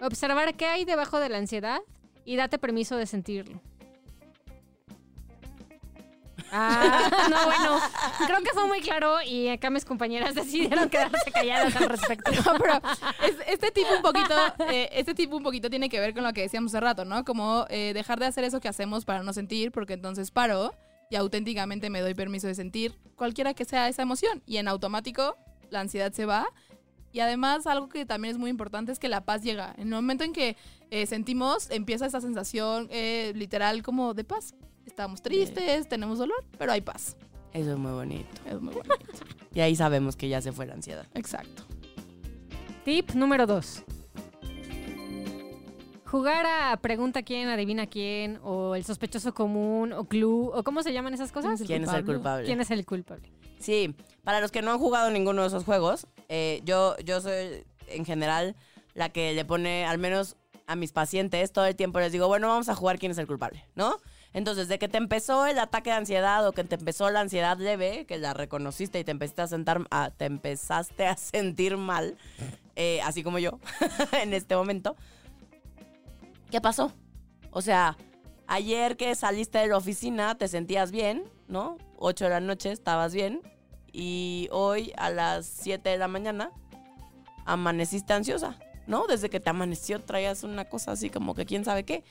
Observar 0.01 0.55
qué 0.55 0.67
hay 0.67 0.85
debajo 0.85 1.19
de 1.19 1.29
la 1.29 1.39
ansiedad 1.39 1.81
y 2.25 2.37
date 2.37 2.59
permiso 2.59 2.97
de 2.97 3.07
sentirlo. 3.07 3.61
Ah, 6.53 7.11
no, 7.31 7.45
bueno, 7.45 7.81
creo 8.27 8.41
que 8.43 8.51
fue 8.53 8.67
muy 8.67 8.81
claro 8.81 9.21
y 9.23 9.49
acá 9.49 9.71
mis 9.71 9.85
compañeras 9.85 10.35
decidieron 10.35 10.89
quedarse 10.89 11.31
calladas 11.33 11.75
al 11.77 11.89
respecto. 11.89 12.31
Pero 12.59 12.75
es- 13.27 13.37
este 13.49 13.71
tipo 13.71 13.89
un 13.95 14.03
poquito, 14.03 14.35
eh, 14.71 14.89
este 14.93 15.15
tipo 15.15 15.37
un 15.37 15.43
poquito 15.43 15.69
tiene 15.71 15.89
que 15.89 16.01
ver 16.01 16.15
con 16.15 16.25
lo 16.25 16.33
que 16.33 16.43
decíamos 16.43 16.73
hace 16.75 16.81
rato, 16.81 17.05
¿no? 17.05 17.25
Como 17.25 17.67
eh, 17.69 17.93
dejar 17.95 18.19
de 18.19 18.27
hacer 18.27 18.45
eso 18.45 18.61
que 18.61 18.69
hacemos 18.69 19.05
para 19.05 19.23
no 19.23 19.33
sentir, 19.33 19.73
porque 19.73 19.93
entonces 19.95 20.31
paro 20.31 20.75
y 21.11 21.17
auténticamente 21.17 21.89
me 21.91 22.01
doy 22.01 22.15
permiso 22.15 22.47
de 22.47 22.55
sentir 22.55 22.99
cualquiera 23.17 23.55
que 23.55 23.65
sea 23.65 23.89
esa 23.89 24.03
emoción. 24.03 24.43
Y 24.47 24.57
en 24.59 24.69
automático 24.69 25.37
la 25.71 25.81
ansiedad 25.81 26.13
se 26.13 26.25
va. 26.27 26.47
Y 27.13 27.21
además 27.21 27.67
algo 27.67 27.89
que 27.89 28.05
también 28.05 28.33
es 28.35 28.39
muy 28.39 28.51
importante 28.51 28.93
es 28.93 28.99
que 28.99 29.09
la 29.09 29.23
paz 29.25 29.43
llega. 29.43 29.73
En 29.79 29.85
el 29.89 29.95
momento 29.95 30.25
en 30.25 30.33
que 30.35 30.57
eh, 30.91 31.07
sentimos, 31.07 31.71
empieza 31.71 32.05
esa 32.07 32.21
sensación 32.21 32.87
eh, 32.91 33.33
literal 33.35 33.83
como 33.83 34.13
de 34.13 34.25
paz. 34.25 34.55
Estamos 34.89 35.21
tristes, 35.21 35.87
tenemos 35.87 36.19
dolor, 36.19 36.43
pero 36.57 36.73
hay 36.73 36.81
paz. 36.81 37.15
Eso 37.53 37.73
es 37.73 37.79
muy 37.79 37.93
bonito. 37.93 38.29
Es 38.47 38.59
muy 38.61 38.75
bonito. 38.75 38.95
Y 39.55 39.61
ahí 39.61 39.77
sabemos 39.77 40.17
que 40.17 40.29
ya 40.29 40.41
se 40.41 40.51
fue 40.53 40.67
la 40.67 40.75
ansiedad. 40.75 41.07
Exacto. 41.15 41.65
Tip 42.85 43.11
número 43.13 43.47
dos. 43.47 43.83
Jugar 46.07 46.47
a 46.47 46.77
pregunta 46.79 47.23
quién, 47.23 47.49
adivina 47.49 47.87
quién, 47.87 48.39
o 48.43 48.77
el 48.77 48.85
sospechoso 48.85 49.35
común, 49.35 49.93
o 49.93 50.05
clue, 50.05 50.51
o 50.55 50.63
cómo 50.65 50.83
se 50.83 50.93
llaman 50.93 51.13
esas 51.13 51.33
cosas. 51.33 51.61
¿Quién 51.67 51.85
es 51.85 51.93
el 51.93 52.05
culpable? 52.05 52.47
¿Quién 52.47 52.61
es 52.61 52.71
el 52.71 52.87
culpable? 52.87 53.31
Sí, 53.59 53.95
para 54.25 54.41
los 54.41 54.51
que 54.51 54.63
no 54.63 54.71
han 54.71 54.79
jugado 54.79 55.11
ninguno 55.11 55.43
de 55.43 55.49
esos 55.49 55.65
juegos, 55.65 56.07
eh, 56.29 56.61
yo, 56.65 56.97
yo 57.05 57.21
soy 57.21 57.65
en 57.89 58.07
general 58.07 58.57
la 58.95 59.11
que 59.11 59.35
le 59.35 59.45
pone, 59.45 59.85
al 59.85 59.99
menos 59.99 60.37
a 60.67 60.77
mis 60.77 60.93
pacientes, 60.93 61.53
todo 61.53 61.67
el 61.67 61.77
tiempo 61.77 62.01
les 62.01 62.13
digo, 62.13 62.27
bueno, 62.29 62.49
vamos 62.49 62.69
a 62.69 62.75
jugar 62.75 62.99
quién 62.99 63.13
es 63.13 63.19
el 63.19 63.27
culpable, 63.27 63.65
¿no? 63.75 63.99
Entonces, 64.35 64.69
de 64.69 64.79
que 64.79 64.89
te 64.89 64.99
empezó 64.99 65.47
el 65.47 65.59
ataque 65.59 65.91
de 65.91 65.97
ansiedad 65.97 66.47
o 66.47 66.53
que 66.53 66.65
te 66.65 66.75
empezó 66.75 67.09
la 67.11 67.21
ansiedad 67.21 67.57
leve, 67.59 68.05
que 68.07 68.19
la 68.19 68.35
reconociste 68.35 69.01
y 69.01 69.05
te 69.05 69.11
empezaste 69.11 69.43
a, 69.43 69.47
sentar, 69.47 69.89
te 70.17 70.27
empezaste 70.27 71.07
a 71.07 71.17
sentir 71.17 71.77
mal, 71.77 72.17
eh, 72.77 73.01
así 73.03 73.23
como 73.23 73.39
yo 73.39 73.59
en 74.23 74.35
este 74.35 74.55
momento, 74.55 74.97
¿qué 76.51 76.61
pasó? 76.61 76.93
O 77.51 77.63
sea, 77.63 77.97
ayer 78.47 78.97
que 78.97 79.15
saliste 79.15 79.59
de 79.59 79.69
la 79.69 79.79
oficina 79.79 80.37
te 80.37 80.47
sentías 80.49 80.91
bien, 80.91 81.25
¿no? 81.49 81.79
8 81.97 82.25
de 82.25 82.31
la 82.31 82.41
noche 82.41 82.71
estabas 82.71 83.15
bien 83.15 83.41
y 83.93 84.49
hoy 84.53 84.93
a 84.97 85.11
las 85.11 85.47
7 85.47 85.89
de 85.89 85.99
la 85.99 86.09
mañana 86.09 86.53
amaneciste 87.47 88.13
ansiosa, 88.13 88.59
¿no? 88.87 89.07
Desde 89.07 89.31
que 89.31 89.41
te 89.41 89.49
amaneció 89.51 90.01
traías 90.03 90.45
una 90.45 90.67
cosa 90.67 90.93
así 90.93 91.09
como 91.09 91.35
que 91.35 91.47
quién 91.47 91.65
sabe 91.65 91.85
qué. 91.85 92.05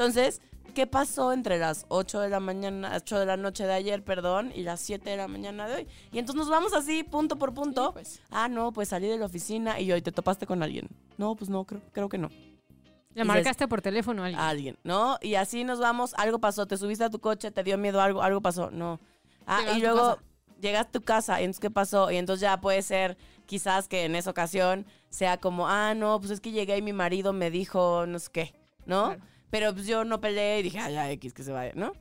Entonces, 0.00 0.40
¿qué 0.74 0.86
pasó 0.86 1.30
entre 1.30 1.58
las 1.58 1.84
8 1.88 2.20
de 2.20 2.30
la 2.30 2.40
mañana, 2.40 2.92
8 2.96 3.18
de 3.18 3.26
la 3.26 3.36
noche 3.36 3.66
de 3.66 3.74
ayer, 3.74 4.02
perdón, 4.02 4.50
y 4.54 4.62
las 4.62 4.80
7 4.80 5.10
de 5.10 5.18
la 5.18 5.28
mañana 5.28 5.68
de 5.68 5.74
hoy? 5.74 5.88
Y 6.10 6.18
entonces 6.18 6.38
nos 6.40 6.48
vamos 6.48 6.72
así, 6.72 7.04
punto 7.04 7.36
por 7.36 7.52
punto. 7.52 7.88
Sí, 7.88 7.92
pues. 7.92 8.22
Ah, 8.30 8.48
no, 8.48 8.72
pues 8.72 8.88
salí 8.88 9.08
de 9.08 9.18
la 9.18 9.26
oficina 9.26 9.78
y 9.78 9.92
hoy 9.92 10.00
te 10.00 10.10
topaste 10.10 10.46
con 10.46 10.62
alguien. 10.62 10.88
No, 11.18 11.36
pues 11.36 11.50
no, 11.50 11.66
creo, 11.66 11.82
creo 11.92 12.08
que 12.08 12.16
no. 12.16 12.30
Le 13.12 13.24
marcaste 13.24 13.68
por 13.68 13.82
teléfono 13.82 14.22
a 14.22 14.26
alguien. 14.26 14.40
A 14.40 14.48
alguien, 14.48 14.78
¿no? 14.84 15.18
Y 15.20 15.34
así 15.34 15.64
nos 15.64 15.80
vamos, 15.80 16.14
algo 16.14 16.38
pasó, 16.38 16.64
te 16.64 16.78
subiste 16.78 17.04
a 17.04 17.10
tu 17.10 17.18
coche, 17.18 17.50
te 17.50 17.62
dio 17.62 17.76
miedo 17.76 18.00
algo, 18.00 18.22
algo 18.22 18.40
pasó, 18.40 18.70
no. 18.70 19.00
Ah, 19.46 19.74
y 19.76 19.80
luego 19.80 20.16
llegas 20.62 20.86
a 20.86 20.90
tu 20.90 21.02
casa, 21.02 21.42
y 21.42 21.44
entonces 21.44 21.60
¿qué 21.60 21.70
pasó? 21.70 22.10
Y 22.10 22.16
entonces 22.16 22.40
ya 22.40 22.58
puede 22.58 22.80
ser 22.80 23.18
quizás 23.44 23.86
que 23.86 24.06
en 24.06 24.16
esa 24.16 24.30
ocasión 24.30 24.86
sea 25.10 25.36
como, 25.36 25.68
ah, 25.68 25.92
no, 25.92 26.18
pues 26.20 26.30
es 26.30 26.40
que 26.40 26.52
llegué 26.52 26.78
y 26.78 26.82
mi 26.82 26.94
marido 26.94 27.34
me 27.34 27.50
dijo 27.50 28.06
no 28.06 28.18
sé 28.18 28.30
qué, 28.32 28.54
¿no? 28.86 29.08
Claro. 29.08 29.29
Pero 29.50 29.74
pues 29.74 29.86
yo 29.86 30.04
no 30.04 30.20
peleé 30.20 30.60
y 30.60 30.62
dije, 30.62 30.78
ah, 30.78 30.90
ya, 30.90 31.10
X, 31.10 31.32
que 31.32 31.42
se 31.42 31.52
vaya, 31.52 31.72
¿no? 31.74 31.92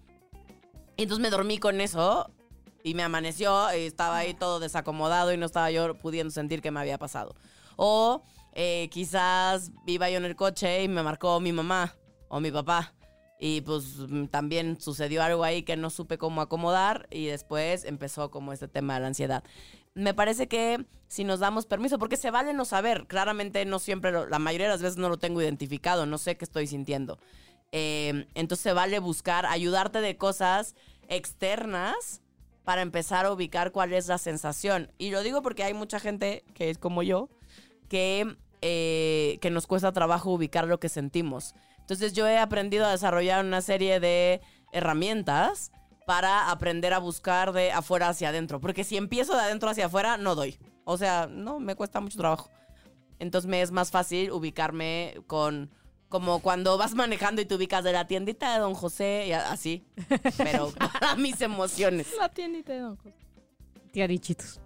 Y 0.97 1.03
entonces 1.03 1.21
me 1.21 1.29
dormí 1.29 1.57
con 1.57 1.81
eso 1.81 2.31
y 2.83 2.93
me 2.93 3.03
amaneció 3.03 3.73
y 3.73 3.85
estaba 3.85 4.17
ahí 4.17 4.33
todo 4.33 4.59
desacomodado 4.59 5.33
y 5.33 5.37
no 5.37 5.45
estaba 5.45 5.71
yo 5.71 5.95
pudiendo 5.95 6.31
sentir 6.31 6.61
qué 6.61 6.71
me 6.71 6.79
había 6.79 6.97
pasado. 6.97 7.35
O 7.75 8.23
eh, 8.53 8.89
quizás 8.91 9.71
iba 9.85 10.09
yo 10.09 10.17
en 10.17 10.25
el 10.25 10.35
coche 10.35 10.83
y 10.83 10.87
me 10.87 11.03
marcó 11.03 11.39
mi 11.39 11.51
mamá 11.51 11.95
o 12.27 12.39
mi 12.39 12.51
papá. 12.51 12.93
Y 13.39 13.61
pues 13.61 13.85
también 14.31 14.81
sucedió 14.81 15.23
algo 15.23 15.45
ahí 15.45 15.63
que 15.63 15.77
no 15.77 15.89
supe 15.89 16.17
cómo 16.17 16.41
acomodar 16.41 17.07
y 17.09 17.27
después 17.27 17.85
empezó 17.85 18.31
como 18.31 18.51
este 18.51 18.67
tema 18.67 18.95
de 18.95 18.99
la 18.99 19.07
ansiedad. 19.07 19.43
Me 19.93 20.13
parece 20.13 20.47
que 20.47 20.85
si 21.07 21.23
nos 21.23 21.39
damos 21.39 21.65
permiso, 21.65 21.97
porque 21.97 22.17
se 22.17 22.31
vale 22.31 22.53
no 22.53 22.65
saber, 22.65 23.07
claramente 23.07 23.65
no 23.65 23.79
siempre, 23.79 24.11
la 24.11 24.39
mayoría 24.39 24.67
de 24.67 24.73
las 24.73 24.81
veces 24.81 24.97
no 24.97 25.09
lo 25.09 25.17
tengo 25.17 25.41
identificado, 25.41 26.05
no 26.05 26.17
sé 26.19 26.37
qué 26.37 26.45
estoy 26.45 26.67
sintiendo. 26.67 27.17
Eh, 27.71 28.27
entonces 28.35 28.63
se 28.63 28.73
vale 28.73 28.99
buscar, 28.99 29.45
ayudarte 29.45 30.01
de 30.01 30.17
cosas 30.17 30.75
externas 31.07 32.21
para 32.63 32.83
empezar 32.83 33.25
a 33.25 33.31
ubicar 33.31 33.71
cuál 33.71 33.93
es 33.93 34.07
la 34.07 34.19
sensación. 34.19 34.91
Y 34.99 35.09
lo 35.09 35.23
digo 35.23 35.41
porque 35.41 35.63
hay 35.63 35.73
mucha 35.73 35.99
gente 35.99 36.43
que 36.53 36.69
es 36.69 36.77
como 36.77 37.01
yo, 37.01 37.29
que, 37.87 38.37
eh, 38.61 39.39
que 39.41 39.49
nos 39.49 39.65
cuesta 39.65 39.91
trabajo 39.91 40.31
ubicar 40.31 40.67
lo 40.67 40.79
que 40.79 40.89
sentimos. 40.89 41.55
Entonces 41.79 42.13
yo 42.13 42.27
he 42.27 42.37
aprendido 42.37 42.85
a 42.85 42.91
desarrollar 42.91 43.43
una 43.43 43.61
serie 43.61 43.99
de 43.99 44.41
herramientas 44.71 45.71
para 46.09 46.49
aprender 46.49 46.91
a 46.91 46.97
buscar 46.97 47.53
de 47.53 47.71
afuera 47.71 48.09
hacia 48.09 48.29
adentro. 48.29 48.59
Porque 48.59 48.83
si 48.83 48.97
empiezo 48.97 49.35
de 49.35 49.41
adentro 49.41 49.69
hacia 49.69 49.85
afuera, 49.85 50.17
no 50.17 50.33
doy. 50.33 50.57
O 50.83 50.97
sea, 50.97 51.27
no, 51.29 51.59
me 51.59 51.75
cuesta 51.75 51.99
mucho 51.99 52.17
trabajo. 52.17 52.49
Entonces 53.19 53.47
me 53.47 53.61
es 53.61 53.69
más 53.69 53.91
fácil 53.91 54.31
ubicarme 54.31 55.21
con... 55.27 55.69
Como 56.07 56.39
cuando 56.39 56.79
vas 56.79 56.95
manejando 56.95 57.43
y 57.43 57.45
te 57.45 57.53
ubicas 57.53 57.83
de 57.83 57.93
la 57.93 58.07
tiendita 58.07 58.51
de 58.55 58.59
Don 58.59 58.73
José 58.73 59.25
y 59.27 59.33
así. 59.33 59.85
Pero 60.35 60.71
para 60.79 61.15
mis 61.15 61.39
emociones. 61.41 62.07
La 62.17 62.29
tiendita 62.29 62.73
de 62.73 62.79
Don 62.79 62.97
José. 62.97 63.13
Tía 63.91 64.07
Dichitos. 64.07 64.59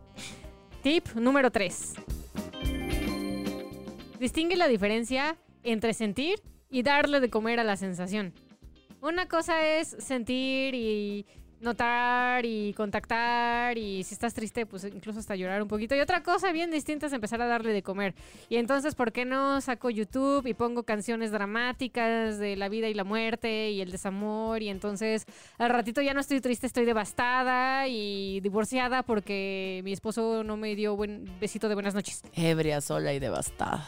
Tip 0.82 1.10
número 1.16 1.52
3. 1.52 1.96
Distingue 4.18 4.56
la 4.56 4.70
diferencia 4.70 5.36
entre 5.64 5.94
sentir 5.94 6.42
y 6.70 6.84
darle 6.84 7.20
de 7.20 7.30
comer 7.30 7.60
a 7.60 7.66
la 7.66 7.76
sensación. 7.76 8.34
Una 9.04 9.28
cosa 9.28 9.68
es 9.68 9.98
sentir 10.00 10.74
y 10.74 11.26
notar 11.60 12.46
y 12.46 12.72
contactar 12.72 13.78
y 13.78 14.02
si 14.06 14.14
estás 14.14 14.34
triste, 14.34 14.66
pues 14.66 14.86
incluso 14.86 15.20
hasta 15.20 15.36
llorar 15.36 15.62
un 15.62 15.68
poquito. 15.68 15.94
Y 15.94 16.00
otra 16.00 16.24
cosa 16.24 16.54
bien 16.54 16.72
distinta 16.72 17.08
es 17.08 17.12
empezar 17.12 17.42
a 17.42 17.48
darle 17.48 17.74
de 17.74 17.84
comer. 17.84 18.16
Y 18.48 18.56
entonces, 18.56 18.96
¿por 18.96 19.12
qué 19.12 19.26
no 19.26 19.60
saco 19.60 19.90
YouTube 19.90 20.48
y 20.48 20.54
pongo 20.54 20.84
canciones 20.84 21.34
dramáticas 21.34 22.40
de 22.40 22.56
la 22.56 22.70
vida 22.70 22.88
y 22.88 22.94
la 22.94 23.04
muerte 23.04 23.72
y 23.72 23.82
el 23.82 23.92
desamor? 23.92 24.62
Y 24.62 24.70
entonces 24.70 25.26
al 25.58 25.70
ratito 25.70 26.02
ya 26.02 26.14
no 26.14 26.22
estoy 26.22 26.40
triste, 26.40 26.66
estoy 26.66 26.86
devastada 26.86 27.90
y 27.90 28.40
divorciada 28.40 29.04
porque 29.04 29.82
mi 29.84 29.92
esposo 29.92 30.46
no 30.46 30.56
me 30.56 30.78
dio 30.78 30.96
buen 30.96 31.30
besito 31.42 31.68
de 31.68 31.74
buenas 31.74 31.94
noches. 31.94 32.22
Ebria, 32.38 32.80
sola 32.80 33.14
y 33.14 33.20
devastada. 33.20 33.86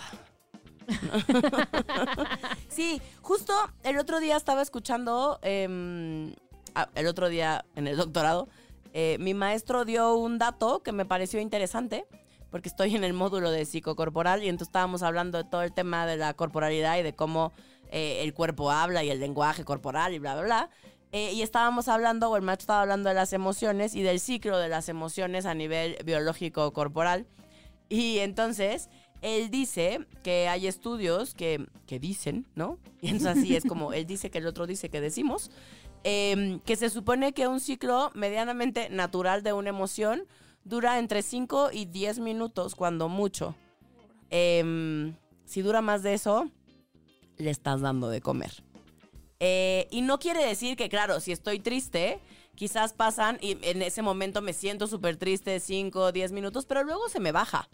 sí, 2.70 3.02
justo 3.22 3.54
el 3.84 3.98
otro 3.98 4.20
día 4.20 4.38
estaba 4.38 4.62
escuchando, 4.62 5.40
em, 5.42 6.34
ah, 6.76 6.90
el 6.96 7.08
otro 7.08 7.30
día 7.30 7.66
en 7.76 7.88
el 7.88 7.98
doctorado, 7.98 8.48
eh, 8.94 9.18
mi 9.20 9.34
maestro 9.34 9.86
dio 9.86 10.16
un 10.16 10.38
dato 10.38 10.82
que 10.82 10.92
me 10.92 11.06
pareció 11.06 11.40
interesante, 11.40 12.06
porque 12.50 12.70
estoy 12.70 12.96
en 12.96 13.04
el 13.04 13.14
módulo 13.14 13.52
de 13.52 13.66
psicocorporal 13.66 14.44
y 14.44 14.48
entonces 14.48 14.70
estábamos 14.70 15.04
hablando 15.04 15.38
de 15.38 15.44
todo 15.44 15.64
el 15.64 15.74
tema 15.74 16.06
de 16.06 16.18
la 16.18 16.34
corporalidad 16.34 16.98
y 16.98 17.04
de 17.04 17.14
cómo 17.14 17.52
eh, 17.92 18.22
el 18.24 18.34
cuerpo 18.34 18.72
habla 18.72 19.04
y 19.04 19.10
el 19.10 19.20
lenguaje 19.20 19.66
corporal 19.66 20.14
y 20.14 20.20
bla, 20.20 20.36
bla, 20.36 20.44
bla. 20.44 20.70
Eh, 21.12 21.32
y 21.34 21.42
estábamos 21.42 21.88
hablando, 21.88 22.30
o 22.30 22.36
el 22.36 22.42
maestro 22.42 22.64
estaba 22.64 22.82
hablando 22.82 23.10
de 23.10 23.16
las 23.16 23.32
emociones 23.34 23.96
y 23.96 24.02
del 24.02 24.20
ciclo 24.20 24.58
de 24.58 24.70
las 24.70 24.90
emociones 24.90 25.46
a 25.46 25.54
nivel 25.54 25.98
biológico 26.04 26.74
corporal. 26.74 27.28
Y 27.90 28.20
entonces, 28.20 28.90
él 29.22 29.50
dice 29.50 30.06
que 30.24 30.48
hay 30.48 30.68
estudios 30.68 31.34
que, 31.34 31.66
que 31.88 32.00
dicen, 32.00 32.46
¿no? 32.56 32.78
Y 33.02 33.10
entonces 33.10 33.38
así 33.38 33.56
es 33.56 33.66
como 33.66 33.94
él 33.94 34.06
dice 34.06 34.30
que 34.30 34.40
el 34.40 34.48
otro 34.48 34.68
dice 34.68 34.90
que 34.90 35.02
decimos, 35.02 35.52
em, 36.04 36.60
que 36.60 36.76
se 36.76 36.90
supone 36.90 37.34
que 37.34 37.48
un 37.48 37.60
ciclo 37.60 38.12
medianamente 38.16 38.90
natural 38.90 39.44
de 39.44 39.54
una 39.54 39.70
emoción 39.70 40.24
dura 40.64 41.00
entre 41.00 41.22
5 41.22 41.70
y 41.72 41.86
10 41.86 42.20
minutos, 42.20 42.76
cuando 42.76 43.08
mucho. 43.08 43.56
Em, 44.30 45.16
si 45.46 45.62
dura 45.62 45.82
más 45.82 46.02
de 46.02 46.16
eso, 46.16 46.50
le 47.38 47.52
estás 47.52 47.82
dando 47.82 48.10
de 48.10 48.22
comer. 48.22 48.52
Eh, 49.40 49.88
y 49.92 50.02
no 50.02 50.18
quiere 50.20 50.46
decir 50.46 50.76
que, 50.76 50.90
claro, 50.90 51.20
si 51.20 51.32
estoy 51.32 51.60
triste, 51.60 52.20
quizás 52.56 52.94
pasan 52.94 53.38
y 53.42 53.58
en 53.62 53.82
ese 53.82 54.02
momento 54.02 54.42
me 54.42 54.54
siento 54.54 54.88
súper 54.88 55.18
triste 55.18 55.60
5 55.60 56.00
o 56.00 56.12
10 56.12 56.32
minutos, 56.32 56.66
pero 56.66 56.84
luego 56.84 57.10
se 57.10 57.20
me 57.20 57.32
baja. 57.32 57.70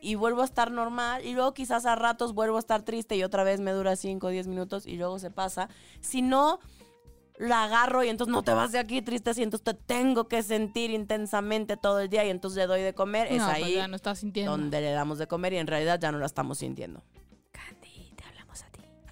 Y 0.00 0.14
vuelvo 0.14 0.42
a 0.42 0.44
estar 0.44 0.70
normal 0.70 1.24
y 1.24 1.32
luego 1.32 1.54
quizás 1.54 1.86
a 1.86 1.94
ratos 1.94 2.34
vuelvo 2.34 2.56
a 2.56 2.60
estar 2.60 2.82
triste 2.82 3.16
y 3.16 3.22
otra 3.22 3.44
vez 3.44 3.60
me 3.60 3.72
dura 3.72 3.96
5 3.96 4.26
o 4.26 4.30
10 4.30 4.46
minutos 4.46 4.86
y 4.86 4.96
luego 4.96 5.18
se 5.18 5.30
pasa. 5.30 5.68
Si 6.00 6.22
no, 6.22 6.60
la 7.38 7.64
agarro 7.64 8.04
y 8.04 8.08
entonces 8.08 8.32
no 8.32 8.42
te 8.42 8.52
vas 8.52 8.72
de 8.72 8.78
aquí 8.78 9.02
triste 9.02 9.32
y 9.36 9.42
entonces 9.42 9.64
te 9.64 9.74
tengo 9.74 10.28
que 10.28 10.42
sentir 10.42 10.90
intensamente 10.90 11.76
todo 11.76 12.00
el 12.00 12.08
día 12.08 12.24
y 12.24 12.30
entonces 12.30 12.58
le 12.58 12.66
doy 12.66 12.82
de 12.82 12.94
comer. 12.94 13.26
es 13.26 13.42
pues 13.42 13.56
ahí 13.56 13.74
ya 13.74 13.88
no 13.88 13.96
estás 13.96 14.18
sintiendo. 14.18 14.52
donde 14.52 14.80
le 14.80 14.90
damos 14.90 15.18
de 15.18 15.26
comer 15.26 15.52
y 15.54 15.58
en 15.58 15.66
realidad 15.66 15.98
ya 16.00 16.12
no 16.12 16.18
la 16.18 16.26
estamos 16.26 16.58
sintiendo. 16.58 17.02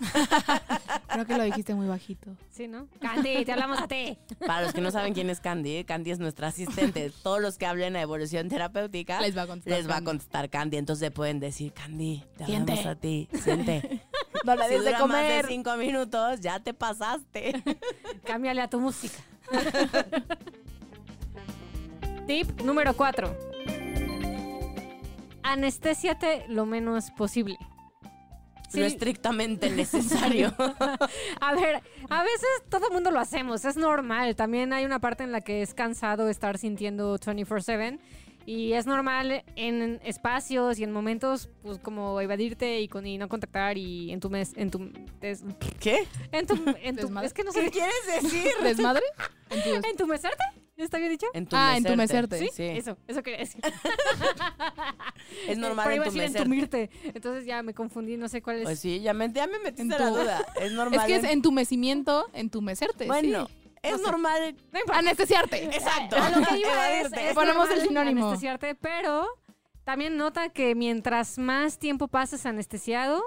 Creo 1.08 1.26
que 1.26 1.36
lo 1.36 1.44
dijiste 1.44 1.74
muy 1.74 1.86
bajito. 1.86 2.30
¿Sí, 2.50 2.66
no? 2.68 2.88
Candy, 3.00 3.44
te 3.44 3.52
hablamos 3.52 3.80
a 3.80 3.86
ti. 3.88 4.18
Para 4.46 4.62
los 4.62 4.72
que 4.72 4.80
no 4.80 4.90
saben 4.90 5.14
quién 5.14 5.30
es 5.30 5.40
Candy, 5.40 5.84
Candy 5.84 6.10
es 6.10 6.18
nuestra 6.18 6.48
asistente. 6.48 7.10
Todos 7.22 7.40
los 7.40 7.56
que 7.58 7.66
hablen 7.66 7.94
a 7.96 8.00
evolución 8.02 8.48
terapéutica 8.48 9.20
Les 9.20 9.36
va 9.36 9.42
a 9.42 9.46
contestar 9.46 9.78
les 9.78 9.86
va 9.86 9.92
a 9.92 9.94
Candy. 9.96 10.06
contestar 10.06 10.50
Candy. 10.50 10.76
Entonces 10.76 11.10
pueden 11.10 11.40
decir, 11.40 11.72
Candy, 11.72 12.24
te 12.36 12.46
Siente. 12.46 12.72
hablamos 12.72 12.96
a 12.96 13.00
ti. 13.00 13.28
Siente. 13.42 14.02
No 14.44 14.54
le 14.56 14.64
Si 14.64 14.70
des 14.74 14.84
de 14.84 14.90
dura 14.92 15.06
más 15.06 15.26
de 15.26 15.44
cinco 15.48 15.74
minutos, 15.76 16.40
ya 16.40 16.60
te 16.60 16.74
pasaste. 16.74 17.62
Cámbiale 18.24 18.60
a 18.60 18.68
tu 18.68 18.78
música. 18.78 19.16
Tip 22.26 22.60
número 22.60 22.94
4. 22.94 23.34
Anestésiate 25.42 26.44
lo 26.48 26.66
menos 26.66 27.10
posible. 27.12 27.56
Sí. 28.74 28.80
Lo 28.80 28.86
estrictamente 28.86 29.70
necesario. 29.82 30.52
A 31.40 31.54
ver, 31.54 31.82
a 32.10 32.22
veces 32.22 32.48
todo 32.68 32.88
el 32.88 32.92
mundo 32.92 33.10
lo 33.10 33.20
hacemos, 33.20 33.64
es 33.64 33.76
normal. 33.76 34.36
También 34.36 34.72
hay 34.72 34.84
una 34.84 34.98
parte 35.00 35.24
en 35.24 35.32
la 35.32 35.40
que 35.40 35.62
es 35.62 35.74
cansado 35.74 36.28
estar 36.28 36.58
sintiendo 36.58 37.18
24/7 37.18 37.98
y 38.46 38.74
es 38.74 38.84
normal 38.86 39.42
en 39.56 40.00
espacios 40.04 40.78
y 40.78 40.84
en 40.84 40.92
momentos 40.92 41.48
pues 41.62 41.78
como 41.78 42.20
evadirte 42.20 42.80
y, 42.80 42.88
con, 42.88 43.06
y 43.06 43.16
no 43.16 43.26
contactar 43.28 43.78
y 43.78 44.12
en 44.12 44.20
tu 44.20 44.28
mes, 44.28 44.52
en 44.56 44.70
tu 44.70 44.90
des- 45.20 45.42
¿Qué? 45.80 46.06
en 46.30 46.46
tu, 46.46 46.54
en 46.82 46.96
tu 46.96 47.18
es 47.22 47.32
que 47.32 47.42
no 47.42 47.52
¿Qué 47.52 47.62
sé 47.62 47.70
quieres 47.70 47.94
decir? 48.22 48.50
¿Desmadre? 48.62 49.04
En 49.50 49.96
tu 49.96 50.06
mesarte, 50.06 50.44
¿está 50.76 50.98
bien 50.98 51.10
dicho? 51.10 51.26
Ah, 51.52 51.76
Entumecerte. 51.76 52.36
entumecerte. 52.36 52.50
¿Sí? 52.52 52.62
Eso, 52.78 52.96
eso 53.06 53.22
quería 53.22 53.40
decir. 53.40 53.60
Es 55.48 55.58
normal 55.58 55.84
Pero 55.84 55.96
iba 55.96 56.04
a 56.04 56.06
decir 56.06 56.22
entumecerte. 56.22 56.82
entumirte. 56.84 57.10
Entonces 57.16 57.46
ya 57.46 57.62
me 57.62 57.74
confundí, 57.74 58.16
no 58.16 58.28
sé 58.28 58.42
cuál 58.42 58.58
es. 58.58 58.64
Pues 58.64 58.78
sí, 58.80 59.00
ya 59.00 59.12
me, 59.14 59.30
ya 59.32 59.46
me 59.46 59.58
metiste 59.58 59.82
En 59.82 59.88
la 59.88 59.98
tu- 59.98 60.04
duda. 60.16 60.44
Es 60.60 60.72
normal. 60.72 61.00
es 61.00 61.06
que 61.06 61.16
es 61.16 61.24
en- 61.24 61.30
entumecimiento, 61.30 62.28
entumecerte. 62.32 63.06
Bueno, 63.06 63.46
sí. 63.46 63.54
es 63.82 63.92
No 63.92 63.98
sé. 63.98 64.04
normal. 64.04 64.56
No. 64.72 64.80
Anestesiarte. 64.94 65.64
Exacto. 65.64 66.16
A 66.16 66.30
lo 66.30 66.46
que 66.46 66.58
iba 66.58 66.68
es, 66.92 67.06
Evadirte. 67.06 67.28
es 67.28 67.34
Ponemos 67.34 67.70
el 67.70 67.80
sinónimo. 67.82 68.26
Anestesiarte, 68.28 68.74
pero 68.74 69.26
también 69.84 70.16
nota 70.16 70.48
que 70.50 70.74
mientras 70.74 71.38
más 71.38 71.78
tiempo 71.78 72.08
pases 72.08 72.46
anestesiado, 72.46 73.22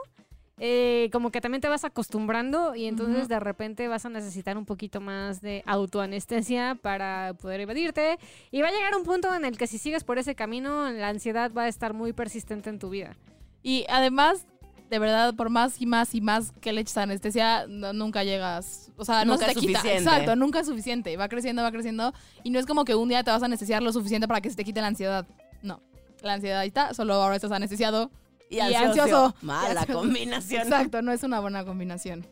eh, 0.59 1.09
como 1.11 1.29
que 1.31 1.39
también 1.41 1.61
te 1.61 1.67
vas 1.69 1.83
acostumbrando 1.83 2.73
y 2.75 2.85
entonces 2.85 3.17
Ujú. 3.19 3.27
de 3.27 3.39
repente 3.39 3.87
vas 3.87 4.05
a 4.05 4.09
necesitar 4.09 4.57
un 4.57 4.65
poquito 4.65 4.99
más 5.01 5.39
de 5.41 5.63
autoanestesia 5.67 6.75
para 6.81 7.33
poder 7.39 7.61
evadirte. 7.61 8.17
Y 8.51 8.61
va 8.61 8.69
a 8.69 8.71
llegar 8.71 8.95
un 8.95 9.03
punto 9.03 9.33
en 9.35 9.45
el 9.45 9.57
que 9.57 9.67
si 9.67 9.77
sigues 9.77 10.03
por 10.03 10.17
ese 10.17 10.35
camino, 10.35 10.89
la 10.91 11.09
ansiedad 11.09 11.51
va 11.55 11.63
a 11.63 11.67
estar 11.67 11.93
muy 11.93 12.13
persistente 12.13 12.69
en 12.69 12.79
tu 12.79 12.89
vida. 12.89 13.15
Y 13.61 13.85
además, 13.89 14.45
de 14.89 14.99
verdad, 14.99 15.35
por 15.35 15.49
más 15.49 15.81
y 15.81 15.85
más 15.85 16.15
y 16.15 16.21
más 16.21 16.51
que 16.61 16.71
le 16.73 16.81
eches 16.81 16.97
anestesia, 16.97 17.65
no- 17.67 17.93
nunca 17.93 18.23
llegas. 18.23 18.91
O 18.97 19.05
sea, 19.05 19.25
no 19.25 19.33
Nunca 19.33 19.45
se 19.45 19.51
es 19.51 19.57
te 19.59 19.61
quita. 19.65 19.79
suficiente. 19.79 20.09
Exacto, 20.09 20.35
nunca 20.35 20.59
es 20.61 20.67
suficiente. 20.67 21.17
Va 21.17 21.27
creciendo, 21.27 21.61
va 21.61 21.71
creciendo. 21.71 22.13
Y 22.43 22.49
no 22.49 22.59
es 22.59 22.65
como 22.65 22.83
que 22.85 22.95
un 22.95 23.09
día 23.09 23.23
te 23.23 23.29
vas 23.31 23.43
a 23.43 23.45
anestesiar 23.45 23.83
lo 23.83 23.91
suficiente 23.91 24.27
para 24.27 24.41
que 24.41 24.49
se 24.49 24.55
te 24.55 24.63
quite 24.63 24.81
la 24.81 24.87
ansiedad. 24.87 25.27
No. 25.61 25.81
La 26.21 26.33
ansiedad 26.33 26.59
ahí 26.61 26.69
está, 26.69 26.93
solo 26.93 27.13
ahora 27.13 27.35
estás 27.35 27.51
anestesiado. 27.51 28.09
Y 28.49 28.57
Y 28.57 28.61
ansioso. 28.61 29.35
Mala 29.41 29.73
Y 29.73 29.77
ansioso. 29.77 29.99
combinación. 29.99 30.63
Exacto, 30.63 31.01
no 31.01 31.11
es 31.11 31.23
una 31.23 31.39
buena 31.39 31.65
combinación. 31.65 32.25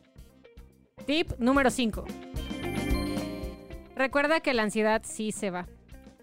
Tip 1.06 1.32
número 1.40 1.70
5. 1.70 2.06
Recuerda 3.96 4.40
que 4.42 4.54
la 4.54 4.64
ansiedad 4.64 5.02
sí 5.06 5.32
se 5.32 5.52
va. 5.52 5.68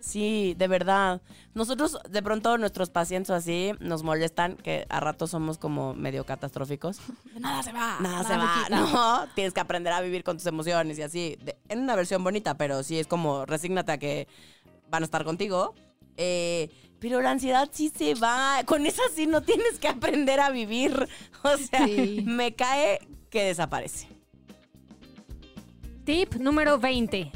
Sí, 0.01 0.55
de 0.59 0.67
verdad. 0.67 1.23
Nosotros, 1.55 1.97
de 2.11 2.23
pronto, 2.23 2.59
nuestros 2.59 2.91
pacientes 2.91 3.31
o 3.31 3.35
así 3.35 3.71
nos 3.79 4.03
molestan, 4.03 4.57
que 4.57 4.85
a 4.89 4.99
ratos 4.99 5.31
somos 5.31 5.59
como 5.59 5.95
medio 5.95 6.25
catastróficos. 6.27 6.99
Nada 7.39 7.63
se 7.63 7.73
va. 7.73 7.99
Nada 8.01 8.25
se 8.25 8.37
va, 8.37 8.67
no. 8.69 9.27
Tienes 9.37 9.55
que 9.55 9.61
aprender 9.61 9.93
a 9.93 10.01
vivir 10.01 10.25
con 10.25 10.37
tus 10.39 10.47
emociones 10.47 10.99
y 10.99 11.03
así. 11.03 11.39
De- 11.43 11.57
en 11.69 11.79
una 11.81 11.95
versión 11.95 12.25
bonita, 12.25 12.57
pero 12.57 12.83
sí 12.83 12.99
es 12.99 13.07
como, 13.07 13.47
resígnate 13.47 13.93
a 13.93 13.99
que 13.99 14.27
van 14.91 15.03
a 15.03 15.07
estar 15.07 15.23
contigo. 15.25 15.75
Eh, 16.17 16.69
Pero 17.03 17.21
la 17.21 17.33
ansiedad 17.33 17.69
sí 17.73 17.91
se 17.95 18.15
va. 18.15 18.63
Con 18.65 18.87
esa 18.87 19.03
sí 19.15 19.27
no 19.27 19.43
tienes 19.43 19.79
que 19.81 19.89
aprender 19.89 20.41
a 20.41 20.49
vivir. 20.51 21.09
O 21.45 21.57
sea, 21.59 21.85
Sí. 21.87 22.23
me 22.25 22.55
cae 22.55 23.01
que 23.29 23.43
desaparece. 23.43 24.07
Tip 26.05 26.35
número 26.37 26.79
20. 26.79 27.33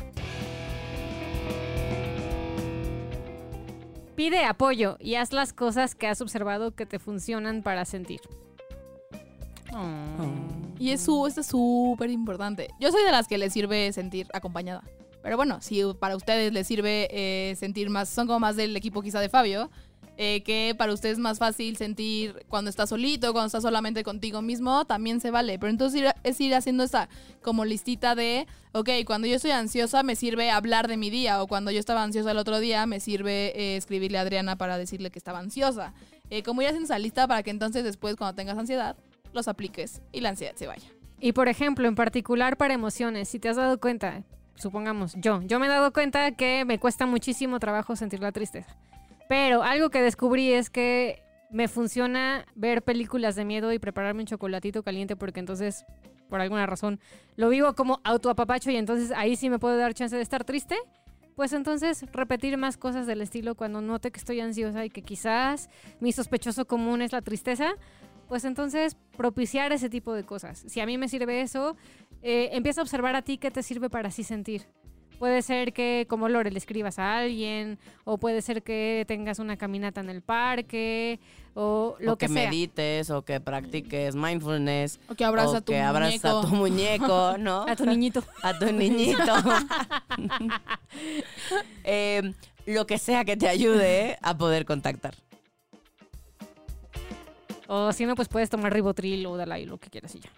Pide 4.14 4.44
apoyo 4.44 4.96
y 5.00 5.16
haz 5.16 5.32
las 5.32 5.52
cosas 5.52 5.94
que 5.94 6.06
has 6.06 6.20
observado 6.20 6.74
que 6.74 6.86
te 6.86 6.98
funcionan 6.98 7.62
para 7.62 7.84
sentir. 7.84 8.20
Y 10.78 10.90
es 10.90 11.02
su, 11.02 11.26
esto 11.26 11.40
es 11.42 11.48
súper 11.48 12.10
importante. 12.10 12.68
Yo 12.80 12.90
soy 12.92 13.02
de 13.04 13.10
las 13.10 13.26
que 13.28 13.36
les 13.38 13.52
sirve 13.52 13.92
sentir 13.92 14.26
acompañada. 14.32 14.82
Pero 15.26 15.36
bueno, 15.36 15.60
si 15.60 15.82
para 15.98 16.14
ustedes 16.14 16.52
les 16.52 16.68
sirve 16.68 17.08
eh, 17.10 17.56
sentir 17.56 17.90
más, 17.90 18.08
son 18.08 18.28
como 18.28 18.38
más 18.38 18.54
del 18.54 18.76
equipo 18.76 19.02
quizá 19.02 19.18
de 19.18 19.28
Fabio, 19.28 19.72
eh, 20.16 20.44
que 20.44 20.72
para 20.78 20.92
ustedes 20.92 21.14
es 21.14 21.18
más 21.18 21.40
fácil 21.40 21.76
sentir 21.76 22.46
cuando 22.46 22.70
estás 22.70 22.90
solito, 22.90 23.32
cuando 23.32 23.46
estás 23.46 23.64
solamente 23.64 24.04
contigo 24.04 24.40
mismo, 24.40 24.84
también 24.84 25.20
se 25.20 25.32
vale. 25.32 25.58
Pero 25.58 25.70
entonces 25.70 26.12
es 26.22 26.40
ir 26.40 26.54
haciendo 26.54 26.84
esa 26.84 27.08
como 27.42 27.64
listita 27.64 28.14
de, 28.14 28.46
ok, 28.70 28.88
cuando 29.04 29.26
yo 29.26 29.34
estoy 29.34 29.50
ansiosa 29.50 30.04
me 30.04 30.14
sirve 30.14 30.52
hablar 30.52 30.86
de 30.86 30.96
mi 30.96 31.10
día, 31.10 31.42
o 31.42 31.48
cuando 31.48 31.72
yo 31.72 31.80
estaba 31.80 32.04
ansiosa 32.04 32.30
el 32.30 32.38
otro 32.38 32.60
día 32.60 32.86
me 32.86 33.00
sirve 33.00 33.52
eh, 33.56 33.76
escribirle 33.76 34.18
a 34.18 34.20
Adriana 34.20 34.54
para 34.54 34.78
decirle 34.78 35.10
que 35.10 35.18
estaba 35.18 35.40
ansiosa. 35.40 35.92
Como 36.44 36.62
ir 36.62 36.68
haciendo 36.68 36.84
esa 36.84 37.00
lista 37.00 37.26
para 37.26 37.42
que 37.42 37.50
entonces 37.50 37.82
después 37.82 38.14
cuando 38.14 38.36
tengas 38.36 38.58
ansiedad, 38.58 38.96
los 39.32 39.48
apliques 39.48 40.02
y 40.12 40.20
la 40.20 40.28
ansiedad 40.28 40.54
se 40.54 40.68
vaya. 40.68 40.86
Y 41.18 41.32
por 41.32 41.48
ejemplo, 41.48 41.88
en 41.88 41.96
particular 41.96 42.56
para 42.56 42.74
emociones, 42.74 43.28
si 43.28 43.40
te 43.40 43.48
has 43.48 43.56
dado 43.56 43.80
cuenta, 43.80 44.22
supongamos 44.56 45.14
yo, 45.16 45.40
yo 45.42 45.58
me 45.58 45.66
he 45.66 45.68
dado 45.68 45.92
cuenta 45.92 46.32
que 46.32 46.64
me 46.64 46.78
cuesta 46.78 47.06
muchísimo 47.06 47.58
trabajo 47.60 47.96
sentir 47.96 48.20
la 48.20 48.32
tristeza. 48.32 48.76
Pero 49.28 49.62
algo 49.62 49.90
que 49.90 50.00
descubrí 50.02 50.52
es 50.52 50.70
que 50.70 51.22
me 51.50 51.68
funciona 51.68 52.44
ver 52.54 52.82
películas 52.82 53.34
de 53.34 53.44
miedo 53.44 53.72
y 53.72 53.78
prepararme 53.78 54.22
un 54.22 54.26
chocolatito 54.26 54.82
caliente 54.82 55.16
porque 55.16 55.40
entonces, 55.40 55.84
por 56.28 56.40
alguna 56.40 56.66
razón, 56.66 57.00
lo 57.36 57.48
vivo 57.48 57.74
como 57.74 58.00
autoapapacho 58.04 58.70
y 58.70 58.76
entonces 58.76 59.12
ahí 59.12 59.36
sí 59.36 59.50
me 59.50 59.58
puedo 59.58 59.76
dar 59.76 59.94
chance 59.94 60.16
de 60.16 60.22
estar 60.22 60.44
triste. 60.44 60.76
Pues 61.34 61.52
entonces 61.52 62.06
repetir 62.12 62.56
más 62.56 62.78
cosas 62.78 63.06
del 63.06 63.20
estilo 63.20 63.56
cuando 63.56 63.82
note 63.82 64.10
que 64.10 64.18
estoy 64.18 64.40
ansiosa 64.40 64.86
y 64.86 64.90
que 64.90 65.02
quizás 65.02 65.68
mi 66.00 66.10
sospechoso 66.10 66.66
común 66.66 67.02
es 67.02 67.12
la 67.12 67.20
tristeza, 67.20 67.74
pues 68.26 68.46
entonces 68.46 68.96
propiciar 69.16 69.70
ese 69.72 69.90
tipo 69.90 70.14
de 70.14 70.24
cosas. 70.24 70.64
Si 70.66 70.80
a 70.80 70.86
mí 70.86 70.96
me 70.96 71.08
sirve 71.08 71.42
eso, 71.42 71.76
eh, 72.22 72.50
empieza 72.52 72.80
a 72.80 72.84
observar 72.84 73.14
a 73.16 73.22
ti 73.22 73.38
qué 73.38 73.50
te 73.50 73.62
sirve 73.62 73.90
para 73.90 74.08
así 74.08 74.22
sentir. 74.22 74.66
Puede 75.18 75.40
ser 75.40 75.72
que 75.72 76.06
como 76.10 76.28
Lore 76.28 76.50
le 76.50 76.58
escribas 76.58 76.98
a 76.98 77.16
alguien, 77.18 77.78
o 78.04 78.18
puede 78.18 78.42
ser 78.42 78.62
que 78.62 79.04
tengas 79.08 79.38
una 79.38 79.56
caminata 79.56 80.02
en 80.02 80.10
el 80.10 80.20
parque, 80.20 81.20
o 81.54 81.96
lo 82.00 82.12
o 82.12 82.16
que, 82.18 82.26
que, 82.26 82.32
sea. 82.34 82.44
medites, 82.50 83.08
o 83.08 83.24
que 83.24 83.40
practiques 83.40 84.14
mindfulness. 84.14 85.00
O 85.08 85.14
que 85.14 85.24
abrazas 85.24 85.54
o 85.54 85.56
a 85.56 85.60
tu 85.62 85.72
que 85.72 85.82
muñeco. 85.82 86.28
a 86.28 86.40
tu 86.42 86.48
muñeco, 86.48 87.38
¿no? 87.38 87.62
A 87.66 87.74
tu 87.76 87.86
niñito. 87.86 88.22
a 88.42 88.58
tu 88.58 88.70
niñito. 88.72 89.22
Eh, 91.84 92.34
lo 92.66 92.86
que 92.86 92.98
sea 92.98 93.24
que 93.24 93.36
te 93.36 93.48
ayude 93.48 94.18
a 94.20 94.36
poder 94.36 94.66
contactar. 94.66 95.14
O 97.68 97.92
si 97.92 98.04
no, 98.06 98.14
pues 98.14 98.28
puedes 98.28 98.50
tomar 98.50 98.72
ribotril 98.72 99.24
o 99.26 99.36
Dalai, 99.36 99.64
lo 99.66 99.78
que 99.78 99.88
quieras 99.88 100.14
y 100.14 100.20
ya. 100.20 100.30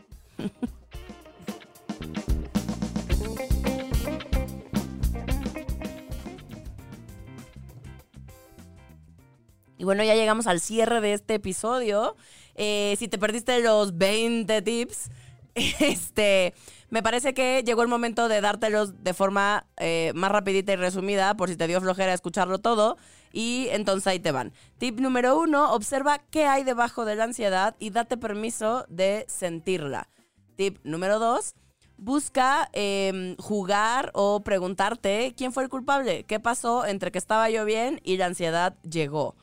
Y 9.78 9.84
bueno, 9.84 10.02
ya 10.02 10.16
llegamos 10.16 10.48
al 10.48 10.60
cierre 10.60 11.00
de 11.00 11.12
este 11.12 11.34
episodio. 11.34 12.16
Eh, 12.56 12.96
si 12.98 13.06
te 13.06 13.16
perdiste 13.16 13.60
los 13.60 13.96
20 13.96 14.60
tips, 14.62 15.10
este, 15.54 16.52
me 16.90 17.00
parece 17.00 17.32
que 17.32 17.62
llegó 17.64 17.82
el 17.82 17.88
momento 17.88 18.28
de 18.28 18.40
dártelos 18.40 19.04
de 19.04 19.14
forma 19.14 19.66
eh, 19.76 20.12
más 20.16 20.32
rapidita 20.32 20.72
y 20.72 20.76
resumida, 20.76 21.36
por 21.36 21.48
si 21.48 21.56
te 21.56 21.68
dio 21.68 21.80
flojera 21.80 22.12
escucharlo 22.12 22.58
todo. 22.58 22.96
Y 23.32 23.68
entonces 23.70 24.08
ahí 24.08 24.18
te 24.18 24.32
van. 24.32 24.52
Tip 24.78 24.98
número 24.98 25.38
uno, 25.38 25.72
observa 25.72 26.18
qué 26.18 26.46
hay 26.46 26.64
debajo 26.64 27.04
de 27.04 27.14
la 27.14 27.24
ansiedad 27.24 27.76
y 27.78 27.90
date 27.90 28.16
permiso 28.16 28.84
de 28.88 29.26
sentirla. 29.28 30.08
Tip 30.56 30.78
número 30.82 31.20
dos, 31.20 31.54
busca 31.98 32.68
eh, 32.72 33.36
jugar 33.38 34.10
o 34.14 34.40
preguntarte 34.40 35.34
quién 35.36 35.52
fue 35.52 35.62
el 35.62 35.68
culpable, 35.68 36.24
qué 36.24 36.40
pasó 36.40 36.84
entre 36.84 37.12
que 37.12 37.18
estaba 37.18 37.48
yo 37.48 37.64
bien 37.64 38.00
y 38.02 38.16
la 38.16 38.26
ansiedad 38.26 38.76
llegó. 38.82 39.36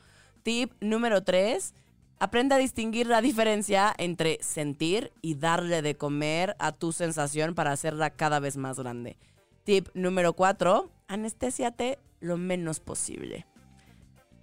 Tip 0.46 0.74
número 0.80 1.24
3. 1.24 1.74
Aprende 2.20 2.54
a 2.54 2.58
distinguir 2.58 3.08
la 3.08 3.20
diferencia 3.20 3.92
entre 3.98 4.38
sentir 4.42 5.12
y 5.20 5.34
darle 5.34 5.82
de 5.82 5.96
comer 5.96 6.54
a 6.60 6.70
tu 6.70 6.92
sensación 6.92 7.56
para 7.56 7.72
hacerla 7.72 8.10
cada 8.10 8.38
vez 8.38 8.56
más 8.56 8.78
grande. 8.78 9.18
Tip 9.64 9.88
número 9.94 10.34
4. 10.34 10.88
Anestésiate 11.08 11.98
lo 12.20 12.36
menos 12.36 12.78
posible. 12.78 13.44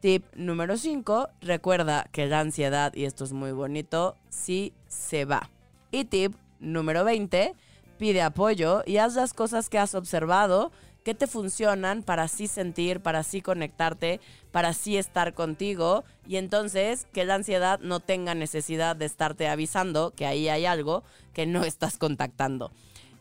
Tip 0.02 0.26
número 0.36 0.76
5. 0.76 1.30
Recuerda 1.40 2.10
que 2.12 2.28
la 2.28 2.42
ansiedad, 2.42 2.94
y 2.94 3.06
esto 3.06 3.24
es 3.24 3.32
muy 3.32 3.54
bonito, 3.54 4.18
sí 4.28 4.74
se 4.90 5.24
va. 5.24 5.50
Y 5.90 6.04
tip 6.04 6.36
número 6.60 7.06
20. 7.06 7.56
Pide 7.98 8.22
apoyo 8.22 8.84
y 8.86 8.98
haz 8.98 9.16
las 9.16 9.34
cosas 9.34 9.70
que 9.70 9.80
has 9.80 9.96
observado 9.96 10.74
que 11.04 11.14
te 11.14 11.28
funcionan 11.28 12.04
para 12.04 12.24
así 12.24 12.48
sentir, 12.48 13.02
para 13.02 13.20
así 13.20 13.42
conectarte, 13.42 14.20
para 14.52 14.70
así 14.70 14.98
estar 14.98 15.34
contigo 15.34 16.04
y 16.28 16.38
entonces 16.38 17.08
que 17.14 17.26
la 17.26 17.36
ansiedad 17.36 17.80
no 17.82 18.00
tenga 18.00 18.36
necesidad 18.36 18.96
de 18.96 19.06
estarte 19.06 19.48
avisando 19.48 20.12
que 20.12 20.26
ahí 20.26 20.48
hay 20.50 20.66
algo 20.66 21.04
que 21.34 21.46
no 21.46 21.64
estás 21.64 21.98
contactando. 21.98 22.72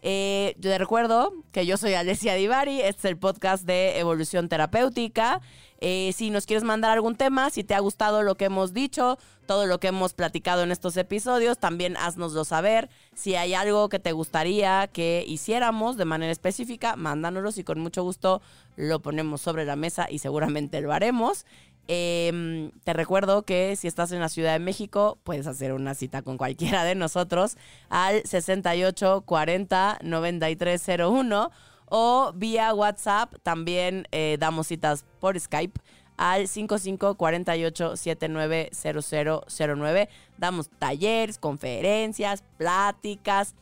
Eh, 0.04 0.54
yo 0.58 0.68
te 0.70 0.78
recuerdo 0.78 1.32
que 1.52 1.64
yo 1.64 1.76
soy 1.76 1.94
Alessia 1.94 2.34
Divari, 2.34 2.80
este 2.80 2.98
es 2.98 3.04
el 3.04 3.16
podcast 3.16 3.64
de 3.64 4.00
Evolución 4.00 4.48
Terapéutica. 4.48 5.40
Eh, 5.78 6.12
si 6.14 6.30
nos 6.30 6.44
quieres 6.44 6.64
mandar 6.64 6.90
algún 6.90 7.14
tema, 7.14 7.50
si 7.50 7.62
te 7.62 7.74
ha 7.74 7.80
gustado 7.80 8.22
lo 8.22 8.36
que 8.36 8.46
hemos 8.46 8.72
dicho, 8.72 9.18
todo 9.46 9.66
lo 9.66 9.78
que 9.78 9.88
hemos 9.88 10.12
platicado 10.12 10.62
en 10.64 10.72
estos 10.72 10.96
episodios, 10.96 11.58
también 11.58 11.96
haznoslo 11.96 12.44
saber. 12.44 12.88
Si 13.14 13.36
hay 13.36 13.54
algo 13.54 13.88
que 13.88 14.00
te 14.00 14.10
gustaría 14.12 14.88
que 14.88 15.24
hiciéramos 15.26 15.96
de 15.96 16.04
manera 16.04 16.32
específica, 16.32 16.96
mándanoslo 16.96 17.50
y 17.54 17.64
con 17.64 17.78
mucho 17.78 18.02
gusto 18.02 18.42
lo 18.76 19.00
ponemos 19.00 19.40
sobre 19.40 19.64
la 19.64 19.76
mesa 19.76 20.06
y 20.10 20.18
seguramente 20.18 20.80
lo 20.80 20.92
haremos. 20.92 21.46
Eh, 21.88 22.70
te 22.84 22.92
recuerdo 22.92 23.42
que 23.42 23.76
si 23.76 23.88
estás 23.88 24.12
en 24.12 24.20
la 24.20 24.28
Ciudad 24.28 24.52
de 24.52 24.58
México, 24.58 25.18
puedes 25.24 25.46
hacer 25.46 25.72
una 25.72 25.94
cita 25.94 26.22
con 26.22 26.38
cualquiera 26.38 26.84
de 26.84 26.94
nosotros 26.94 27.56
al 27.88 28.22
68 28.24 29.22
40 29.26 29.98
9301 30.02 31.50
o 31.86 32.32
vía 32.34 32.72
WhatsApp. 32.72 33.34
También 33.42 34.06
eh, 34.12 34.36
damos 34.38 34.68
citas 34.68 35.04
por 35.20 35.38
Skype 35.38 35.80
al 36.16 36.46
55 36.48 37.16
48 37.16 37.96
79 37.96 38.70
0009. 38.72 40.08
Damos 40.38 40.70
talleres, 40.78 41.38
conferencias, 41.38 42.44
pláticas. 42.56 43.54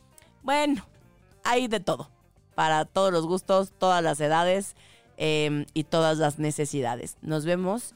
Bueno, 0.43 0.85
hay 1.43 1.67
de 1.67 1.79
todo. 1.79 2.09
Para 2.55 2.85
todos 2.85 3.11
los 3.11 3.25
gustos, 3.25 3.73
todas 3.77 4.03
las 4.03 4.19
edades 4.21 4.75
eh, 5.17 5.65
y 5.73 5.85
todas 5.85 6.17
las 6.17 6.37
necesidades. 6.37 7.17
Nos 7.21 7.45
vemos 7.45 7.95